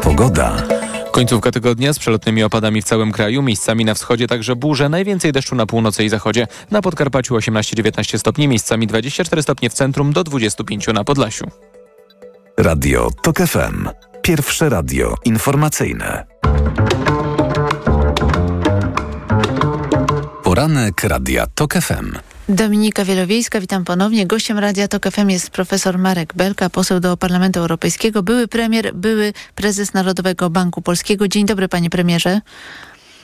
Pogoda. 0.03 0.80
Końcówka 1.11 1.51
tygodnia 1.51 1.93
z 1.93 1.99
przelotnymi 1.99 2.43
opadami 2.43 2.81
w 2.81 2.85
całym 2.85 3.11
kraju, 3.11 3.41
miejscami 3.41 3.85
na 3.85 3.93
wschodzie 3.93 4.27
także 4.27 4.55
burze, 4.55 4.89
najwięcej 4.89 5.31
deszczu 5.31 5.55
na 5.55 5.65
północy 5.65 6.03
i 6.03 6.09
zachodzie. 6.09 6.47
Na 6.71 6.81
Podkarpaciu 6.81 7.35
18-19 7.35 8.17
stopni, 8.17 8.47
miejscami 8.47 8.87
24 8.87 9.41
stopnie 9.41 9.69
w 9.69 9.73
centrum 9.73 10.13
do 10.13 10.23
25 10.23 10.87
na 10.87 11.03
Podlasiu. 11.03 11.45
Radio 12.57 13.09
TOK 13.23 13.37
FM. 13.37 13.89
Pierwsze 14.21 14.69
radio 14.69 15.15
informacyjne. 15.25 16.25
Poranek 20.43 21.03
Radia 21.03 21.47
TOK 21.47 21.73
FM. 21.73 22.30
Dominika 22.55 23.05
Wielowiejska, 23.05 23.61
witam 23.61 23.85
ponownie. 23.85 24.27
Gościem 24.27 24.59
Radia 24.59 24.87
TOK 24.87 25.05
FM 25.11 25.29
jest 25.29 25.49
profesor 25.49 25.97
Marek 25.97 26.33
Belka, 26.35 26.69
poseł 26.69 26.99
do 26.99 27.17
Parlamentu 27.17 27.59
Europejskiego, 27.59 28.23
były 28.23 28.47
premier, 28.47 28.95
były 28.95 29.33
prezes 29.55 29.93
Narodowego 29.93 30.49
Banku 30.49 30.81
Polskiego. 30.81 31.27
Dzień 31.27 31.45
dobry 31.45 31.67
panie 31.67 31.89
premierze. 31.89 32.41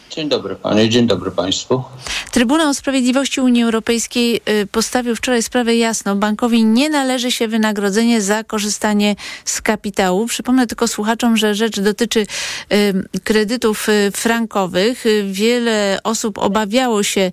Dzień 0.10 0.30
dobry 0.30 0.56
panie, 0.56 0.90
dzień 0.90 1.08
dobry 1.08 1.32
państwu. 1.32 1.84
Trybunał 2.32 2.74
Sprawiedliwości 2.74 3.42
Unii 3.42 3.64
Europejskiej 3.64 4.42
y, 4.50 4.68
postawił 4.72 5.16
wczoraj 5.16 5.44
sprawę 5.44 5.76
jasno. 5.76 6.16
Bankowi 6.16 6.66
nie 6.66 6.90
należy 6.90 7.32
się 7.32 7.48
wynagrodzenie 7.48 8.22
za 8.22 8.44
korzystanie 8.44 9.16
z 9.46 9.62
kapitału. 9.62 10.26
Przypomnę 10.26 10.68
tylko 10.68 10.88
słuchaczom, 10.88 11.38
że 11.38 11.56
rzecz 11.56 11.80
dotyczy 11.80 12.20
y, 12.20 12.94
kredytów 13.24 13.90
y, 13.90 14.12
frankowych. 14.12 15.04
Wiele 15.32 16.00
osób 16.04 16.38
obawiało 16.38 17.04
się 17.04 17.32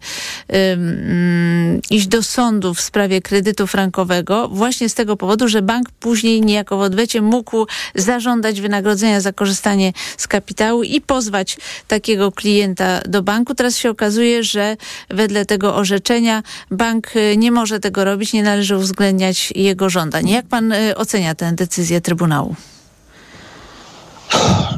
um, 0.48 1.80
iść 1.90 2.06
do 2.06 2.22
sądu 2.22 2.74
w 2.74 2.80
sprawie 2.80 3.22
kredytu 3.22 3.66
frankowego 3.66 4.48
właśnie 4.48 4.88
z 4.88 4.94
tego 4.94 5.16
powodu, 5.16 5.48
że 5.48 5.62
bank 5.62 5.90
później 5.90 6.42
niejako 6.42 6.78
w 6.78 6.80
odwecie 6.80 7.22
mógł 7.22 7.66
zażądać 7.94 8.60
wynagrodzenia 8.60 9.20
za 9.20 9.32
korzystanie 9.32 9.92
z 10.16 10.28
kapitału 10.28 10.82
i 10.82 11.00
pozwać 11.00 11.56
takiego 11.88 12.32
klienta 12.32 12.63
klienta 12.64 13.00
do 13.08 13.22
banku. 13.22 13.54
Teraz 13.54 13.76
się 13.76 13.90
okazuje, 13.90 14.44
że 14.44 14.76
wedle 15.10 15.46
tego 15.46 15.76
orzeczenia 15.76 16.42
bank 16.70 17.16
y, 17.16 17.36
nie 17.36 17.50
może 17.50 17.80
tego 17.80 18.04
robić, 18.04 18.32
nie 18.32 18.42
należy 18.42 18.76
uwzględniać 18.76 19.52
jego 19.56 19.90
żądań. 19.90 20.28
Jak 20.28 20.46
pan 20.46 20.72
y, 20.72 20.96
ocenia 20.96 21.34
tę 21.34 21.52
decyzję 21.52 22.00
Trybunału? 22.00 22.54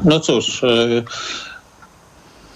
No 0.05 0.19
cóż, 0.19 0.63
y, 0.63 1.03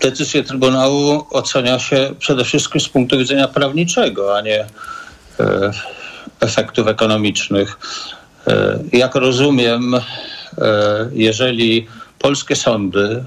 decyzję 0.01 0.43
Trybunału 0.43 1.25
ocenia 1.29 1.79
się 1.79 2.13
przede 2.19 2.43
wszystkim 2.43 2.81
z 2.81 2.89
punktu 2.89 3.17
widzenia 3.17 3.47
prawniczego, 3.47 4.37
a 4.37 4.41
nie 4.41 4.65
efektów 6.39 6.87
ekonomicznych. 6.87 7.77
Jak 8.93 9.15
rozumiem, 9.15 9.95
jeżeli 11.11 11.87
polskie 12.19 12.55
sądy 12.55 13.23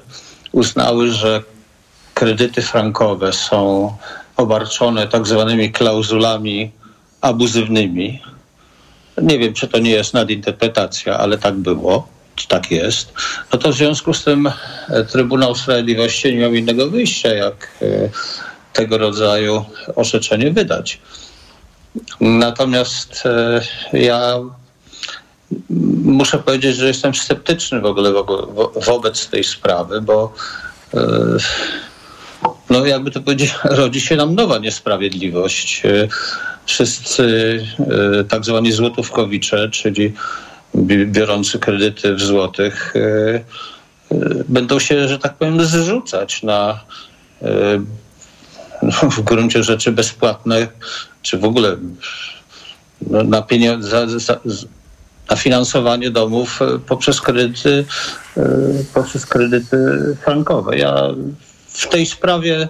uznały, 0.52 1.11
że 1.11 1.42
kredyty 2.14 2.62
frankowe 2.62 3.32
są 3.32 3.92
obarczone 4.36 5.08
tak 5.08 5.26
zwanymi 5.26 5.72
klauzulami 5.72 6.70
abuzywnymi. 7.20 8.22
Nie 9.22 9.38
wiem, 9.38 9.54
czy 9.54 9.68
to 9.68 9.78
nie 9.78 9.90
jest 9.90 10.14
nadinterpretacja, 10.14 11.18
ale 11.18 11.38
tak 11.38 11.54
było, 11.54 12.08
tak 12.48 12.70
jest. 12.70 13.12
No 13.52 13.58
to 13.58 13.72
w 13.72 13.74
związku 13.74 14.14
z 14.14 14.24
tym 14.24 14.50
e, 14.88 15.04
Trybunał 15.04 15.54
Sprawiedliwości 15.54 16.32
nie 16.32 16.38
miał 16.38 16.54
innego 16.54 16.90
wyjścia, 16.90 17.28
jak 17.28 17.68
e, 17.82 17.86
tego 18.72 18.98
rodzaju 18.98 19.64
orzeczenie 19.96 20.50
wydać. 20.50 21.00
Natomiast 22.20 23.22
e, 23.26 23.60
ja 23.92 24.34
muszę 26.04 26.38
powiedzieć, 26.38 26.76
że 26.76 26.86
jestem 26.86 27.14
sceptyczny 27.14 27.80
w 27.80 27.86
ogóle 27.86 28.12
wobec 28.86 29.28
tej 29.28 29.44
sprawy, 29.44 30.00
bo 30.00 30.34
no 32.70 32.86
jakby 32.86 33.11
to 33.11 33.20
powiedzieć, 33.20 33.55
rodzi 33.64 34.01
się 34.07 34.16
nam 34.16 34.34
nowa 34.34 34.59
niesprawiedliwość. 34.59 35.82
E, 35.86 36.09
wszyscy 36.66 37.24
e, 38.20 38.24
tak 38.24 38.45
zwani 38.45 38.72
złotówkowicze, 38.72 39.70
czyli 39.70 40.12
biorący 41.07 41.59
kredyty 41.59 42.14
w 42.14 42.20
złotych, 42.20 42.95
e, 42.97 43.40
będą 44.49 44.78
się, 44.78 45.09
że 45.09 45.18
tak 45.18 45.34
powiem, 45.34 45.64
zrzucać 45.64 46.42
na 46.42 46.80
no, 48.82 49.11
w 49.11 49.20
gruncie 49.20 49.62
rzeczy 49.62 49.92
bezpłatne, 49.92 50.66
czy 51.22 51.38
w 51.38 51.45
ogóle 51.45 51.76
no, 53.07 53.24
na 53.24 53.42
pieniądze, 53.42 54.07
na 55.30 55.36
finansowanie 55.36 56.11
domów 56.11 56.61
poprzez 56.86 57.20
kredyty, 57.20 57.84
poprzez 58.95 59.26
kredyty 59.26 59.76
frankowe. 60.24 60.78
Ja 60.78 61.09
w 61.74 61.88
tej 61.88 62.06
sprawie 62.06 62.68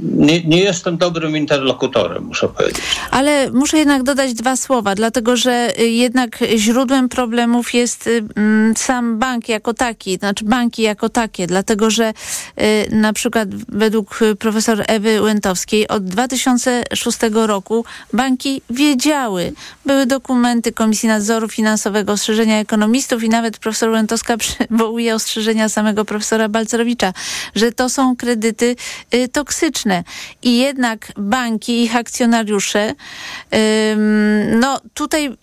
nie, 0.00 0.44
nie, 0.44 0.60
jestem 0.60 0.96
dobrym 0.96 1.36
interlokutorem, 1.36 2.24
muszę 2.24 2.48
powiedzieć. 2.48 2.82
Ale 3.10 3.50
muszę 3.50 3.78
jednak 3.78 4.02
dodać 4.02 4.34
dwa 4.34 4.56
słowa, 4.56 4.94
dlatego 4.94 5.36
że 5.36 5.80
y, 5.80 5.88
jednak 5.88 6.38
źródłem 6.56 7.08
problemów 7.08 7.74
jest 7.74 8.06
y, 8.06 8.24
mm, 8.36 8.76
sam 8.76 9.18
bank 9.18 9.48
jako 9.48 9.74
taki, 9.74 10.16
znaczy 10.16 10.44
banki 10.44 10.82
jako 10.82 11.08
takie, 11.08 11.46
dlatego 11.46 11.90
że 11.90 12.12
y, 12.60 12.94
na 12.96 13.12
przykład 13.12 13.48
według 13.68 14.18
profesor 14.38 14.84
Ewy 14.88 15.22
Łętowskiej 15.22 15.88
od 15.88 16.04
2006 16.04 17.18
roku 17.32 17.84
banki 18.12 18.62
wiedziały, 18.70 19.52
były 19.86 20.06
dokumenty 20.06 20.72
Komisji 20.72 21.08
Nadzoru 21.08 21.48
Finansowego, 21.48 22.12
ostrzeżenia 22.12 22.58
ekonomistów 22.58 23.24
i 23.24 23.28
nawet 23.28 23.58
profesor 23.58 23.90
Łętowska 23.90 24.36
przywołuje 24.44 25.14
ostrzeżenia 25.14 25.68
samego 25.68 26.04
profesora 26.04 26.48
Balcerowicza, 26.48 27.12
że 27.54 27.72
to 27.72 27.88
są 27.88 28.16
kredyty 28.16 28.76
toksyczne 29.32 29.73
i 30.42 30.58
jednak 30.58 31.12
banki, 31.16 31.82
ich 31.82 31.96
akcjonariusze 31.96 32.94
no 34.60 34.80
tutaj 34.94 35.36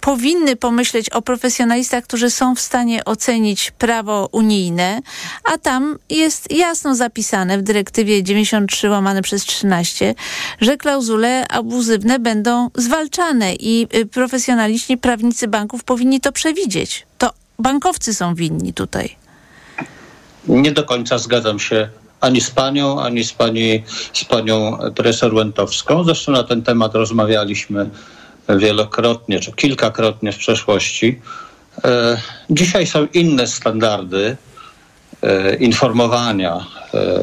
powinny 0.00 0.56
pomyśleć 0.56 1.10
o 1.10 1.22
profesjonalistach, 1.22 2.04
którzy 2.04 2.30
są 2.30 2.54
w 2.54 2.60
stanie 2.60 3.04
ocenić 3.04 3.70
prawo 3.70 4.28
unijne, 4.32 5.00
a 5.44 5.58
tam 5.58 5.98
jest 6.10 6.52
jasno 6.52 6.94
zapisane 6.94 7.58
w 7.58 7.62
dyrektywie 7.62 8.22
93 8.22 8.88
łamane 8.90 9.22
przez 9.22 9.44
13, 9.44 10.14
że 10.60 10.76
klauzule 10.76 11.48
abuzywne 11.48 12.18
będą 12.18 12.70
zwalczane 12.74 13.54
i 13.54 13.86
y, 13.94 14.06
profesjonaliści, 14.06 14.96
prawnicy 14.96 15.48
banków 15.48 15.84
powinni 15.84 16.20
to 16.20 16.32
przewidzieć. 16.32 17.06
To 17.18 17.32
bankowcy 17.58 18.14
są 18.14 18.34
winni 18.34 18.72
tutaj. 18.72 19.16
Nie 20.48 20.72
do 20.72 20.84
końca 20.84 21.18
zgadzam 21.18 21.58
się 21.58 21.88
ani 22.20 22.40
z 22.40 22.50
panią, 22.50 23.00
ani 23.00 23.24
z, 23.24 23.32
pani, 23.32 23.82
z 24.12 24.24
panią 24.24 24.78
profesor 24.94 25.34
Łętowską. 25.34 26.04
Zresztą 26.04 26.32
na 26.32 26.44
ten 26.44 26.62
temat 26.62 26.94
rozmawialiśmy 26.94 27.90
wielokrotnie, 28.48 29.40
czy 29.40 29.52
kilkakrotnie 29.52 30.32
w 30.32 30.36
przeszłości. 30.36 31.20
E, 31.84 32.16
dzisiaj 32.50 32.86
są 32.86 33.06
inne 33.14 33.46
standardy 33.46 34.36
e, 35.22 35.54
informowania 35.54 36.66
e, 36.94 37.20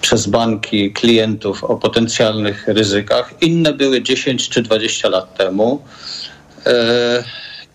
przez 0.00 0.26
banki 0.26 0.92
klientów 0.92 1.64
o 1.64 1.76
potencjalnych 1.76 2.68
ryzykach. 2.68 3.34
Inne 3.40 3.72
były 3.72 4.02
10 4.02 4.48
czy 4.48 4.62
20 4.62 5.08
lat 5.08 5.36
temu. 5.36 5.82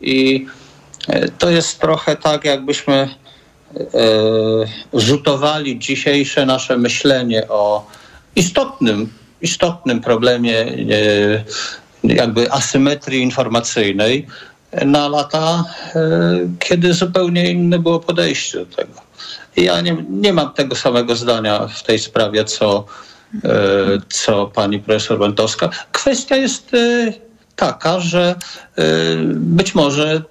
I 0.01 0.45
to 1.39 1.49
jest 1.49 1.79
trochę 1.79 2.15
tak, 2.15 2.45
jakbyśmy 2.45 3.09
rzutowali 4.93 5.79
dzisiejsze 5.79 6.45
nasze 6.45 6.77
myślenie 6.77 7.47
o 7.47 7.87
istotnym, 8.35 9.09
istotnym 9.41 10.01
problemie 10.01 10.65
jakby 12.03 12.51
asymetrii 12.51 13.21
informacyjnej 13.21 14.27
na 14.85 15.07
lata, 15.07 15.63
kiedy 16.59 16.93
zupełnie 16.93 17.51
inne 17.51 17.79
było 17.79 17.99
podejście 17.99 18.57
do 18.57 18.65
tego. 18.65 19.01
Ja 19.55 19.81
nie, 19.81 20.05
nie 20.09 20.33
mam 20.33 20.53
tego 20.53 20.75
samego 20.75 21.15
zdania 21.15 21.67
w 21.67 21.83
tej 21.83 21.99
sprawie, 21.99 22.45
co, 22.45 22.85
co 24.09 24.47
pani 24.47 24.79
profesor 24.79 25.21
Łętowska. 25.21 25.69
Kwestia 25.91 26.35
jest 26.35 26.71
taka, 27.55 27.99
że 27.99 28.35
być 29.35 29.75
może 29.75 30.21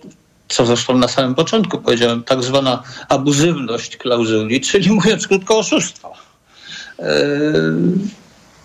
co 0.49 0.67
zresztą 0.67 0.99
na 0.99 1.09
samym 1.09 1.35
początku 1.35 1.79
powiedziałem, 1.79 2.23
tak 2.23 2.43
zwana 2.43 2.83
abuzywność 3.09 3.97
klauzuli, 3.97 4.61
czyli 4.61 4.91
mówiąc 4.97 5.29
krótko 5.29 5.59
oszustwo. 5.59 6.13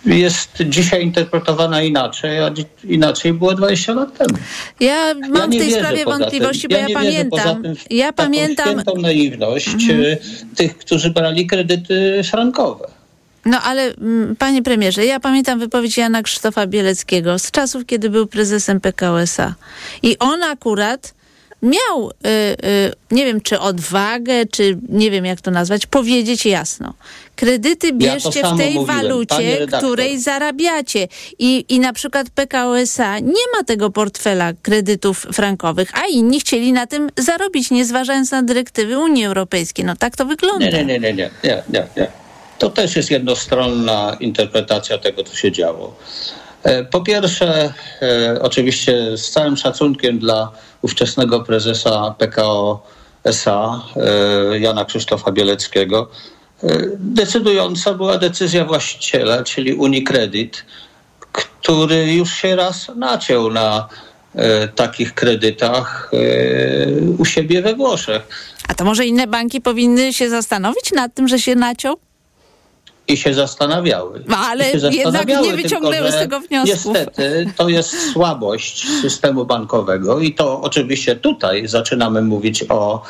Jest 0.05 0.49
dzisiaj 0.65 1.03
interpretowana 1.03 1.81
inaczej, 1.81 2.39
a 2.39 2.51
inaczej 2.83 3.33
było 3.33 3.55
20 3.55 3.93
lat 3.93 4.17
temu. 4.17 4.37
Ja 4.79 5.13
mam 5.13 5.53
ja 5.53 5.59
w 5.59 5.61
tej 5.61 5.73
sprawie 5.73 6.05
wątpliwości, 6.05 6.67
bo 6.67 6.75
ja, 6.75 6.87
ja 6.87 6.95
pamiętam. 6.95 7.63
ja 7.89 8.13
pamiętam 8.13 8.83
naiwność 9.01 9.67
mhm. 9.67 10.17
tych, 10.55 10.77
którzy 10.77 11.09
brali 11.09 11.47
kredyty 11.47 12.21
frankowe. 12.23 12.87
No 13.45 13.61
ale 13.61 13.93
panie 14.39 14.63
premierze, 14.63 15.05
ja 15.05 15.19
pamiętam 15.19 15.59
wypowiedź 15.59 15.97
Jana 15.97 16.23
Krzysztofa 16.23 16.67
Bieleckiego 16.67 17.39
z 17.39 17.51
czasów, 17.51 17.85
kiedy 17.85 18.09
był 18.09 18.27
prezesem 18.27 18.81
PKS-a. 18.81 19.53
I 20.03 20.17
on 20.19 20.43
akurat 20.43 21.13
miał, 21.61 22.09
y, 22.09 22.29
y, 22.67 22.93
nie 23.11 23.25
wiem 23.25 23.41
czy 23.41 23.59
odwagę, 23.59 24.45
czy 24.45 24.77
nie 24.89 25.11
wiem 25.11 25.25
jak 25.25 25.41
to 25.41 25.51
nazwać, 25.51 25.85
powiedzieć 25.85 26.45
jasno. 26.45 26.93
Kredyty 27.35 27.93
bierzcie 27.93 28.39
ja 28.39 28.53
w 28.53 28.57
tej 28.57 28.75
mówiłem, 28.75 28.85
walucie, 28.85 29.67
której 29.77 30.19
zarabiacie. 30.19 31.07
I, 31.39 31.65
I 31.69 31.79
na 31.79 31.93
przykład 31.93 32.29
PKO 32.29 32.79
SA 32.79 33.19
nie 33.19 33.43
ma 33.57 33.63
tego 33.65 33.89
portfela 33.89 34.53
kredytów 34.61 35.27
frankowych, 35.33 35.97
a 35.97 36.07
inni 36.07 36.39
chcieli 36.39 36.73
na 36.73 36.87
tym 36.87 37.09
zarobić, 37.17 37.71
nie 37.71 37.85
zważając 37.85 38.31
na 38.31 38.43
dyrektywy 38.43 38.97
Unii 38.97 39.25
Europejskiej. 39.25 39.85
No 39.85 39.95
tak 39.95 40.15
to 40.15 40.25
wygląda. 40.25 40.65
Nie, 40.65 40.71
nie, 40.71 40.85
nie, 40.85 40.99
nie, 40.99 41.13
nie, 41.13 41.29
nie, 41.43 41.63
nie. 41.69 41.87
nie. 41.97 42.07
To 42.59 42.69
też 42.69 42.95
jest 42.95 43.11
jednostronna 43.11 44.17
interpretacja 44.19 44.97
tego, 44.97 45.23
co 45.23 45.35
się 45.35 45.51
działo. 45.51 45.95
E, 46.63 46.83
po 46.83 47.01
pierwsze, 47.01 47.73
e, 48.01 48.41
oczywiście 48.41 49.17
z 49.17 49.31
całym 49.31 49.57
szacunkiem 49.57 50.19
dla 50.19 50.51
ówczesnego 50.81 51.39
prezesa 51.39 52.15
PKO 52.17 52.87
SA, 53.23 53.81
e, 53.95 54.59
Jana 54.59 54.85
Krzysztofa 54.85 55.31
Bieleckiego, 55.31 56.09
decydująca 56.99 57.93
była 57.93 58.17
decyzja 58.17 58.65
właściciela, 58.65 59.43
czyli 59.43 59.73
Unicredit, 59.73 60.65
który 61.31 62.13
już 62.13 62.33
się 62.33 62.55
raz 62.55 62.91
naciął 62.95 63.51
na 63.51 63.87
takich 64.75 65.13
kredytach 65.13 66.11
u 67.17 67.25
siebie 67.25 67.61
we 67.61 67.75
Włoszech. 67.75 68.21
A 68.67 68.73
to 68.73 68.85
może 68.85 69.05
inne 69.05 69.27
banki 69.27 69.61
powinny 69.61 70.13
się 70.13 70.29
zastanowić 70.29 70.91
nad 70.91 71.13
tym, 71.13 71.27
że 71.27 71.39
się 71.39 71.55
naciął? 71.55 71.99
I 73.09 73.17
się 73.17 73.33
zastanawiały. 73.33 74.23
No, 74.27 74.37
ale 74.37 74.71
się 74.71 74.79
zastanawiały, 74.79 75.45
jednak 75.45 75.57
nie 75.57 75.63
wyciągnęły 75.63 76.11
z 76.11 76.15
tego 76.15 76.39
wniosków. 76.39 76.95
Niestety 76.95 77.45
to 77.57 77.69
jest 77.69 78.11
słabość 78.11 78.87
systemu 79.01 79.45
bankowego 79.45 80.19
i 80.19 80.33
to 80.33 80.61
oczywiście 80.61 81.15
tutaj 81.15 81.67
zaczynamy 81.67 82.21
mówić 82.21 82.65
o, 82.69 83.01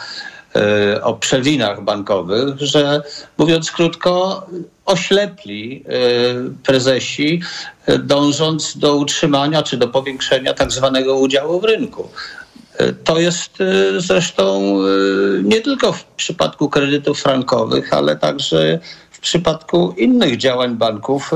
e, 0.55 1.03
o 1.03 1.13
przewinach 1.13 1.83
bankowych, 1.83 2.59
że 2.59 3.01
mówiąc 3.37 3.71
krótko, 3.71 4.47
oślepli 4.85 5.83
e, 5.85 5.91
prezesi, 6.63 7.41
e, 7.85 7.97
dążąc 7.97 8.77
do 8.77 8.95
utrzymania 8.95 9.63
czy 9.63 9.77
do 9.77 9.87
powiększenia 9.87 10.53
tak 10.53 10.71
zwanego 10.71 11.15
udziału 11.15 11.59
w 11.59 11.63
rynku. 11.63 12.09
To 13.03 13.19
jest 13.19 13.57
zresztą 13.97 14.75
nie 15.43 15.61
tylko 15.61 15.93
w 15.93 16.03
przypadku 16.03 16.69
kredytów 16.69 17.21
frankowych, 17.21 17.93
ale 17.93 18.15
także 18.15 18.79
w 19.19 19.21
przypadku 19.21 19.93
innych 19.97 20.37
działań 20.37 20.75
banków 20.75 21.31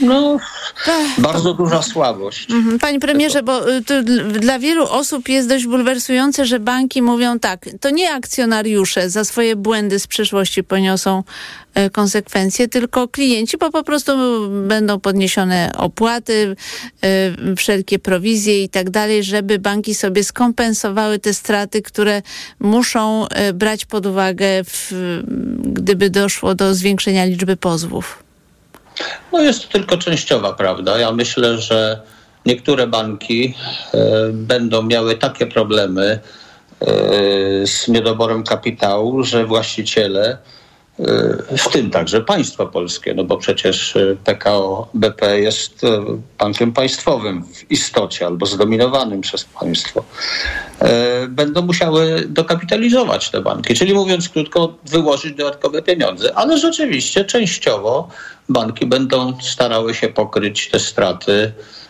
no, 0.00 0.38
bardzo 1.18 1.54
duża 1.54 1.82
słabość. 1.82 2.50
Mhm. 2.50 2.78
Panie 2.78 3.00
premierze, 3.00 3.42
bo 3.42 3.70
y, 3.70 3.82
dla 4.40 4.58
wielu 4.58 4.84
osób 4.84 5.28
jest 5.28 5.48
dość 5.48 5.66
bulwersujące, 5.66 6.46
że 6.46 6.60
banki 6.60 7.02
mówią 7.02 7.38
tak, 7.38 7.68
to 7.80 7.90
nie 7.90 8.12
akcjonariusze 8.12 9.10
za 9.10 9.24
swoje 9.24 9.56
błędy 9.56 9.98
z 9.98 10.06
przeszłości 10.06 10.64
poniosą 10.64 11.22
e, 11.74 11.90
konsekwencje, 11.90 12.68
tylko 12.68 13.08
klienci, 13.08 13.58
bo 13.58 13.70
po 13.70 13.82
prostu 13.82 14.12
będą 14.68 15.00
podniesione 15.00 15.72
opłaty, 15.76 16.56
wszelkie 17.56 17.98
prowizje 17.98 18.62
i 18.62 18.68
tak 18.68 18.90
dalej, 18.90 19.24
żeby 19.24 19.58
banki 19.58 19.94
sobie 19.94 20.24
skompensowały 20.24 21.18
te 21.18 21.34
straty, 21.34 21.82
które 21.82 22.22
muszą 22.60 23.26
brać 23.54 23.84
pod 23.84 24.06
uwagę, 24.06 24.64
w, 24.64 24.92
gdyby 25.62 26.10
doszło 26.10 26.54
do 26.54 26.74
zwiększenia 26.76 27.24
liczby 27.24 27.56
pozwów. 27.56 28.22
No 29.32 29.42
jest 29.42 29.62
to 29.62 29.68
tylko 29.68 29.96
częściowa 29.96 30.52
prawda. 30.52 30.98
Ja 30.98 31.12
myślę, 31.12 31.58
że 31.58 32.00
niektóre 32.46 32.86
banki 32.86 33.54
e, 33.94 34.28
będą 34.32 34.82
miały 34.82 35.16
takie 35.16 35.46
problemy 35.46 36.18
e, 36.80 36.86
z 37.66 37.88
niedoborem 37.88 38.44
kapitału, 38.44 39.22
że 39.24 39.46
właściciele 39.46 40.38
w 41.58 41.68
tym 41.72 41.90
także 41.90 42.20
państwo 42.20 42.66
polskie, 42.66 43.14
no 43.14 43.24
bo 43.24 43.36
przecież 43.36 43.98
PKO 44.24 44.88
BP 44.94 45.40
jest 45.40 45.82
bankiem 46.38 46.72
państwowym 46.72 47.44
w 47.44 47.70
istocie 47.70 48.26
albo 48.26 48.46
zdominowanym 48.46 49.20
przez 49.20 49.44
państwo, 49.44 50.04
będą 51.28 51.62
musiały 51.62 52.24
dokapitalizować 52.28 53.30
te 53.30 53.40
banki, 53.40 53.74
czyli 53.74 53.94
mówiąc 53.94 54.28
krótko, 54.28 54.74
wyłożyć 54.84 55.34
dodatkowe 55.34 55.82
pieniądze. 55.82 56.38
Ale 56.38 56.58
rzeczywiście 56.58 57.24
częściowo 57.24 58.08
banki 58.48 58.86
będą 58.86 59.38
starały 59.40 59.94
się 59.94 60.08
pokryć 60.08 60.70
te 60.70 60.78
straty 60.78 61.32
e, 61.32 61.85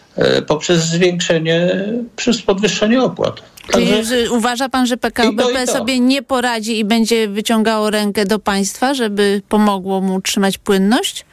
poprzez 0.47 0.85
zwiększenie, 0.85 1.85
przez 2.17 2.43
podwyższenie 2.43 3.03
opłat. 3.03 3.43
Także... 3.71 4.05
Czyli 4.05 4.29
uważa 4.29 4.69
pan, 4.69 4.87
że 4.87 4.97
PKO 4.97 5.33
BP 5.33 5.67
sobie 5.67 6.01
nie 6.01 6.23
poradzi 6.23 6.79
i 6.79 6.85
będzie 6.85 7.29
wyciągało 7.29 7.91
rękę 7.91 8.27
do 8.27 8.39
państwa, 8.39 8.95
żeby 8.95 9.43
pomogło 9.49 10.01
mu 10.01 10.15
utrzymać 10.15 10.59
płynność? 10.59 11.25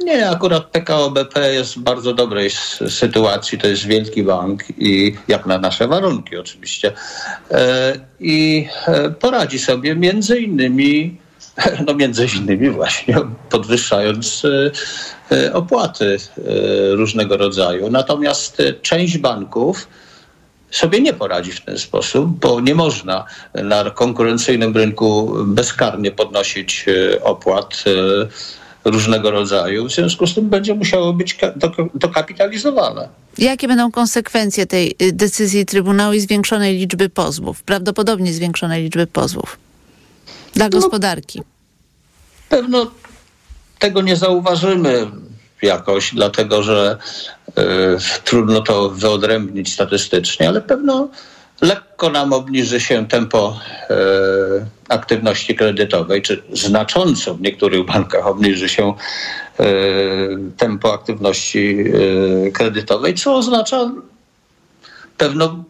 Nie, 0.00 0.30
akurat 0.30 0.64
PKO 0.64 1.10
BP 1.10 1.54
jest 1.54 1.74
w 1.74 1.78
bardzo 1.78 2.14
dobrej 2.14 2.50
sytuacji. 2.88 3.58
To 3.58 3.66
jest 3.66 3.86
wielki 3.86 4.22
bank 4.22 4.62
i 4.78 5.14
jak 5.28 5.46
na 5.46 5.58
nasze 5.58 5.88
warunki 5.88 6.36
oczywiście. 6.36 6.92
E, 7.50 7.94
I 8.20 8.68
e, 8.86 9.10
poradzi 9.10 9.58
sobie 9.58 9.94
między 9.94 10.40
innymi 10.40 11.18
no 11.86 11.94
między 11.94 12.26
innymi 12.36 12.70
właśnie 12.70 13.16
podwyższając 13.50 14.42
e, 14.44 14.70
e, 15.36 15.52
opłaty 15.52 16.16
e, 16.38 16.40
różnego 16.94 17.36
rodzaju. 17.36 17.90
Natomiast 17.90 18.62
część 18.82 19.18
banków 19.18 19.88
sobie 20.70 21.00
nie 21.00 21.12
poradzi 21.12 21.52
w 21.52 21.60
ten 21.60 21.78
sposób, 21.78 22.40
bo 22.40 22.60
nie 22.60 22.74
można 22.74 23.24
na 23.54 23.90
konkurencyjnym 23.90 24.76
rynku 24.76 25.34
bezkarnie 25.46 26.10
podnosić 26.10 26.86
opłat 27.22 27.84
różnego 28.84 29.30
rodzaju. 29.30 29.88
W 29.88 29.92
związku 29.92 30.26
z 30.26 30.34
tym 30.34 30.48
będzie 30.48 30.74
musiało 30.74 31.12
być 31.12 31.38
dokapitalizowane. 31.94 33.08
Jakie 33.38 33.68
będą 33.68 33.90
konsekwencje 33.90 34.66
tej 34.66 34.94
y, 35.02 35.12
decyzji 35.12 35.66
Trybunału 35.66 36.14
i 36.14 36.20
zwiększonej 36.20 36.76
liczby 36.76 37.08
pozwów? 37.08 37.62
Prawdopodobnie 37.62 38.32
zwiększonej 38.32 38.82
liczby 38.82 39.06
pozwów 39.06 39.63
dla 40.54 40.64
no, 40.64 40.70
gospodarki? 40.70 41.42
Pewno 42.48 42.90
tego 43.78 44.02
nie 44.02 44.16
zauważymy 44.16 45.10
jakoś, 45.62 46.14
dlatego 46.14 46.62
że 46.62 46.98
y, 47.48 48.22
trudno 48.24 48.60
to 48.60 48.90
wyodrębnić 48.90 49.72
statystycznie, 49.72 50.48
ale 50.48 50.60
pewno 50.60 51.08
lekko 51.60 52.10
nam 52.10 52.32
obniży 52.32 52.80
się 52.80 53.08
tempo 53.08 53.60
y, 53.90 53.94
aktywności 54.88 55.54
kredytowej, 55.54 56.22
czy 56.22 56.42
znacząco 56.52 57.34
w 57.34 57.40
niektórych 57.40 57.86
bankach 57.86 58.26
obniży 58.26 58.68
się 58.68 58.94
y, 59.60 59.64
tempo 60.56 60.94
aktywności 60.94 61.84
kredytowej, 62.52 63.14
co 63.14 63.36
oznacza 63.36 63.90
pewno 65.16 65.64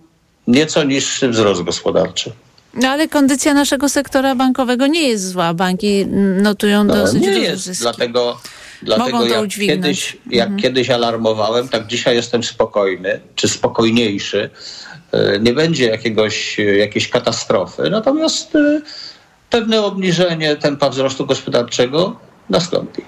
nieco 0.46 0.84
niższy 0.84 1.28
wzrost 1.28 1.62
gospodarczy. 1.62 2.32
No 2.76 2.88
ale 2.88 3.08
kondycja 3.08 3.54
naszego 3.54 3.88
sektora 3.88 4.34
bankowego 4.34 4.86
nie 4.86 5.08
jest 5.08 5.28
zła. 5.28 5.54
Banki 5.54 6.06
notują 6.42 6.84
no, 6.84 6.94
dosyć 6.94 7.22
nie 7.22 7.38
jest, 7.38 7.64
zyski. 7.64 7.82
Dlatego, 7.82 8.40
dlatego 8.82 9.26
jak, 9.26 9.48
kiedyś, 9.48 10.16
jak 10.30 10.46
mhm. 10.46 10.62
kiedyś 10.62 10.90
alarmowałem, 10.90 11.68
tak 11.68 11.86
dzisiaj 11.86 12.16
jestem 12.16 12.42
spokojny, 12.42 13.20
czy 13.34 13.48
spokojniejszy. 13.48 14.50
E, 15.12 15.38
nie 15.38 15.52
będzie 15.52 15.86
jakiegoś, 15.86 16.58
jakiejś 16.58 17.08
katastrofy. 17.08 17.90
Natomiast 17.90 18.56
e, 18.56 18.80
pewne 19.50 19.82
obniżenie 19.82 20.56
tempa 20.56 20.90
wzrostu 20.90 21.26
gospodarczego 21.26 22.16
nastąpi. 22.50 23.02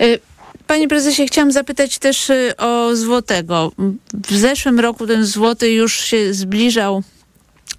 Y, 0.00 0.18
Panie 0.66 0.88
prezesie, 0.88 1.26
chciałam 1.26 1.52
zapytać 1.52 1.98
też 1.98 2.32
o 2.58 2.96
złotego. 2.96 3.72
W 4.28 4.36
zeszłym 4.36 4.80
roku 4.80 5.06
ten 5.06 5.24
złoty 5.24 5.72
już 5.72 6.00
się 6.00 6.34
zbliżał 6.34 6.96
e, 6.96 7.17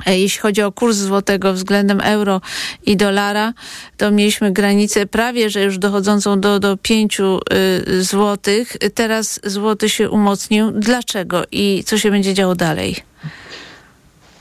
jeśli 0.06 0.40
chodzi 0.40 0.62
o 0.62 0.72
kurs 0.72 0.98
złotego 0.98 1.54
względem 1.54 2.02
euro 2.02 2.42
i 2.86 2.98
dolara, 2.98 3.54
to 3.98 4.12
mieliśmy 4.12 4.52
granicę 4.52 5.06
prawie, 5.06 5.50
że 5.50 5.64
już 5.64 5.78
dochodzącą 5.78 6.40
do, 6.40 6.60
do 6.60 6.78
5 6.78 7.20
y, 7.20 8.04
złotych. 8.04 8.78
Teraz 8.94 9.40
złoty 9.44 9.90
się 9.90 10.10
umocnił. 10.10 10.72
Dlaczego 10.72 11.44
i 11.52 11.84
co 11.86 11.98
się 11.98 12.12
będzie 12.12 12.34
działo 12.34 12.56
dalej? 12.56 12.96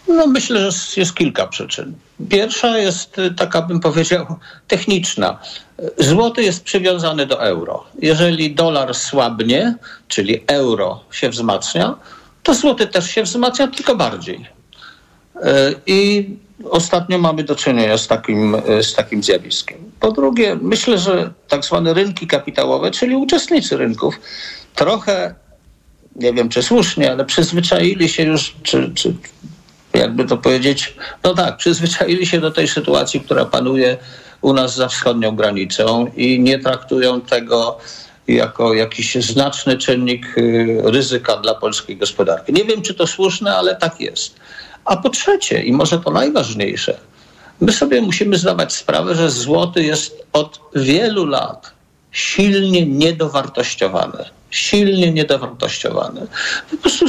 No 0.09 0.27
myślę, 0.27 0.59
że 0.59 0.67
jest, 0.67 0.97
jest 0.97 1.15
kilka 1.15 1.47
przyczyn. 1.47 1.95
Pierwsza 2.31 2.79
jest 2.79 3.19
y, 3.19 3.35
taka, 3.35 3.63
bym 3.63 3.81
powiedział, 3.81 4.27
techniczna. 4.69 5.39
Złoty 5.99 6.43
jest 6.43 6.65
przywiązany 6.65 7.27
do 7.27 7.43
euro. 7.43 7.85
Jeżeli 8.03 8.55
dolar 8.55 8.95
słabnie, 8.95 9.75
czyli 10.09 10.45
euro 10.47 11.01
się 11.11 11.31
wzmacnia, 11.31 11.95
to 12.43 12.55
złoty 12.55 12.87
też 12.87 13.11
się 13.11 13.23
wzmacnia, 13.23 13.69
tylko 13.69 13.97
bardziej. 13.97 14.58
Y, 15.45 15.75
I 15.87 16.29
ostatnio 16.71 17.19
mamy 17.19 17.45
do 17.45 17.57
czynienia 17.57 17.99
z 17.99 18.07
takim, 18.07 18.55
y, 18.55 18.83
z 18.83 18.95
takim 18.95 19.23
zjawiskiem. 19.23 19.79
Po 20.01 20.13
drugie, 20.13 20.57
myślę, 20.63 20.99
że 20.99 21.31
tak 21.49 21.65
zwane 21.65 21.95
rynki 21.95 22.27
kapitałowe, 22.27 22.91
czyli 22.91 23.17
uczestnicy 23.17 23.77
rynków, 23.77 24.21
trochę, 24.75 25.35
nie 26.17 26.33
wiem 26.33 26.49
czy 26.49 26.63
słusznie, 26.63 27.13
ale 27.13 27.25
przyzwyczaili 27.25 28.09
się 28.09 28.23
już, 28.23 28.57
czy, 28.63 28.93
czy 28.95 29.15
jakby 29.95 30.25
to 30.25 30.37
powiedzieć, 30.37 30.95
no 31.25 31.35
tak, 31.35 31.57
przyzwyczaili 31.57 32.27
się 32.27 32.41
do 32.41 32.51
tej 32.51 32.69
sytuacji, 32.69 33.21
która 33.21 33.45
panuje 33.45 33.97
u 34.41 34.53
nas 34.53 34.75
za 34.77 34.89
wschodnią 34.89 35.37
granicą 35.37 36.11
i 36.17 36.41
nie 36.41 36.59
traktują 36.59 37.21
tego 37.21 37.79
jako 38.29 38.75
jakiś 38.75 39.15
znaczny 39.15 39.79
czynnik 39.79 40.39
y, 40.39 40.81
ryzyka 40.85 41.37
dla 41.37 41.55
polskiej 41.55 41.97
gospodarki. 41.97 42.53
Nie 42.53 42.65
wiem, 42.65 42.83
czy 42.83 42.95
to 42.95 43.07
słuszne, 43.07 43.57
ale 43.57 43.77
tak 43.77 44.01
jest. 44.01 44.35
A 44.89 44.97
po 44.97 45.11
trzecie, 45.11 45.63
i 45.63 45.73
może 45.73 45.99
to 45.99 46.11
najważniejsze, 46.11 46.99
my 47.61 47.73
sobie 47.73 48.03
musimy 48.03 48.39
zdawać 48.39 48.73
sprawę, 48.73 49.15
że 49.15 49.31
złoty 49.31 49.83
jest 49.83 50.27
od 50.33 50.61
wielu 50.75 51.27
lat 51.27 51.73
silnie 52.13 52.87
niedowartościowany. 52.87 54.25
Silnie 54.51 55.13
niedowartościowany. 55.13 56.27
Po 56.71 56.77
prostu 56.77 57.07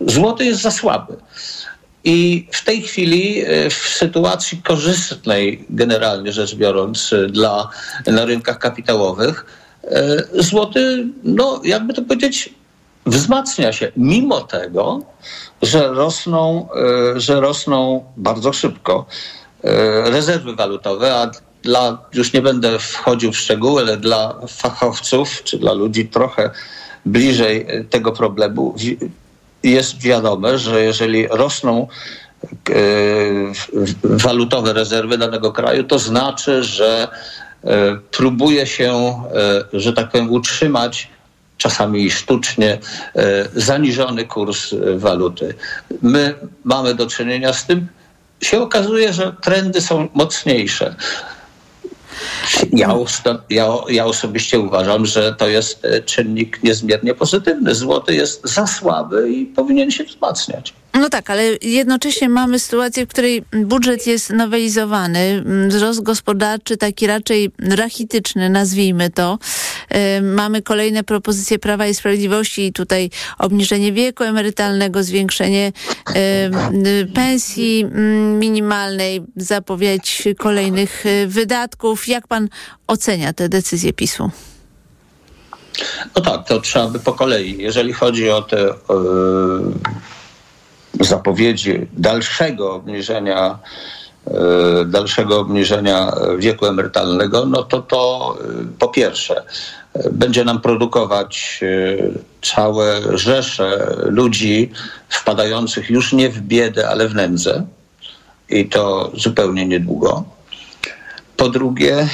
złoty 0.00 0.44
jest 0.44 0.60
za 0.60 0.70
słaby. 0.70 1.16
I 2.04 2.46
w 2.52 2.64
tej 2.64 2.82
chwili, 2.82 3.44
e, 3.46 3.70
w 3.70 3.74
sytuacji 3.74 4.62
korzystnej, 4.62 5.64
generalnie 5.70 6.32
rzecz 6.32 6.54
biorąc, 6.54 7.12
e, 7.12 7.26
dla, 7.26 7.68
na 8.06 8.24
rynkach 8.24 8.58
kapitałowych, 8.58 9.46
e, 9.84 10.22
złoty, 10.34 11.06
no 11.24 11.60
jakby 11.64 11.94
to 11.94 12.02
powiedzieć, 12.02 12.54
wzmacnia 13.06 13.72
się, 13.72 13.92
mimo 13.96 14.40
tego, 14.40 15.00
że 15.62 15.88
rosną, 15.88 16.68
że 17.16 17.40
rosną 17.40 18.04
bardzo 18.16 18.52
szybko 18.52 19.06
rezerwy 20.04 20.56
walutowe, 20.56 21.14
a 21.14 21.30
dla, 21.62 21.98
już 22.14 22.32
nie 22.32 22.42
będę 22.42 22.78
wchodził 22.78 23.32
w 23.32 23.36
szczegóły, 23.36 23.82
ale 23.82 23.96
dla 23.96 24.34
fachowców, 24.48 25.42
czy 25.44 25.58
dla 25.58 25.72
ludzi 25.72 26.08
trochę 26.08 26.50
bliżej 27.06 27.66
tego 27.90 28.12
problemu, 28.12 28.74
jest 29.62 30.02
wiadome, 30.02 30.58
że 30.58 30.84
jeżeli 30.84 31.26
rosną 31.28 31.86
e, 32.70 32.74
walutowe 34.02 34.72
rezerwy 34.72 35.18
danego 35.18 35.52
kraju, 35.52 35.84
to 35.84 35.98
znaczy, 35.98 36.64
że 36.64 37.08
e, 37.64 37.98
próbuje 38.10 38.66
się, 38.66 38.92
e, 39.72 39.80
że 39.80 39.92
tak 39.92 40.10
powiem, 40.10 40.30
utrzymać 40.30 41.10
czasami 41.62 42.10
sztucznie 42.10 42.78
zaniżony 43.54 44.24
kurs 44.24 44.74
waluty. 44.96 45.54
My 46.02 46.34
mamy 46.64 46.94
do 46.94 47.06
czynienia 47.06 47.52
z 47.52 47.66
tym, 47.66 47.88
się 48.42 48.60
okazuje, 48.60 49.12
że 49.12 49.36
trendy 49.42 49.80
są 49.80 50.08
mocniejsze. 50.14 50.94
Ja, 52.72 52.94
ja, 53.50 53.68
ja 53.88 54.04
osobiście 54.04 54.60
uważam, 54.60 55.06
że 55.06 55.34
to 55.38 55.48
jest 55.48 55.84
e, 55.84 56.02
czynnik 56.02 56.62
niezmiernie 56.62 57.14
pozytywny. 57.14 57.74
Złoty 57.74 58.14
jest 58.14 58.40
za 58.44 58.66
słaby 58.66 59.32
i 59.32 59.46
powinien 59.46 59.90
się 59.90 60.04
wzmacniać. 60.04 60.74
No 60.94 61.08
tak, 61.08 61.30
ale 61.30 61.42
jednocześnie 61.62 62.28
mamy 62.28 62.58
sytuację, 62.58 63.06
w 63.06 63.08
której 63.08 63.44
budżet 63.52 64.06
jest 64.06 64.30
nowelizowany, 64.30 65.44
wzrost 65.68 66.02
gospodarczy 66.02 66.76
taki 66.76 67.06
raczej 67.06 67.50
rachityczny, 67.58 68.50
nazwijmy 68.50 69.10
to. 69.10 69.38
Mamy 70.22 70.62
kolejne 70.62 71.04
propozycje 71.04 71.58
Prawa 71.58 71.86
i 71.86 71.94
Sprawiedliwości 71.94 72.66
i 72.66 72.72
tutaj 72.72 73.10
obniżenie 73.38 73.92
wieku 73.92 74.24
emerytalnego, 74.24 75.02
zwiększenie 75.02 75.72
pensji 77.14 77.84
minimalnej, 78.38 79.22
zapowiedź 79.36 80.24
kolejnych 80.38 81.06
e, 81.06 81.26
wydatków. 81.26 82.08
Jak 82.08 82.26
pan 82.26 82.48
ocenia 82.86 83.32
te 83.32 83.48
decyzje 83.48 83.92
PiSu? 83.92 84.30
No 86.16 86.22
tak, 86.22 86.46
to 86.46 86.60
trzeba 86.60 86.88
by 86.88 86.98
po 86.98 87.12
kolei. 87.12 87.56
Jeżeli 87.58 87.92
chodzi 87.92 88.30
o 88.30 88.42
te 88.42 88.56
yy 88.56 90.02
zapowiedzi 91.00 91.86
dalszego 91.92 92.74
obniżenia 92.74 93.58
e, 94.26 94.84
dalszego 94.84 95.40
obniżenia 95.40 96.12
wieku 96.38 96.66
emerytalnego, 96.66 97.46
no 97.46 97.62
to 97.62 97.82
to 97.82 98.34
po 98.78 98.88
pierwsze 98.88 99.42
będzie 100.12 100.44
nam 100.44 100.60
produkować 100.60 101.60
e, 101.62 102.46
całe 102.46 103.18
rzesze 103.18 103.96
ludzi 104.04 104.70
wpadających 105.08 105.90
już 105.90 106.12
nie 106.12 106.28
w 106.30 106.40
biedę, 106.40 106.88
ale 106.88 107.08
w 107.08 107.14
nędzę 107.14 107.66
i 108.48 108.68
to 108.68 109.12
zupełnie 109.14 109.66
niedługo. 109.66 110.24
Po 111.36 111.48
drugie, 111.48 112.08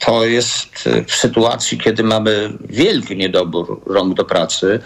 to 0.00 0.24
jest 0.24 0.86
y, 0.86 1.04
w 1.04 1.14
sytuacji, 1.14 1.78
kiedy 1.78 2.02
mamy 2.02 2.52
wielki 2.68 3.16
niedobór 3.16 3.82
rąk 3.86 4.16
do 4.16 4.24
pracy, 4.24 4.80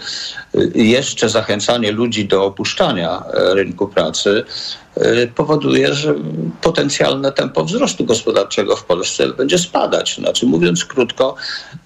y, 0.55 0.71
jeszcze 0.75 1.29
zachęcanie 1.29 1.91
ludzi 1.91 2.27
do 2.27 2.45
opuszczania 2.45 3.23
e, 3.33 3.53
rynku 3.53 3.87
pracy 3.87 4.29
y, 4.29 4.43
powoduje, 5.35 5.93
że 5.93 6.15
potencjalne 6.61 7.31
tempo 7.31 7.63
wzrostu 7.63 8.05
gospodarczego 8.05 8.75
w 8.75 8.83
Polsce 8.83 9.27
będzie 9.27 9.57
spadać. 9.57 10.15
Znaczy, 10.15 10.45
mówiąc 10.45 10.85
krótko, 10.85 11.35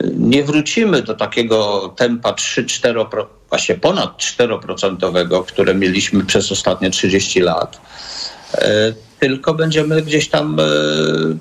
nie 0.03 0.43
wrócimy 0.43 1.01
do 1.01 1.13
takiego 1.13 1.89
tempa 1.97 2.31
3-4%, 2.31 3.25
właśnie 3.49 3.75
ponad 3.75 4.17
4%, 4.17 5.45
które 5.45 5.75
mieliśmy 5.75 6.25
przez 6.25 6.51
ostatnie 6.51 6.89
30 6.89 7.39
lat 7.39 7.81
e, 8.53 8.93
tylko 9.19 9.53
będziemy 9.53 10.01
gdzieś 10.01 10.29
tam 10.29 10.57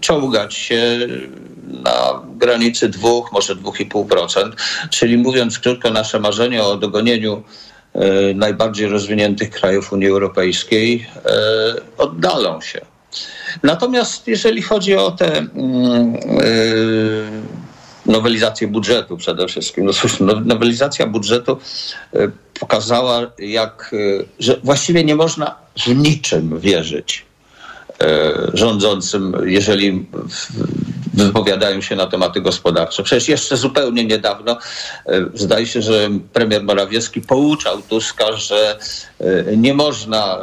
czołgać 0.01 0.55
się 0.55 0.99
na 1.69 2.23
granicy 2.37 2.89
2, 2.89 3.09
może 3.33 3.57
2,5%. 3.57 4.53
Czyli 4.91 5.19
mówiąc 5.19 5.59
krótko, 5.59 5.91
nasze 5.91 6.21
marzenie 6.21 6.63
o 6.63 6.77
dogonieniu 6.77 7.43
najbardziej 8.35 8.89
rozwiniętych 8.89 9.51
krajów 9.51 9.93
Unii 9.93 10.09
Europejskiej 10.09 11.07
e, 11.17 11.31
oddalą 11.99 12.61
się. 12.61 12.81
Natomiast 13.63 14.29
jeżeli 14.29 14.63
chodzi 14.63 14.97
o 14.97 15.11
te 15.11 15.37
mm, 15.37 16.17
nowelizację 18.07 18.69
budżetu 18.69 19.17
przede 19.17 19.49
wszystkim. 19.49 19.85
No 19.85 19.93
cóż, 19.93 20.21
no, 20.21 20.41
nowelizacja 20.41 21.07
budżetu 21.07 21.59
pokazała, 22.61 23.31
jak, 23.39 23.95
że 24.39 24.61
właściwie 24.65 25.05
nie 25.05 25.17
można 25.17 25.55
w 25.87 25.89
niczym 25.89 26.61
wierzyć 26.61 27.29
E, 28.03 28.33
rządzącym, 28.55 29.37
jeżeli 29.45 30.07
wypowiadają 31.25 31.81
się 31.81 31.97
na 31.97 32.07
tematy 32.07 32.41
gospodarcze. 32.41 33.03
Przecież 33.03 33.29
jeszcze 33.29 33.57
zupełnie 33.57 34.05
niedawno 34.05 34.59
e, 35.07 35.25
zdaje 35.35 35.67
się, 35.67 35.83
że 35.83 36.09
premier 36.33 36.63
Morawiecki 36.63 37.21
pouczał 37.21 37.83
Tuska, 37.83 38.33
że 38.33 38.79
e, 39.21 39.57
nie 39.57 39.75
można 39.75 40.39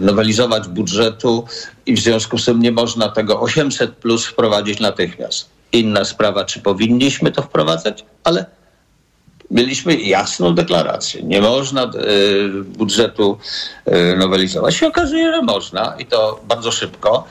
nowelizować 0.00 0.68
budżetu 0.68 1.44
i 1.86 1.94
w 1.94 2.00
związku 2.00 2.38
z 2.38 2.44
tym 2.44 2.62
nie 2.62 2.72
można 2.72 3.08
tego 3.08 3.40
800 3.40 3.90
plus 3.90 4.26
wprowadzić 4.26 4.80
natychmiast. 4.80 5.48
Inna 5.72 6.04
sprawa, 6.04 6.44
czy 6.44 6.60
powinniśmy 6.60 7.32
to 7.32 7.42
wprowadzać, 7.42 8.04
ale 8.24 8.46
mieliśmy 9.52 9.96
jasną 9.96 10.54
deklarację. 10.54 11.22
Nie 11.22 11.40
można 11.40 11.82
e, 11.82 11.88
budżetu 12.64 13.38
e, 13.84 14.16
nowelizować. 14.16 14.74
Się 14.74 14.86
okazuje, 14.86 15.32
że 15.32 15.42
można 15.42 15.94
i 15.98 16.06
to 16.06 16.40
bardzo 16.48 16.72
szybko. 16.72 17.24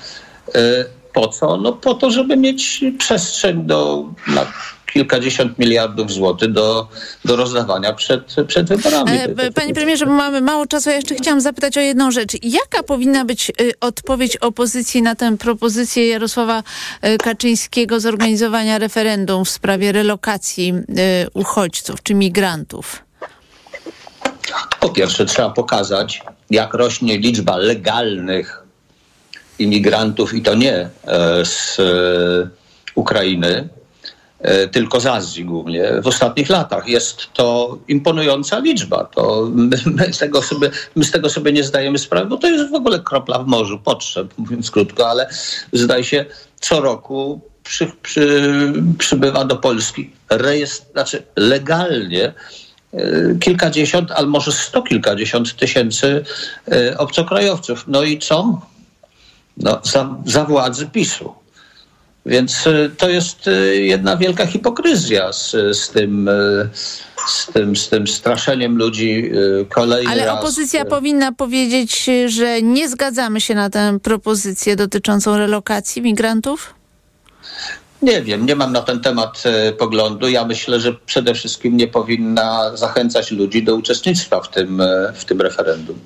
Po 1.14 1.28
co? 1.28 1.58
No 1.58 1.74
po 1.74 1.94
to, 1.94 2.12
żeby 2.12 2.38
mieć 2.38 2.84
przestrzeń 2.98 3.64
do, 3.64 4.06
na 4.28 4.46
kilkadziesiąt 4.94 5.60
miliardów 5.60 6.12
złotych 6.12 6.52
do, 6.52 6.88
do 7.26 7.36
rozdawania 7.36 7.94
przed, 7.94 8.36
przed 8.48 8.70
wyborami. 8.70 9.12
E, 9.12 9.52
panie 9.52 9.74
premierze, 9.74 10.06
bo 10.06 10.12
mamy 10.12 10.42
mało 10.42 10.68
czasu, 10.68 10.90
ja 10.90 10.96
jeszcze 10.96 11.16
chciałam 11.16 11.42
zapytać 11.42 11.78
o 11.78 11.82
jedną 11.82 12.12
rzecz. 12.12 12.32
Jaka 12.44 12.84
powinna 12.84 13.26
być 13.26 13.52
y, 13.62 13.72
odpowiedź 13.80 14.38
opozycji 14.38 15.02
na 15.02 15.16
tę 15.16 15.38
propozycję 15.38 16.08
Jarosława 16.08 16.64
y, 17.06 17.18
Kaczyńskiego 17.18 18.00
zorganizowania 18.00 18.78
referendum 18.78 19.46
w 19.46 19.50
sprawie 19.50 19.92
relokacji 19.92 20.74
y, 20.74 21.28
uchodźców 21.34 22.04
czy 22.04 22.14
migrantów? 22.14 23.04
Po 24.80 24.90
pierwsze, 24.90 25.26
trzeba 25.26 25.50
pokazać, 25.50 26.22
jak 26.50 26.74
rośnie 26.74 27.18
liczba 27.18 27.58
legalnych 27.58 28.61
imigrantów 29.62 30.34
i 30.34 30.42
to 30.42 30.56
nie 30.56 30.74
e, 30.74 30.90
z 31.46 31.80
e, 31.80 32.50
Ukrainy, 32.96 33.70
e, 34.40 34.68
tylko 34.68 35.00
z 35.00 35.06
Azji 35.06 35.46
głównie 35.46 36.02
w 36.02 36.08
ostatnich 36.08 36.50
latach. 36.50 36.88
Jest 36.88 37.34
to 37.34 37.78
imponująca 37.88 38.60
liczba. 38.60 39.06
To 39.06 39.50
my, 39.54 39.78
my, 39.86 40.14
z 40.14 40.18
tego 40.18 40.42
sobie, 40.42 40.70
my 40.96 41.04
z 41.04 41.12
tego 41.12 41.30
sobie 41.30 41.52
nie 41.52 41.64
zdajemy 41.64 41.98
sprawy, 41.98 42.28
bo 42.30 42.38
to 42.38 42.48
jest 42.48 42.72
w 42.72 42.76
ogóle 42.76 43.00
kropla 43.00 43.40
w 43.40 43.48
morzu 43.48 43.80
potrzeb, 43.80 44.34
mówiąc 44.38 44.72
krótko, 44.72 45.10
ale 45.10 45.30
zdaje 45.74 46.04
się 46.04 46.26
co 46.60 46.82
roku 46.82 47.42
przy, 47.64 47.92
przy, 48.02 48.54
przybywa 48.98 49.46
do 49.46 49.56
Polski 49.56 50.12
rejestr, 50.30 50.92
znaczy 50.92 51.24
legalnie 51.36 52.34
kilkadziesiąt, 53.40 54.12
albo 54.12 54.32
może 54.32 54.52
sto 54.52 54.82
kilkadziesiąt 54.82 55.56
tysięcy 55.56 56.24
obcokrajowców. 56.98 57.84
No 57.88 58.04
i 58.04 58.20
co? 58.20 58.62
No, 59.58 59.80
za, 59.84 60.16
za 60.26 60.46
władzy 60.46 60.88
PiSu. 60.88 61.42
Więc 62.26 62.68
y, 62.68 62.92
to 62.98 63.10
jest 63.10 63.48
y, 63.48 63.76
jedna 63.76 64.18
wielka 64.18 64.46
hipokryzja 64.46 65.34
z, 65.34 65.52
z, 65.78 65.90
tym, 65.90 66.28
y, 66.28 66.70
z, 67.28 67.48
tym, 67.54 67.76
z 67.76 67.90
tym 67.90 68.08
straszeniem 68.08 68.78
ludzi 68.78 69.32
kolejny 69.70 70.12
Ale 70.12 70.26
raz. 70.26 70.40
opozycja 70.40 70.86
powinna 70.86 71.32
powiedzieć, 71.32 72.10
że 72.28 72.62
nie 72.62 72.90
zgadzamy 72.90 73.42
się 73.42 73.56
na 73.56 73.70
tę 73.70 73.98
propozycję 74.04 74.76
dotyczącą 74.76 75.38
relokacji 75.38 76.02
migrantów? 76.02 76.74
Nie 78.02 78.22
wiem, 78.22 78.46
nie 78.46 78.56
mam 78.56 78.74
na 78.74 78.82
ten 78.82 79.00
temat 79.00 79.44
poglądu. 79.78 80.30
Ja 80.30 80.46
myślę, 80.46 80.80
że 80.80 80.94
przede 80.94 81.34
wszystkim 81.34 81.78
nie 81.78 81.88
powinna 81.88 82.78
zachęcać 82.78 83.32
ludzi 83.32 83.64
do 83.64 83.76
uczestnictwa 83.76 84.42
w 84.42 84.50
tym, 84.50 84.82
w 85.14 85.26
tym 85.26 85.42
referendum. 85.42 86.00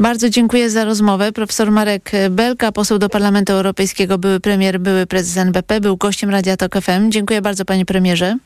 Bardzo 0.00 0.30
dziękuję 0.30 0.70
za 0.70 0.84
rozmowę. 0.84 1.32
Profesor 1.32 1.70
Marek 1.70 2.10
Belka, 2.30 2.72
poseł 2.72 2.98
do 2.98 3.08
Parlamentu 3.08 3.52
Europejskiego, 3.52 4.18
były 4.18 4.40
premier, 4.40 4.80
były 4.80 5.06
prezes 5.06 5.36
NBP, 5.36 5.80
był 5.80 5.96
gościem 5.96 6.30
Radia 6.30 6.56
Tok 6.56 6.74
FM. 6.80 7.10
Dziękuję 7.10 7.42
bardzo 7.42 7.64
panie 7.64 7.86
premierze. 7.86 8.38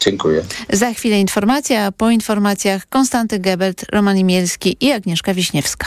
Dziękuję. 0.00 0.42
Za 0.72 0.92
chwilę 0.92 1.20
informacja, 1.20 1.86
a 1.86 1.92
po 1.92 2.10
informacjach 2.10 2.88
Konstanty 2.88 3.38
Gebert, 3.38 3.84
Roman 3.92 4.18
Imielski 4.18 4.76
i 4.80 4.92
Agnieszka 4.92 5.34
Wiśniewska. 5.34 5.86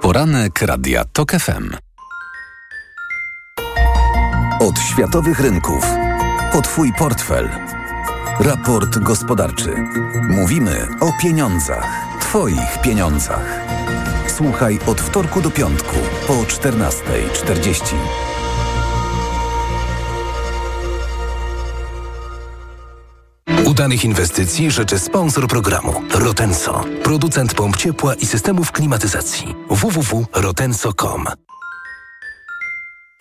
Poranek 0.00 0.62
Radia 0.62 1.04
Tok 1.12 1.32
FM. 1.32 1.70
Od 4.60 4.78
światowych 4.78 5.40
rynków. 5.40 5.86
Po 6.52 6.62
Twój 6.62 6.92
portfel. 6.98 7.48
Raport 8.40 8.98
gospodarczy. 8.98 9.74
Mówimy 10.28 10.88
o 11.00 11.12
pieniądzach. 11.22 12.18
Twoich 12.20 12.80
pieniądzach. 12.82 13.60
Słuchaj 14.26 14.78
od 14.86 15.00
wtorku 15.00 15.40
do 15.40 15.50
piątku 15.50 15.96
po 16.26 16.34
14.40. 16.34 17.94
Udanych 23.66 24.04
inwestycji 24.04 24.70
życzy 24.70 24.98
sponsor 24.98 25.46
programu 25.46 26.02
Rotenso, 26.14 26.84
producent 27.02 27.54
pomp 27.54 27.76
ciepła 27.76 28.14
i 28.14 28.26
systemów 28.26 28.72
klimatyzacji. 28.72 29.54
www.rotenso.com. 29.70 31.24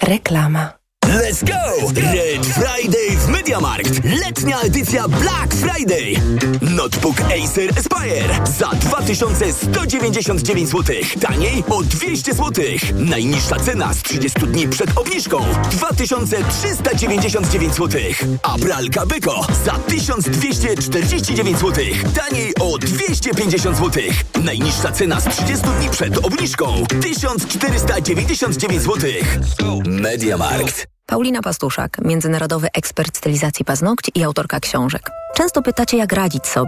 Reklama. 0.01 0.76
Let's 1.07 1.41
go! 1.41 1.87
Red 1.95 2.45
Friday 2.45 3.17
w 3.17 3.27
MediaMarkt. 3.27 4.03
Letnia 4.03 4.61
edycja 4.61 5.07
Black 5.07 5.53
Friday. 5.53 6.13
Notebook 6.61 7.21
Acer 7.21 7.69
Aspire 7.79 8.39
za 8.57 8.69
2199 8.69 10.69
zł. 10.69 10.95
Taniej 11.21 11.63
o 11.69 11.83
200 11.83 12.33
zł. 12.33 12.65
Najniższa 12.95 13.59
cena 13.59 13.93
z 13.93 14.03
30 14.03 14.39
dni 14.39 14.67
przed 14.67 14.97
obniżką 14.97 15.45
2399 15.71 17.73
zł. 17.73 18.01
A 18.43 18.57
pralka 18.57 19.05
Beko 19.05 19.47
za 19.65 19.73
1249 19.73 21.57
zł. 21.57 21.85
Taniej 22.15 22.53
o 22.59 22.77
250 22.77 23.77
zł. 23.77 24.03
Najniższa 24.43 24.91
cena 24.91 25.21
z 25.21 25.25
30 25.25 25.65
dni 25.79 25.89
przed 25.89 26.17
obniżką 26.17 26.83
1499 27.01 28.81
zł. 28.81 29.09
MediaMarkt. 29.85 30.96
Paulina 31.09 31.41
Pastuszak, 31.41 31.97
międzynarodowy 32.01 32.67
ekspert 32.73 33.17
stylizacji 33.17 33.65
paznokci 33.65 34.11
i 34.15 34.23
autorka 34.23 34.59
książek. 34.59 35.09
Często 35.35 35.61
pytacie, 35.61 35.97
jak 35.97 36.13
radzić 36.13 36.47
sobie, 36.47 36.65